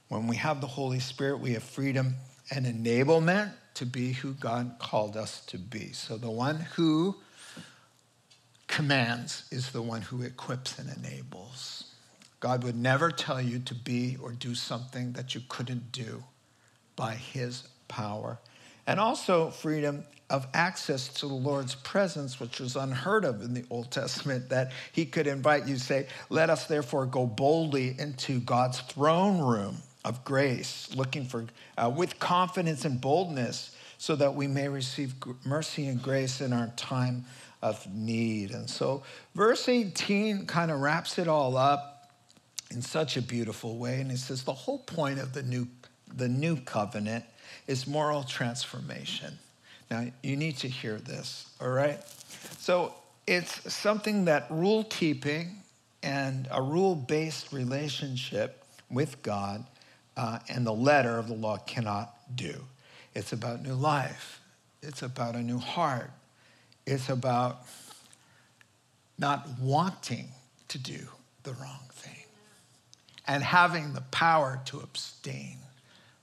When 0.08 0.26
we 0.26 0.36
have 0.36 0.60
the 0.60 0.66
Holy 0.66 1.00
Spirit, 1.00 1.38
we 1.38 1.52
have 1.52 1.62
freedom 1.62 2.16
and 2.50 2.66
enablement 2.66 3.52
to 3.74 3.86
be 3.86 4.12
who 4.12 4.32
God 4.34 4.76
called 4.78 5.16
us 5.16 5.44
to 5.46 5.58
be. 5.58 5.92
So 5.92 6.16
the 6.16 6.30
one 6.30 6.56
who 6.56 7.16
commands 8.66 9.44
is 9.50 9.70
the 9.70 9.82
one 9.82 10.02
who 10.02 10.22
equips 10.22 10.78
and 10.78 10.90
enables. 10.96 11.92
God 12.40 12.64
would 12.64 12.76
never 12.76 13.10
tell 13.10 13.40
you 13.40 13.58
to 13.60 13.74
be 13.74 14.16
or 14.22 14.32
do 14.32 14.54
something 14.54 15.12
that 15.12 15.34
you 15.34 15.40
couldn't 15.48 15.92
do 15.92 16.24
by 16.94 17.14
his 17.14 17.68
power. 17.88 18.38
And 18.86 19.00
also 19.00 19.50
freedom 19.50 20.04
of 20.28 20.46
access 20.54 21.08
to 21.08 21.28
the 21.28 21.34
Lord's 21.34 21.74
presence, 21.74 22.40
which 22.40 22.58
was 22.58 22.76
unheard 22.76 23.24
of 23.24 23.42
in 23.42 23.54
the 23.54 23.64
Old 23.70 23.90
Testament, 23.90 24.48
that 24.50 24.72
he 24.92 25.04
could 25.04 25.26
invite 25.26 25.66
you, 25.66 25.76
say, 25.76 26.06
Let 26.30 26.50
us 26.50 26.66
therefore 26.66 27.06
go 27.06 27.26
boldly 27.26 27.96
into 27.98 28.40
God's 28.40 28.80
throne 28.80 29.40
room 29.40 29.78
of 30.04 30.24
grace, 30.24 30.88
looking 30.94 31.24
for, 31.24 31.46
uh, 31.76 31.92
with 31.94 32.18
confidence 32.18 32.84
and 32.84 33.00
boldness, 33.00 33.74
so 33.98 34.14
that 34.16 34.34
we 34.34 34.46
may 34.46 34.68
receive 34.68 35.14
mercy 35.44 35.86
and 35.86 36.02
grace 36.02 36.40
in 36.40 36.52
our 36.52 36.68
time 36.76 37.24
of 37.62 37.86
need. 37.92 38.50
And 38.50 38.68
so, 38.68 39.02
verse 39.34 39.68
18 39.68 40.46
kind 40.46 40.70
of 40.70 40.80
wraps 40.80 41.18
it 41.18 41.28
all 41.28 41.56
up 41.56 42.10
in 42.70 42.82
such 42.82 43.16
a 43.16 43.22
beautiful 43.22 43.78
way. 43.78 44.00
And 44.00 44.10
he 44.10 44.16
says, 44.16 44.42
The 44.42 44.52
whole 44.52 44.80
point 44.80 45.18
of 45.18 45.32
the 45.32 45.42
new, 45.42 45.66
the 46.14 46.28
new 46.28 46.56
covenant 46.56 47.24
is 47.66 47.86
moral 47.86 48.22
transformation. 48.22 49.38
Now, 49.90 50.06
you 50.22 50.36
need 50.36 50.56
to 50.58 50.68
hear 50.68 50.96
this, 50.96 51.50
all 51.60 51.68
right? 51.68 52.00
So, 52.58 52.94
it's 53.26 53.72
something 53.72 54.26
that 54.26 54.46
rule 54.50 54.84
keeping 54.84 55.56
and 56.02 56.46
a 56.52 56.62
rule 56.62 56.94
based 56.94 57.52
relationship 57.52 58.64
with 58.90 59.20
God 59.22 59.64
uh, 60.16 60.38
and 60.48 60.66
the 60.66 60.72
letter 60.72 61.18
of 61.18 61.28
the 61.28 61.34
law 61.34 61.58
cannot 61.58 62.14
do. 62.36 62.54
It's 63.14 63.32
about 63.32 63.62
new 63.62 63.74
life, 63.74 64.40
it's 64.82 65.02
about 65.02 65.34
a 65.34 65.42
new 65.42 65.58
heart, 65.58 66.10
it's 66.86 67.08
about 67.08 67.62
not 69.18 69.48
wanting 69.60 70.28
to 70.68 70.78
do 70.78 70.98
the 71.42 71.52
wrong 71.54 71.80
thing 71.90 72.24
and 73.26 73.42
having 73.42 73.92
the 73.92 74.02
power 74.02 74.60
to 74.66 74.78
abstain 74.80 75.58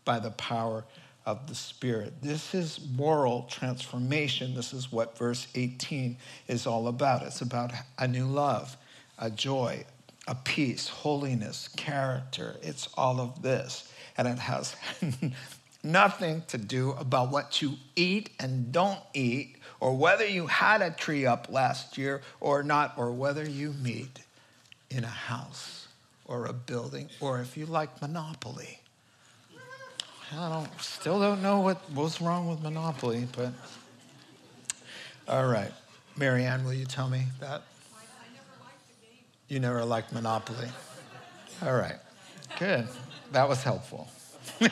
by 0.05 0.19
the 0.19 0.31
power 0.31 0.83
of 1.25 1.47
the 1.47 1.55
Spirit. 1.55 2.13
This 2.21 2.53
is 2.53 2.79
moral 2.95 3.43
transformation. 3.43 4.55
This 4.55 4.73
is 4.73 4.91
what 4.91 5.17
verse 5.17 5.47
18 5.55 6.17
is 6.47 6.67
all 6.67 6.87
about. 6.87 7.23
It's 7.23 7.41
about 7.41 7.71
a 7.97 8.07
new 8.07 8.25
love, 8.25 8.75
a 9.17 9.29
joy, 9.29 9.85
a 10.27 10.35
peace, 10.35 10.87
holiness, 10.87 11.69
character. 11.75 12.55
It's 12.61 12.89
all 12.97 13.19
of 13.19 13.41
this. 13.41 13.91
And 14.17 14.27
it 14.27 14.39
has 14.39 14.75
nothing 15.83 16.43
to 16.47 16.57
do 16.57 16.91
about 16.91 17.31
what 17.31 17.61
you 17.61 17.75
eat 17.95 18.29
and 18.39 18.71
don't 18.71 18.99
eat, 19.13 19.57
or 19.79 19.95
whether 19.95 20.25
you 20.25 20.47
had 20.47 20.81
a 20.81 20.91
tree 20.91 21.25
up 21.25 21.47
last 21.49 21.97
year 21.97 22.21
or 22.39 22.63
not, 22.63 22.93
or 22.97 23.11
whether 23.11 23.47
you 23.47 23.73
meet 23.73 24.19
in 24.89 25.03
a 25.03 25.07
house 25.07 25.87
or 26.25 26.45
a 26.45 26.53
building, 26.53 27.09
or 27.19 27.41
if 27.41 27.57
you 27.57 27.65
like 27.65 28.01
Monopoly. 28.01 28.79
I 30.31 30.49
don't, 30.49 30.81
still 30.81 31.19
don't 31.19 31.41
know 31.41 31.59
what 31.59 31.91
was 31.91 32.21
wrong 32.21 32.47
with 32.47 32.61
Monopoly, 32.61 33.27
but 33.35 33.51
all 35.27 35.47
right. 35.47 35.71
Marianne, 36.17 36.63
will 36.63 36.73
you 36.73 36.85
tell 36.85 37.09
me 37.09 37.23
that? 37.39 37.63
You 39.47 39.59
never 39.59 39.83
liked 39.85 40.11
Monopoly. 40.11 40.69
All 41.61 41.73
right. 41.73 41.97
Good. 42.57 42.87
That 43.31 43.47
was 43.49 43.63
helpful. 43.63 44.07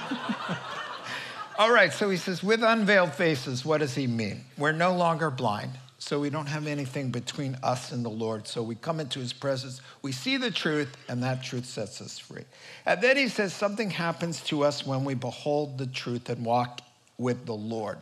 All 1.60 1.72
right, 1.72 1.94
so 1.94 2.10
he 2.10 2.18
says, 2.18 2.42
with 2.42 2.64
unveiled 2.64 3.14
faces, 3.14 3.64
what 3.64 3.80
does 3.80 3.94
he 3.94 4.08
mean? 4.08 4.46
We're 4.58 4.72
no 4.72 4.96
longer 4.96 5.30
blind, 5.30 5.74
so 6.02 6.20
we 6.20 6.32
don't 6.32 6.48
have 6.48 6.66
anything 6.66 7.12
between 7.12 7.56
us 7.62 7.92
and 7.92 8.04
the 8.04 8.10
Lord. 8.10 8.48
So 8.48 8.64
we 8.64 8.74
come 8.74 9.00
into 9.00 9.20
his 9.20 9.34
presence, 9.34 9.82
we 10.02 10.12
see 10.12 10.36
the 10.36 10.50
truth, 10.50 10.98
and 11.08 11.22
that 11.22 11.44
truth 11.44 11.66
sets 11.66 12.02
us 12.02 12.18
free. 12.18 12.44
And 12.88 13.00
then 13.04 13.18
he 13.18 13.28
says, 13.28 13.54
something 13.54 13.92
happens 13.92 14.42
to 14.46 14.64
us 14.64 14.84
when 14.84 15.06
we 15.06 15.14
behold 15.14 15.78
the 15.78 15.86
truth 15.86 16.28
and 16.28 16.44
walk 16.44 16.82
with 17.20 17.46
the 17.46 17.54
Lord. 17.54 18.00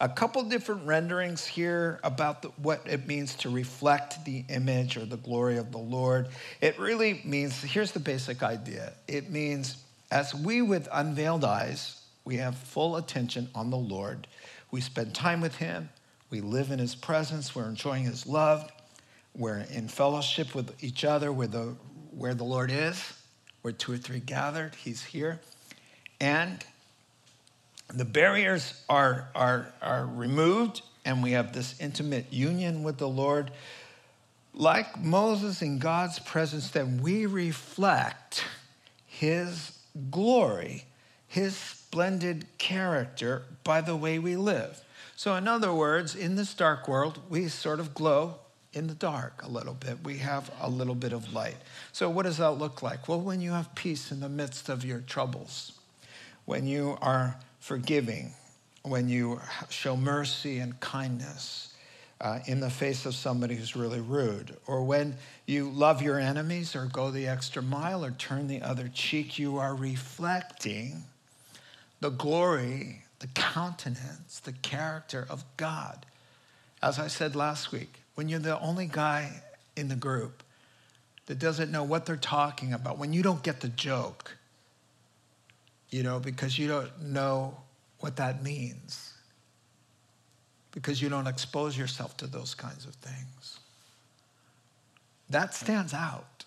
A 0.00 0.08
couple 0.08 0.42
different 0.44 0.86
renderings 0.86 1.44
here 1.44 2.00
about 2.02 2.40
the, 2.40 2.48
what 2.56 2.80
it 2.86 3.06
means 3.06 3.34
to 3.36 3.50
reflect 3.50 4.24
the 4.24 4.46
image 4.48 4.96
or 4.96 5.04
the 5.04 5.18
glory 5.18 5.58
of 5.58 5.70
the 5.70 5.78
Lord. 5.78 6.28
It 6.62 6.78
really 6.78 7.20
means 7.26 7.60
here's 7.60 7.92
the 7.92 8.00
basic 8.00 8.42
idea 8.42 8.94
it 9.06 9.30
means 9.30 9.84
as 10.10 10.34
we 10.34 10.62
with 10.62 10.88
unveiled 10.90 11.44
eyes, 11.44 12.00
we 12.24 12.38
have 12.38 12.56
full 12.56 12.96
attention 12.96 13.50
on 13.54 13.68
the 13.68 13.76
Lord. 13.76 14.26
We 14.70 14.80
spend 14.80 15.14
time 15.14 15.42
with 15.42 15.56
Him. 15.56 15.90
We 16.34 16.40
live 16.40 16.72
in 16.72 16.80
His 16.80 16.96
presence. 16.96 17.54
We're 17.54 17.68
enjoying 17.68 18.06
His 18.06 18.26
love. 18.26 18.68
We're 19.36 19.58
in 19.70 19.86
fellowship 19.86 20.52
with 20.52 20.74
each 20.82 21.04
other 21.04 21.32
where 21.32 21.46
the, 21.46 21.76
where 22.10 22.34
the 22.34 22.42
Lord 22.42 22.72
is. 22.72 23.00
Where 23.62 23.70
two 23.70 23.92
or 23.92 23.96
three 23.98 24.18
gathered, 24.18 24.74
He's 24.74 25.00
here. 25.00 25.38
And 26.20 26.58
the 27.86 28.04
barriers 28.04 28.82
are, 28.88 29.28
are, 29.36 29.72
are 29.80 30.06
removed, 30.06 30.82
and 31.04 31.22
we 31.22 31.30
have 31.30 31.52
this 31.52 31.80
intimate 31.80 32.32
union 32.32 32.82
with 32.82 32.98
the 32.98 33.08
Lord. 33.08 33.52
Like 34.54 34.98
Moses 34.98 35.62
in 35.62 35.78
God's 35.78 36.18
presence, 36.18 36.68
then 36.68 37.00
we 37.00 37.26
reflect 37.26 38.44
His 39.06 39.78
glory, 40.10 40.86
His 41.28 41.56
splendid 41.56 42.46
character 42.58 43.44
by 43.62 43.82
the 43.82 43.94
way 43.94 44.18
we 44.18 44.34
live. 44.34 44.83
So, 45.24 45.36
in 45.36 45.48
other 45.48 45.72
words, 45.72 46.14
in 46.14 46.34
this 46.34 46.52
dark 46.52 46.86
world, 46.86 47.18
we 47.30 47.48
sort 47.48 47.80
of 47.80 47.94
glow 47.94 48.34
in 48.74 48.88
the 48.88 48.94
dark 48.94 49.42
a 49.42 49.48
little 49.48 49.72
bit. 49.72 50.04
We 50.04 50.18
have 50.18 50.50
a 50.60 50.68
little 50.68 50.94
bit 50.94 51.14
of 51.14 51.32
light. 51.32 51.56
So, 51.92 52.10
what 52.10 52.24
does 52.24 52.36
that 52.36 52.58
look 52.58 52.82
like? 52.82 53.08
Well, 53.08 53.22
when 53.22 53.40
you 53.40 53.52
have 53.52 53.74
peace 53.74 54.12
in 54.12 54.20
the 54.20 54.28
midst 54.28 54.68
of 54.68 54.84
your 54.84 55.00
troubles, 55.00 55.72
when 56.44 56.66
you 56.66 56.98
are 57.00 57.38
forgiving, 57.58 58.34
when 58.82 59.08
you 59.08 59.40
show 59.70 59.96
mercy 59.96 60.58
and 60.58 60.78
kindness, 60.80 61.72
uh, 62.20 62.40
in 62.44 62.60
the 62.60 62.68
face 62.68 63.06
of 63.06 63.14
somebody 63.14 63.54
who's 63.54 63.74
really 63.74 64.00
rude, 64.00 64.54
or 64.66 64.84
when 64.84 65.16
you 65.46 65.70
love 65.70 66.02
your 66.02 66.18
enemies, 66.18 66.76
or 66.76 66.84
go 66.84 67.10
the 67.10 67.26
extra 67.26 67.62
mile, 67.62 68.04
or 68.04 68.10
turn 68.10 68.46
the 68.46 68.60
other 68.60 68.90
cheek, 68.92 69.38
you 69.38 69.56
are 69.56 69.74
reflecting 69.74 71.02
the 72.00 72.10
glory, 72.10 73.04
the 73.24 73.28
countenance, 73.28 74.40
the 74.40 74.52
character 74.52 75.26
of 75.30 75.42
God. 75.56 76.04
As 76.82 76.98
I 76.98 77.08
said 77.08 77.34
last 77.34 77.72
week, 77.72 78.02
when 78.16 78.28
you're 78.28 78.38
the 78.38 78.60
only 78.60 78.84
guy 78.84 79.40
in 79.76 79.88
the 79.88 79.96
group 79.96 80.42
that 81.24 81.38
doesn't 81.38 81.72
know 81.72 81.84
what 81.84 82.04
they're 82.04 82.16
talking 82.18 82.74
about, 82.74 82.98
when 82.98 83.14
you 83.14 83.22
don't 83.22 83.42
get 83.42 83.62
the 83.62 83.70
joke, 83.70 84.36
you 85.88 86.02
know, 86.02 86.20
because 86.20 86.58
you 86.58 86.68
don't 86.68 87.00
know 87.00 87.56
what 88.00 88.16
that 88.16 88.42
means, 88.42 89.14
because 90.72 91.00
you 91.00 91.08
don't 91.08 91.26
expose 91.26 91.78
yourself 91.78 92.18
to 92.18 92.26
those 92.26 92.54
kinds 92.54 92.84
of 92.84 92.94
things. 92.96 93.58
That 95.30 95.54
stands 95.54 95.94
out. 95.94 96.44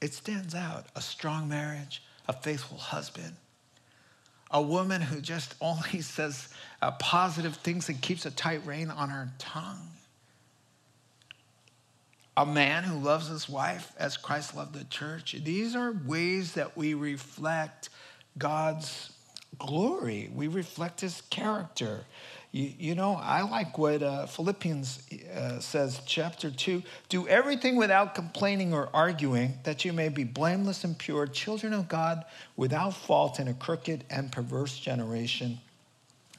It 0.00 0.14
stands 0.14 0.54
out. 0.54 0.86
A 0.94 1.00
strong 1.00 1.48
marriage, 1.48 2.00
a 2.28 2.32
faithful 2.32 2.78
husband, 2.78 3.34
a 4.50 4.62
woman 4.62 5.00
who 5.00 5.20
just 5.20 5.54
only 5.60 6.00
says 6.00 6.48
uh, 6.82 6.92
positive 6.92 7.56
things 7.56 7.88
and 7.88 8.00
keeps 8.00 8.26
a 8.26 8.30
tight 8.30 8.64
rein 8.66 8.90
on 8.90 9.10
her 9.10 9.30
tongue. 9.38 9.88
A 12.38 12.44
man 12.44 12.84
who 12.84 12.98
loves 12.98 13.28
his 13.28 13.48
wife 13.48 13.92
as 13.98 14.18
Christ 14.18 14.54
loved 14.54 14.74
the 14.74 14.84
church. 14.84 15.34
These 15.42 15.74
are 15.74 15.92
ways 16.04 16.52
that 16.52 16.76
we 16.76 16.92
reflect 16.92 17.88
God's 18.36 19.10
glory. 19.58 20.30
We 20.34 20.48
reflect 20.48 21.00
his 21.00 21.22
character. 21.30 22.04
You, 22.56 22.72
you 22.78 22.94
know, 22.94 23.20
I 23.22 23.42
like 23.42 23.76
what 23.76 24.02
uh, 24.02 24.24
Philippians 24.24 25.06
uh, 25.36 25.60
says, 25.60 26.00
chapter 26.06 26.50
2 26.50 26.82
do 27.10 27.28
everything 27.28 27.76
without 27.76 28.14
complaining 28.14 28.72
or 28.72 28.88
arguing, 28.94 29.58
that 29.64 29.84
you 29.84 29.92
may 29.92 30.08
be 30.08 30.24
blameless 30.24 30.82
and 30.82 30.96
pure, 30.96 31.26
children 31.26 31.74
of 31.74 31.86
God, 31.86 32.24
without 32.56 32.94
fault 32.94 33.38
in 33.38 33.48
a 33.48 33.52
crooked 33.52 34.04
and 34.08 34.32
perverse 34.32 34.78
generation, 34.78 35.60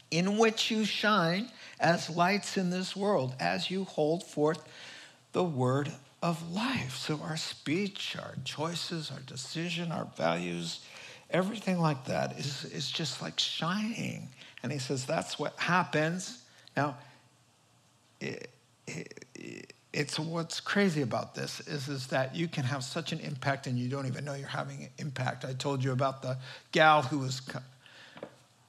in 0.09 0.39
which 0.39 0.72
you 0.72 0.86
shine 0.86 1.51
as 1.80 2.09
lights 2.09 2.57
in 2.57 2.72
this 2.72 2.95
world, 2.95 3.36
as 3.39 3.70
you 3.70 3.84
hold 3.84 4.24
forth 4.24 4.68
the 5.34 5.43
word 5.43 5.91
of 6.24 6.51
life. 6.51 6.95
So, 6.95 7.20
our 7.22 7.38
speech, 7.38 8.18
our 8.20 8.34
choices, 8.43 9.11
our 9.11 9.20
decision, 9.20 9.91
our 9.91 10.07
values, 10.18 10.80
everything 11.30 11.78
like 11.78 12.05
that 12.05 12.39
is, 12.39 12.65
is 12.65 12.89
just 12.89 13.22
like 13.22 13.38
shining 13.39 14.30
and 14.68 14.74
he 14.74 14.80
says, 14.80 15.05
that's 15.05 15.39
what 15.39 15.57
happens. 15.57 16.43
Now, 16.76 16.97
it, 18.20 18.49
it, 18.86 19.74
it's 19.93 20.20
what's 20.20 20.59
crazy 20.59 21.01
about 21.01 21.36
this 21.36 21.61
is, 21.61 21.88
is 21.88 22.07
that 22.07 22.36
you 22.36 22.49
can 22.49 22.65
have 22.65 22.84
such 22.84 23.13
an 23.13 23.22
impact 23.22 23.65
and 23.65 23.80
you 23.80 23.88
don't 23.88 24.07
even 24.07 24.26
know 24.26 24.34
you're 24.34 24.49
having 24.49 24.84
an 24.84 24.89
impact. 24.97 25.45
I 25.45 25.53
told 25.53 25.86
you 25.86 25.93
about 25.93 26.22
the 26.22 26.38
gal 26.74 27.01
who 27.01 27.20
was 27.20 27.41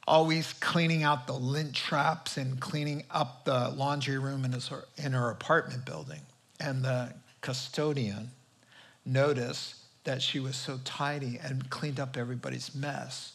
always 0.07 0.53
cleaning 0.53 1.03
out 1.03 1.27
the 1.27 1.35
lint 1.35 1.75
traps 1.75 2.37
and 2.37 2.61
cleaning 2.61 3.03
up 3.11 3.45
the 3.45 3.71
laundry 3.71 4.19
room 4.19 4.45
in, 4.45 4.53
his, 4.53 4.71
in 4.99 5.15
her 5.15 5.31
apartment 5.31 5.85
building. 5.85 6.21
And 6.61 6.85
the 6.85 7.13
custodian 7.41 8.31
noticed 9.05 9.75
that 10.05 10.23
she 10.23 10.39
was 10.39 10.55
so 10.55 10.79
tidy 10.85 11.41
and 11.43 11.69
cleaned 11.71 11.99
up 11.99 12.17
everybody's 12.17 12.73
mess. 12.73 13.33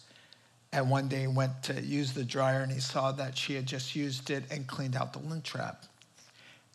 And 0.73 0.89
one 0.89 1.07
day 1.07 1.21
he 1.21 1.27
went 1.27 1.61
to 1.63 1.79
use 1.79 2.13
the 2.13 2.25
dryer 2.25 2.61
and 2.61 2.71
he 2.71 2.79
saw 2.79 3.11
that 3.13 3.37
she 3.37 3.53
had 3.53 3.67
just 3.67 3.95
used 3.95 4.31
it 4.31 4.43
and 4.49 4.65
cleaned 4.65 4.95
out 4.95 5.13
the 5.13 5.19
lint 5.19 5.43
trap. 5.43 5.83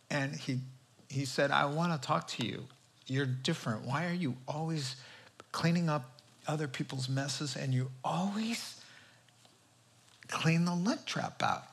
And 0.08 0.36
he, 0.36 0.60
he 1.08 1.24
said, 1.24 1.50
I 1.50 1.66
want 1.66 2.00
to 2.00 2.06
talk 2.06 2.28
to 2.28 2.46
you. 2.46 2.64
You're 3.08 3.26
different. 3.26 3.84
Why 3.84 4.06
are 4.06 4.14
you 4.14 4.36
always 4.46 4.94
cleaning 5.50 5.88
up 5.88 6.20
other 6.46 6.68
people's 6.68 7.08
messes 7.08 7.56
and 7.56 7.74
you 7.74 7.90
always 8.04 8.80
clean 10.28 10.64
the 10.64 10.74
lint 10.76 11.04
trap 11.04 11.42
out? 11.42 11.64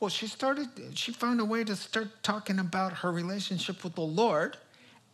Well, 0.00 0.08
she 0.08 0.28
started, 0.28 0.68
she 0.94 1.12
found 1.12 1.38
a 1.38 1.44
way 1.44 1.64
to 1.64 1.76
start 1.76 2.22
talking 2.22 2.60
about 2.60 2.94
her 2.94 3.12
relationship 3.12 3.84
with 3.84 3.94
the 3.94 4.00
Lord. 4.00 4.56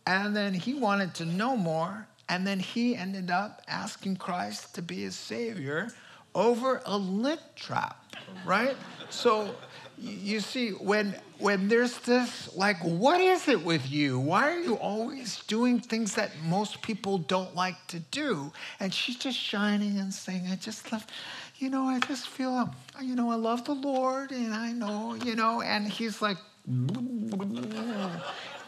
And 0.07 0.33
then 0.33 0.53
he 0.53 0.73
wanted 0.73 1.13
to 1.15 1.25
know 1.25 1.57
more. 1.57 2.07
And 2.29 2.47
then 2.47 2.61
he 2.61 2.95
ended 2.95 3.29
up 3.29 3.61
asking 3.67 4.15
Christ 4.15 4.73
to 4.75 4.81
be 4.81 5.01
his 5.01 5.15
savior 5.15 5.91
over 6.35 6.81
a 6.85 6.97
lint 6.97 7.41
trap, 7.55 8.15
right? 8.45 8.75
So 9.09 9.55
you 9.97 10.39
see, 10.39 10.71
when 10.71 11.15
when 11.39 11.69
there's 11.69 11.97
this, 11.99 12.53
like, 12.55 12.77
what 12.83 13.21
is 13.21 13.47
it 13.47 13.63
with 13.63 13.89
you? 13.89 14.19
Why 14.19 14.51
are 14.51 14.59
you 14.59 14.75
always 14.75 15.41
doing 15.45 15.79
things 15.79 16.15
that 16.15 16.31
most 16.43 16.81
people 16.81 17.17
don't 17.17 17.55
like 17.55 17.75
to 17.87 17.99
do? 17.99 18.51
And 18.79 18.93
she's 18.93 19.15
just 19.15 19.37
shining 19.37 19.97
and 19.99 20.13
saying, 20.13 20.47
I 20.51 20.57
just 20.57 20.91
love, 20.91 21.07
you 21.57 21.69
know, 21.69 21.85
I 21.85 21.99
just 21.99 22.27
feel, 22.27 22.73
you 23.01 23.15
know, 23.15 23.31
I 23.31 23.35
love 23.35 23.63
the 23.63 23.73
Lord 23.73 24.31
and 24.31 24.53
I 24.53 24.73
know, 24.73 25.15
you 25.15 25.35
know, 25.35 25.61
and 25.61 25.87
he's 25.87 26.21
like, 26.21 26.37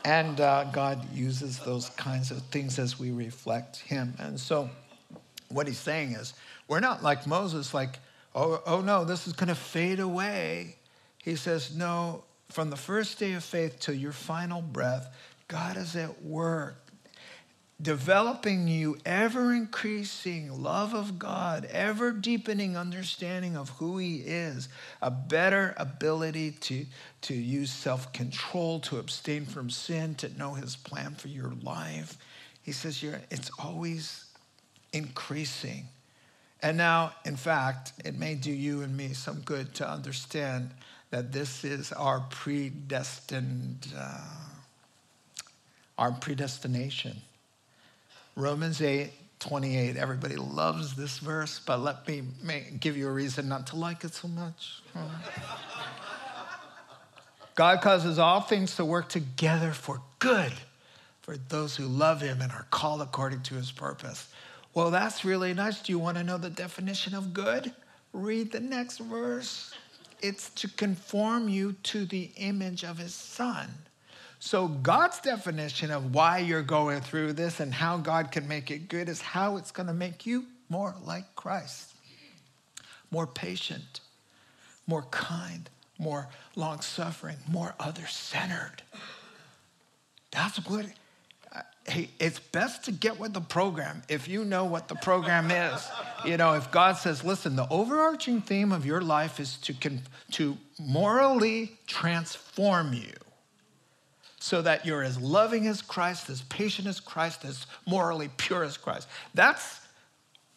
and 0.05 0.39
uh, 0.41 0.64
God 0.72 1.14
uses 1.14 1.59
those 1.59 1.89
kinds 1.89 2.32
of 2.32 2.41
things 2.43 2.80
as 2.80 2.97
we 2.97 3.12
reflect 3.12 3.80
him. 3.80 4.14
And 4.18 4.39
so 4.39 4.70
what 5.49 5.68
he's 5.68 5.78
saying 5.78 6.14
is, 6.14 6.34
we're 6.72 6.80
not 6.80 7.03
like 7.03 7.28
Moses, 7.28 7.74
like, 7.74 7.99
oh, 8.34 8.63
oh 8.65 8.80
no, 8.80 9.03
this 9.03 9.28
is 9.28 9.34
going 9.34 9.49
to 9.49 9.55
fade 9.55 9.99
away. 9.99 10.78
He 11.22 11.36
says, 11.36 11.76
no, 11.76 12.24
from 12.49 12.69
the 12.69 12.78
first 12.78 13.19
day 13.19 13.34
of 13.34 13.43
faith 13.43 13.82
till 13.82 13.93
your 13.93 14.13
final 14.13 14.61
breath, 14.61 15.13
God 15.49 15.76
is 15.76 15.97
at 15.97 16.24
work 16.24 16.78
developing 17.82 18.69
you 18.69 18.97
ever 19.05 19.53
increasing 19.53 20.63
love 20.63 20.93
of 20.93 21.19
God, 21.19 21.65
ever 21.65 22.13
deepening 22.13 22.78
understanding 22.78 23.57
of 23.57 23.67
who 23.72 23.97
He 23.97 24.19
is, 24.19 24.69
a 25.01 25.11
better 25.11 25.74
ability 25.76 26.51
to, 26.51 26.86
to 27.24 27.34
use 27.34 27.69
self 27.69 28.13
control, 28.13 28.80
to 28.82 28.97
abstain 28.97 29.45
from 29.45 29.69
sin, 29.69 30.15
to 30.15 30.30
know 30.38 30.53
His 30.53 30.78
plan 30.78 31.15
for 31.15 31.28
your 31.28 31.51
life. 31.63 32.17
He 32.61 32.72
says 32.72 33.03
you're, 33.03 33.19
it's 33.30 33.51
always 33.59 34.24
increasing. 34.93 35.88
And 36.64 36.78
now, 36.78 37.14
in 37.26 37.36
fact, 37.36 37.93
it 38.05 38.18
may 38.18 38.36
do 38.36 38.51
you 38.51 38.82
and 38.82 38.95
me 38.95 39.14
some 39.14 39.41
good 39.41 39.74
to 39.76 39.89
understand 39.89 40.70
that 41.09 41.32
this 41.32 41.64
is 41.64 41.91
our 41.91 42.20
predestined, 42.30 43.88
uh, 43.97 44.22
our 45.97 46.12
predestination. 46.12 47.18
Romans 48.36 48.82
8, 48.82 49.12
28. 49.39 49.97
Everybody 49.97 50.36
loves 50.36 50.95
this 50.95 51.18
verse, 51.18 51.59
but 51.59 51.80
let 51.80 52.07
me 52.07 52.24
give 52.80 52.95
you 52.95 53.07
a 53.07 53.12
reason 53.12 53.49
not 53.49 53.68
to 53.68 53.76
like 53.76 54.03
it 54.03 54.14
so 54.14 54.28
much. 54.28 54.82
God 57.55 57.82
causes 57.82 58.18
all 58.20 58.41
things 58.41 58.76
to 58.78 58.86
work 58.86 59.09
together 59.09 59.72
for 59.72 60.01
good 60.20 60.53
for 61.22 61.38
those 61.38 61.76
who 61.76 61.86
love 61.86 62.22
him 62.22 62.41
and 62.41 62.51
are 62.51 62.66
called 62.72 63.01
according 63.01 63.41
to 63.43 63.55
his 63.55 63.72
purpose. 63.72 64.28
Well, 64.74 64.91
that's 64.91 65.26
really 65.26 65.53
nice. 65.53 65.82
Do 65.82 65.91
you 65.91 65.99
want 65.99 66.17
to 66.17 66.24
know 66.24 66.38
the 66.38 66.49
definition 66.49 67.13
of 67.13 67.34
good? 67.34 67.74
Read 68.13 68.51
the 68.51 68.59
next 68.59 68.99
verse. 68.99 69.74
It's 70.22 70.49
to 70.51 70.69
conform 70.69 71.49
you 71.49 71.74
to 71.84 72.05
the 72.05 72.32
image 72.38 72.84
of 72.84 72.97
his 72.97 73.13
son. 73.13 73.67
So, 74.39 74.67
God's 74.67 75.19
definition 75.19 75.91
of 75.91 76.15
why 76.15 76.39
you're 76.39 76.63
going 76.63 77.01
through 77.01 77.34
this 77.34 77.59
and 77.59 77.74
how 77.74 77.97
God 77.97 78.32
can 78.32 78.47
make 78.47 78.72
it 78.72 78.89
good 78.89 79.07
is 79.07 79.22
how 79.22 79.57
it's 79.57 79.72
going 79.72 79.88
to 79.88 79.93
make 79.93 80.26
you 80.26 80.45
more 80.69 80.95
like 81.05 81.36
Christ, 81.36 81.93
more 83.11 83.28
patient, 83.28 83.99
more 84.88 85.03
kind, 85.11 85.69
more 85.99 86.28
long 86.55 86.82
suffering, 86.82 87.38
more 87.47 87.76
other 87.80 88.07
centered. 88.07 88.82
That's 90.32 90.57
what 90.67 90.86
hey, 91.88 92.10
it's 92.20 92.40
best 92.40 92.86
to 92.86 92.92
get 92.92 93.20
with 93.20 93.34
the 93.34 93.42
program 93.42 94.04
if 94.08 94.28
you 94.28 94.46
know 94.46 94.66
what 94.66 94.88
the 94.88 94.96
program 94.96 95.50
is. 95.50 95.88
You 96.26 96.38
know, 96.38 96.54
if 96.54 96.72
God 96.72 96.94
says, 96.94 97.24
listen, 97.24 97.56
the 97.56 97.68
overarching 97.70 98.42
theme 98.42 98.72
of 98.72 98.86
your 98.86 99.02
life 99.02 99.40
is 99.40 99.58
to, 99.60 99.74
con- 99.74 100.02
to 100.32 100.58
morally 100.80 101.78
transform 101.88 102.94
you 102.94 103.14
so 104.40 104.62
that 104.62 104.86
you're 104.86 105.04
as 105.04 105.20
loving 105.20 105.68
as 105.68 105.82
Christ, 105.82 106.30
as 106.30 106.42
patient 106.44 106.88
as 106.88 107.00
Christ, 107.00 107.46
as 107.46 107.66
morally 107.88 108.30
pure 108.38 108.64
as 108.64 108.78
Christ. 108.78 109.08
That's 109.34 109.80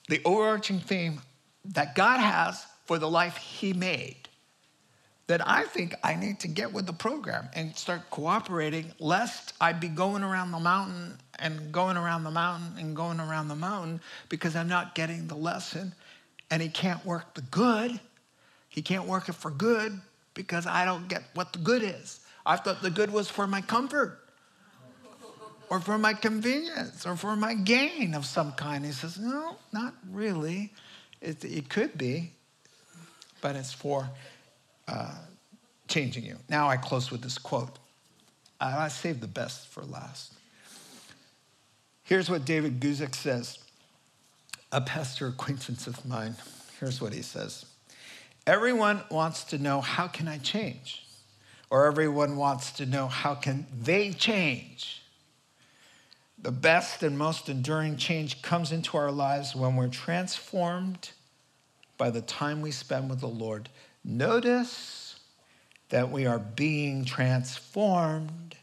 the 0.08 0.20
overarching 0.24 0.80
theme 0.80 1.20
that 1.64 1.94
God 1.94 2.20
has 2.20 2.66
for 2.84 2.98
the 2.98 3.08
life 3.08 3.36
He 3.36 3.72
made 3.72 4.23
that 5.26 5.46
I 5.46 5.64
think 5.64 5.94
I 6.02 6.14
need 6.14 6.40
to 6.40 6.48
get 6.48 6.72
with 6.72 6.86
the 6.86 6.92
program 6.92 7.48
and 7.54 7.74
start 7.76 8.10
cooperating, 8.10 8.92
lest 8.98 9.54
I 9.60 9.72
be 9.72 9.88
going 9.88 10.22
around 10.22 10.52
the 10.52 10.60
mountain 10.60 11.16
and 11.38 11.72
going 11.72 11.96
around 11.96 12.24
the 12.24 12.30
mountain 12.30 12.74
and 12.78 12.94
going 12.94 13.20
around 13.20 13.48
the 13.48 13.56
mountain 13.56 14.00
because 14.28 14.54
I'm 14.54 14.68
not 14.68 14.94
getting 14.94 15.26
the 15.26 15.36
lesson. 15.36 15.94
And 16.50 16.60
he 16.60 16.68
can't 16.68 17.04
work 17.06 17.34
the 17.34 17.42
good. 17.42 17.98
He 18.68 18.82
can't 18.82 19.06
work 19.06 19.28
it 19.28 19.34
for 19.34 19.50
good 19.50 19.98
because 20.34 20.66
I 20.66 20.84
don't 20.84 21.08
get 21.08 21.22
what 21.32 21.52
the 21.52 21.58
good 21.58 21.82
is. 21.82 22.20
I 22.44 22.56
thought 22.56 22.82
the 22.82 22.90
good 22.90 23.10
was 23.10 23.30
for 23.30 23.46
my 23.46 23.62
comfort 23.62 24.20
or 25.70 25.80
for 25.80 25.96
my 25.96 26.12
convenience 26.12 27.06
or 27.06 27.16
for 27.16 27.34
my 27.34 27.54
gain 27.54 28.14
of 28.14 28.26
some 28.26 28.52
kind. 28.52 28.84
He 28.84 28.92
says, 28.92 29.18
no, 29.18 29.56
not 29.72 29.94
really. 30.10 30.72
It, 31.22 31.42
it 31.44 31.70
could 31.70 31.96
be, 31.96 32.32
but 33.40 33.56
it's 33.56 33.72
for 33.72 34.10
uh, 34.88 35.14
changing 35.88 36.24
you. 36.24 36.36
Now 36.48 36.68
I 36.68 36.76
close 36.76 37.10
with 37.10 37.22
this 37.22 37.38
quote. 37.38 37.78
I 38.60 38.88
saved 38.88 39.20
the 39.20 39.26
best 39.26 39.66
for 39.68 39.82
last. 39.82 40.32
Here's 42.02 42.30
what 42.30 42.44
David 42.44 42.80
Guzik 42.80 43.14
says, 43.14 43.58
a 44.72 44.80
pastor 44.80 45.26
acquaintance 45.28 45.86
of 45.86 46.04
mine. 46.06 46.36
Here's 46.78 47.00
what 47.00 47.12
he 47.12 47.22
says 47.22 47.66
Everyone 48.46 49.02
wants 49.10 49.44
to 49.44 49.58
know, 49.58 49.80
how 49.80 50.06
can 50.06 50.28
I 50.28 50.38
change? 50.38 51.06
Or 51.70 51.86
everyone 51.86 52.36
wants 52.36 52.72
to 52.72 52.86
know, 52.86 53.08
how 53.08 53.34
can 53.34 53.66
they 53.82 54.12
change? 54.12 55.02
The 56.38 56.52
best 56.52 57.02
and 57.02 57.16
most 57.16 57.48
enduring 57.48 57.96
change 57.96 58.42
comes 58.42 58.70
into 58.70 58.98
our 58.98 59.10
lives 59.10 59.56
when 59.56 59.76
we're 59.76 59.88
transformed 59.88 61.10
by 61.96 62.10
the 62.10 62.20
time 62.20 62.60
we 62.60 62.70
spend 62.70 63.08
with 63.08 63.20
the 63.20 63.26
Lord. 63.26 63.70
Notice 64.04 65.18
that 65.88 66.10
we 66.10 66.26
are 66.26 66.38
being 66.38 67.06
transformed. 67.06 68.56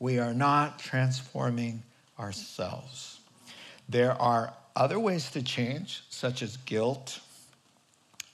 We 0.00 0.18
are 0.18 0.34
not 0.34 0.80
transforming 0.80 1.84
ourselves. 2.18 3.20
There 3.88 4.20
are 4.20 4.54
other 4.74 4.98
ways 4.98 5.30
to 5.30 5.42
change, 5.42 6.02
such 6.10 6.42
as 6.42 6.56
guilt, 6.58 7.20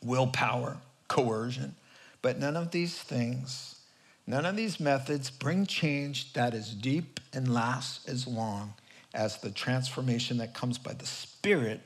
willpower, 0.03 0.79
coercion, 1.09 1.75
but 2.23 2.39
none 2.39 2.57
of 2.57 2.71
these 2.71 2.99
things, 2.99 3.81
none 4.27 4.47
of 4.47 4.57
these 4.57 4.81
methods 4.81 5.31
bring 5.31 5.67
change 5.67 6.33
that 6.33 6.55
is 6.55 6.75
deep 6.75 7.21
and 7.35 7.53
lasts 7.53 8.09
as 8.09 8.27
long 8.27 8.73
as 9.13 9.37
the 9.39 9.51
transformation 9.51 10.39
that 10.39 10.55
comes 10.55 10.79
by 10.79 10.95
the 10.95 11.07
Spirit 11.07 11.81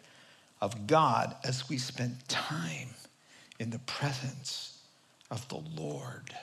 of 0.61 0.87
God 0.87 1.35
as 1.45 1.69
we 1.69 1.79
spend 1.79 2.29
time 2.29 2.89
in 3.59 3.71
the 3.71 3.79
presence 3.81 4.79
of 5.31 5.47
the 5.49 5.63
Lord. 5.77 6.35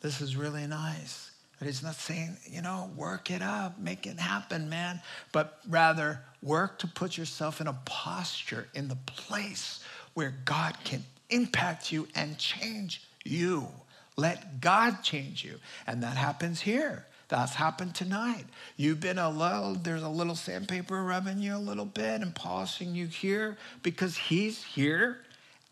This 0.00 0.20
is 0.20 0.36
really 0.36 0.66
nice. 0.66 1.30
But 1.58 1.66
he's 1.66 1.82
not 1.82 1.94
saying, 1.94 2.36
you 2.44 2.60
know, 2.60 2.90
work 2.96 3.30
it 3.30 3.40
up, 3.40 3.78
make 3.78 4.06
it 4.06 4.18
happen, 4.18 4.68
man. 4.68 5.00
But 5.32 5.58
rather, 5.68 6.20
work 6.42 6.78
to 6.80 6.86
put 6.86 7.16
yourself 7.16 7.60
in 7.62 7.66
a 7.66 7.72
posture, 7.86 8.68
in 8.74 8.88
the 8.88 8.98
place 9.06 9.82
where 10.12 10.34
God 10.44 10.76
can 10.84 11.02
impact 11.30 11.90
you 11.90 12.08
and 12.14 12.36
change 12.36 13.02
you. 13.24 13.68
Let 14.16 14.60
God 14.60 15.02
change 15.02 15.44
you. 15.44 15.58
And 15.86 16.02
that 16.02 16.16
happens 16.16 16.60
here. 16.60 17.06
That's 17.28 17.54
happened 17.54 17.94
tonight. 17.94 18.44
You've 18.76 19.00
been 19.00 19.18
a 19.18 19.30
little, 19.30 19.74
there's 19.74 20.02
a 20.02 20.08
little 20.08 20.36
sandpaper 20.36 21.02
rubbing 21.02 21.38
you 21.38 21.56
a 21.56 21.58
little 21.58 21.84
bit 21.84 22.20
and 22.20 22.34
polishing 22.34 22.94
you 22.94 23.06
here 23.06 23.56
because 23.82 24.16
He's 24.16 24.62
here 24.62 25.18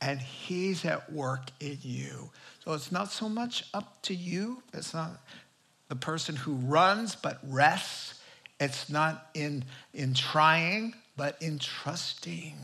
and 0.05 0.21
He's 0.21 0.85
at 0.85 1.11
work 1.11 1.51
in 1.61 1.79
you. 1.81 2.31
So 2.63 2.75
it's 2.75 2.93
not 2.93 3.11
so 3.11 3.29
much 3.29 3.65
up 3.73 4.03
to 4.03 4.15
you. 4.15 4.63
It's 4.75 4.93
not 4.93 5.11
the 5.89 5.97
person 5.97 6.37
who 6.37 6.53
runs 6.55 7.17
but 7.17 7.39
rests. 7.43 8.21
It's 8.61 8.89
not 8.89 9.31
in, 9.35 9.65
in 9.95 10.15
trying, 10.15 10.95
but 11.17 11.41
in 11.41 11.59
trusting. 11.59 12.55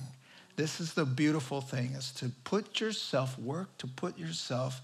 This 0.57 0.81
is 0.81 0.93
the 0.93 1.07
beautiful 1.07 1.63
thing 1.63 1.93
is 1.93 2.13
to 2.13 2.31
put 2.45 2.81
yourself, 2.81 3.39
work 3.39 3.77
to 3.79 3.87
put 3.87 4.19
yourself 4.19 4.83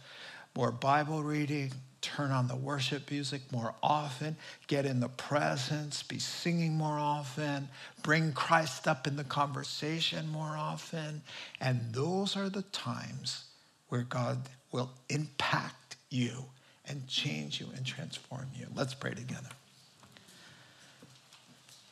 more 0.56 0.72
Bible 0.72 1.22
reading, 1.22 1.72
turn 2.00 2.30
on 2.30 2.48
the 2.48 2.56
worship 2.56 3.10
music 3.10 3.40
more 3.52 3.74
often, 3.82 4.36
get 4.66 4.86
in 4.86 5.00
the 5.00 5.08
presence, 5.08 6.02
be 6.02 6.18
singing 6.18 6.74
more 6.74 6.98
often, 6.98 7.68
bring 8.02 8.32
Christ 8.32 8.86
up 8.86 9.06
in 9.06 9.16
the 9.16 9.24
conversation 9.24 10.28
more 10.28 10.56
often. 10.56 11.22
And 11.60 11.80
those 11.92 12.36
are 12.36 12.48
the 12.48 12.62
times 12.62 13.44
where 13.88 14.02
God 14.02 14.48
will 14.72 14.90
impact 15.08 15.96
you 16.10 16.44
and 16.88 17.06
change 17.08 17.60
you 17.60 17.66
and 17.76 17.84
transform 17.84 18.46
you. 18.54 18.66
Let's 18.74 18.94
pray 18.94 19.14
together. 19.14 19.48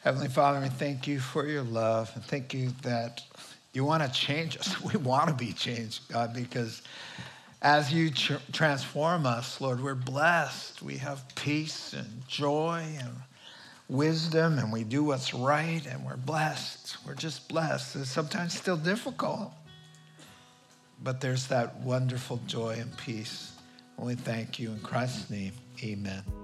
Heavenly 0.03 0.29
Father, 0.29 0.59
I 0.59 0.69
thank 0.69 1.07
you 1.07 1.19
for 1.19 1.47
your 1.47 1.63
love 1.63 2.11
and 2.15 2.23
thank 2.23 2.53
you 2.53 2.73
that 2.83 3.23
you 3.73 3.85
want 3.85 4.03
to 4.03 4.11
change 4.11 4.57
us. 4.59 4.81
We 4.93 4.99
want 4.99 5.29
to 5.29 5.35
be 5.35 5.53
changed, 5.53 6.07
God, 6.09 6.35
because 6.35 6.83
as 7.65 7.91
you 7.91 8.11
tr- 8.11 8.35
transform 8.53 9.25
us, 9.25 9.59
Lord, 9.59 9.83
we're 9.83 9.95
blessed. 9.95 10.83
We 10.83 10.99
have 10.99 11.25
peace 11.35 11.95
and 11.95 12.29
joy 12.29 12.85
and 13.01 13.17
wisdom, 13.89 14.59
and 14.59 14.71
we 14.71 14.85
do 14.85 15.03
what's 15.03 15.33
right, 15.33 15.85
and 15.87 16.05
we're 16.05 16.19
blessed. 16.19 16.99
We're 17.07 17.15
just 17.15 17.49
blessed. 17.49 17.97
It's 17.97 18.11
sometimes 18.11 18.53
still 18.57 18.77
difficult, 18.77 19.51
but 21.03 21.23
there's 21.23 21.47
that 21.47 21.77
wonderful 21.81 22.39
joy 22.47 22.77
and 22.79 22.95
peace. 22.99 23.53
And 23.97 24.07
we 24.07 24.15
thank 24.15 24.59
you 24.59 24.71
in 24.71 24.81
Christ's 24.81 25.31
name. 25.31 25.53
Amen. 25.83 26.44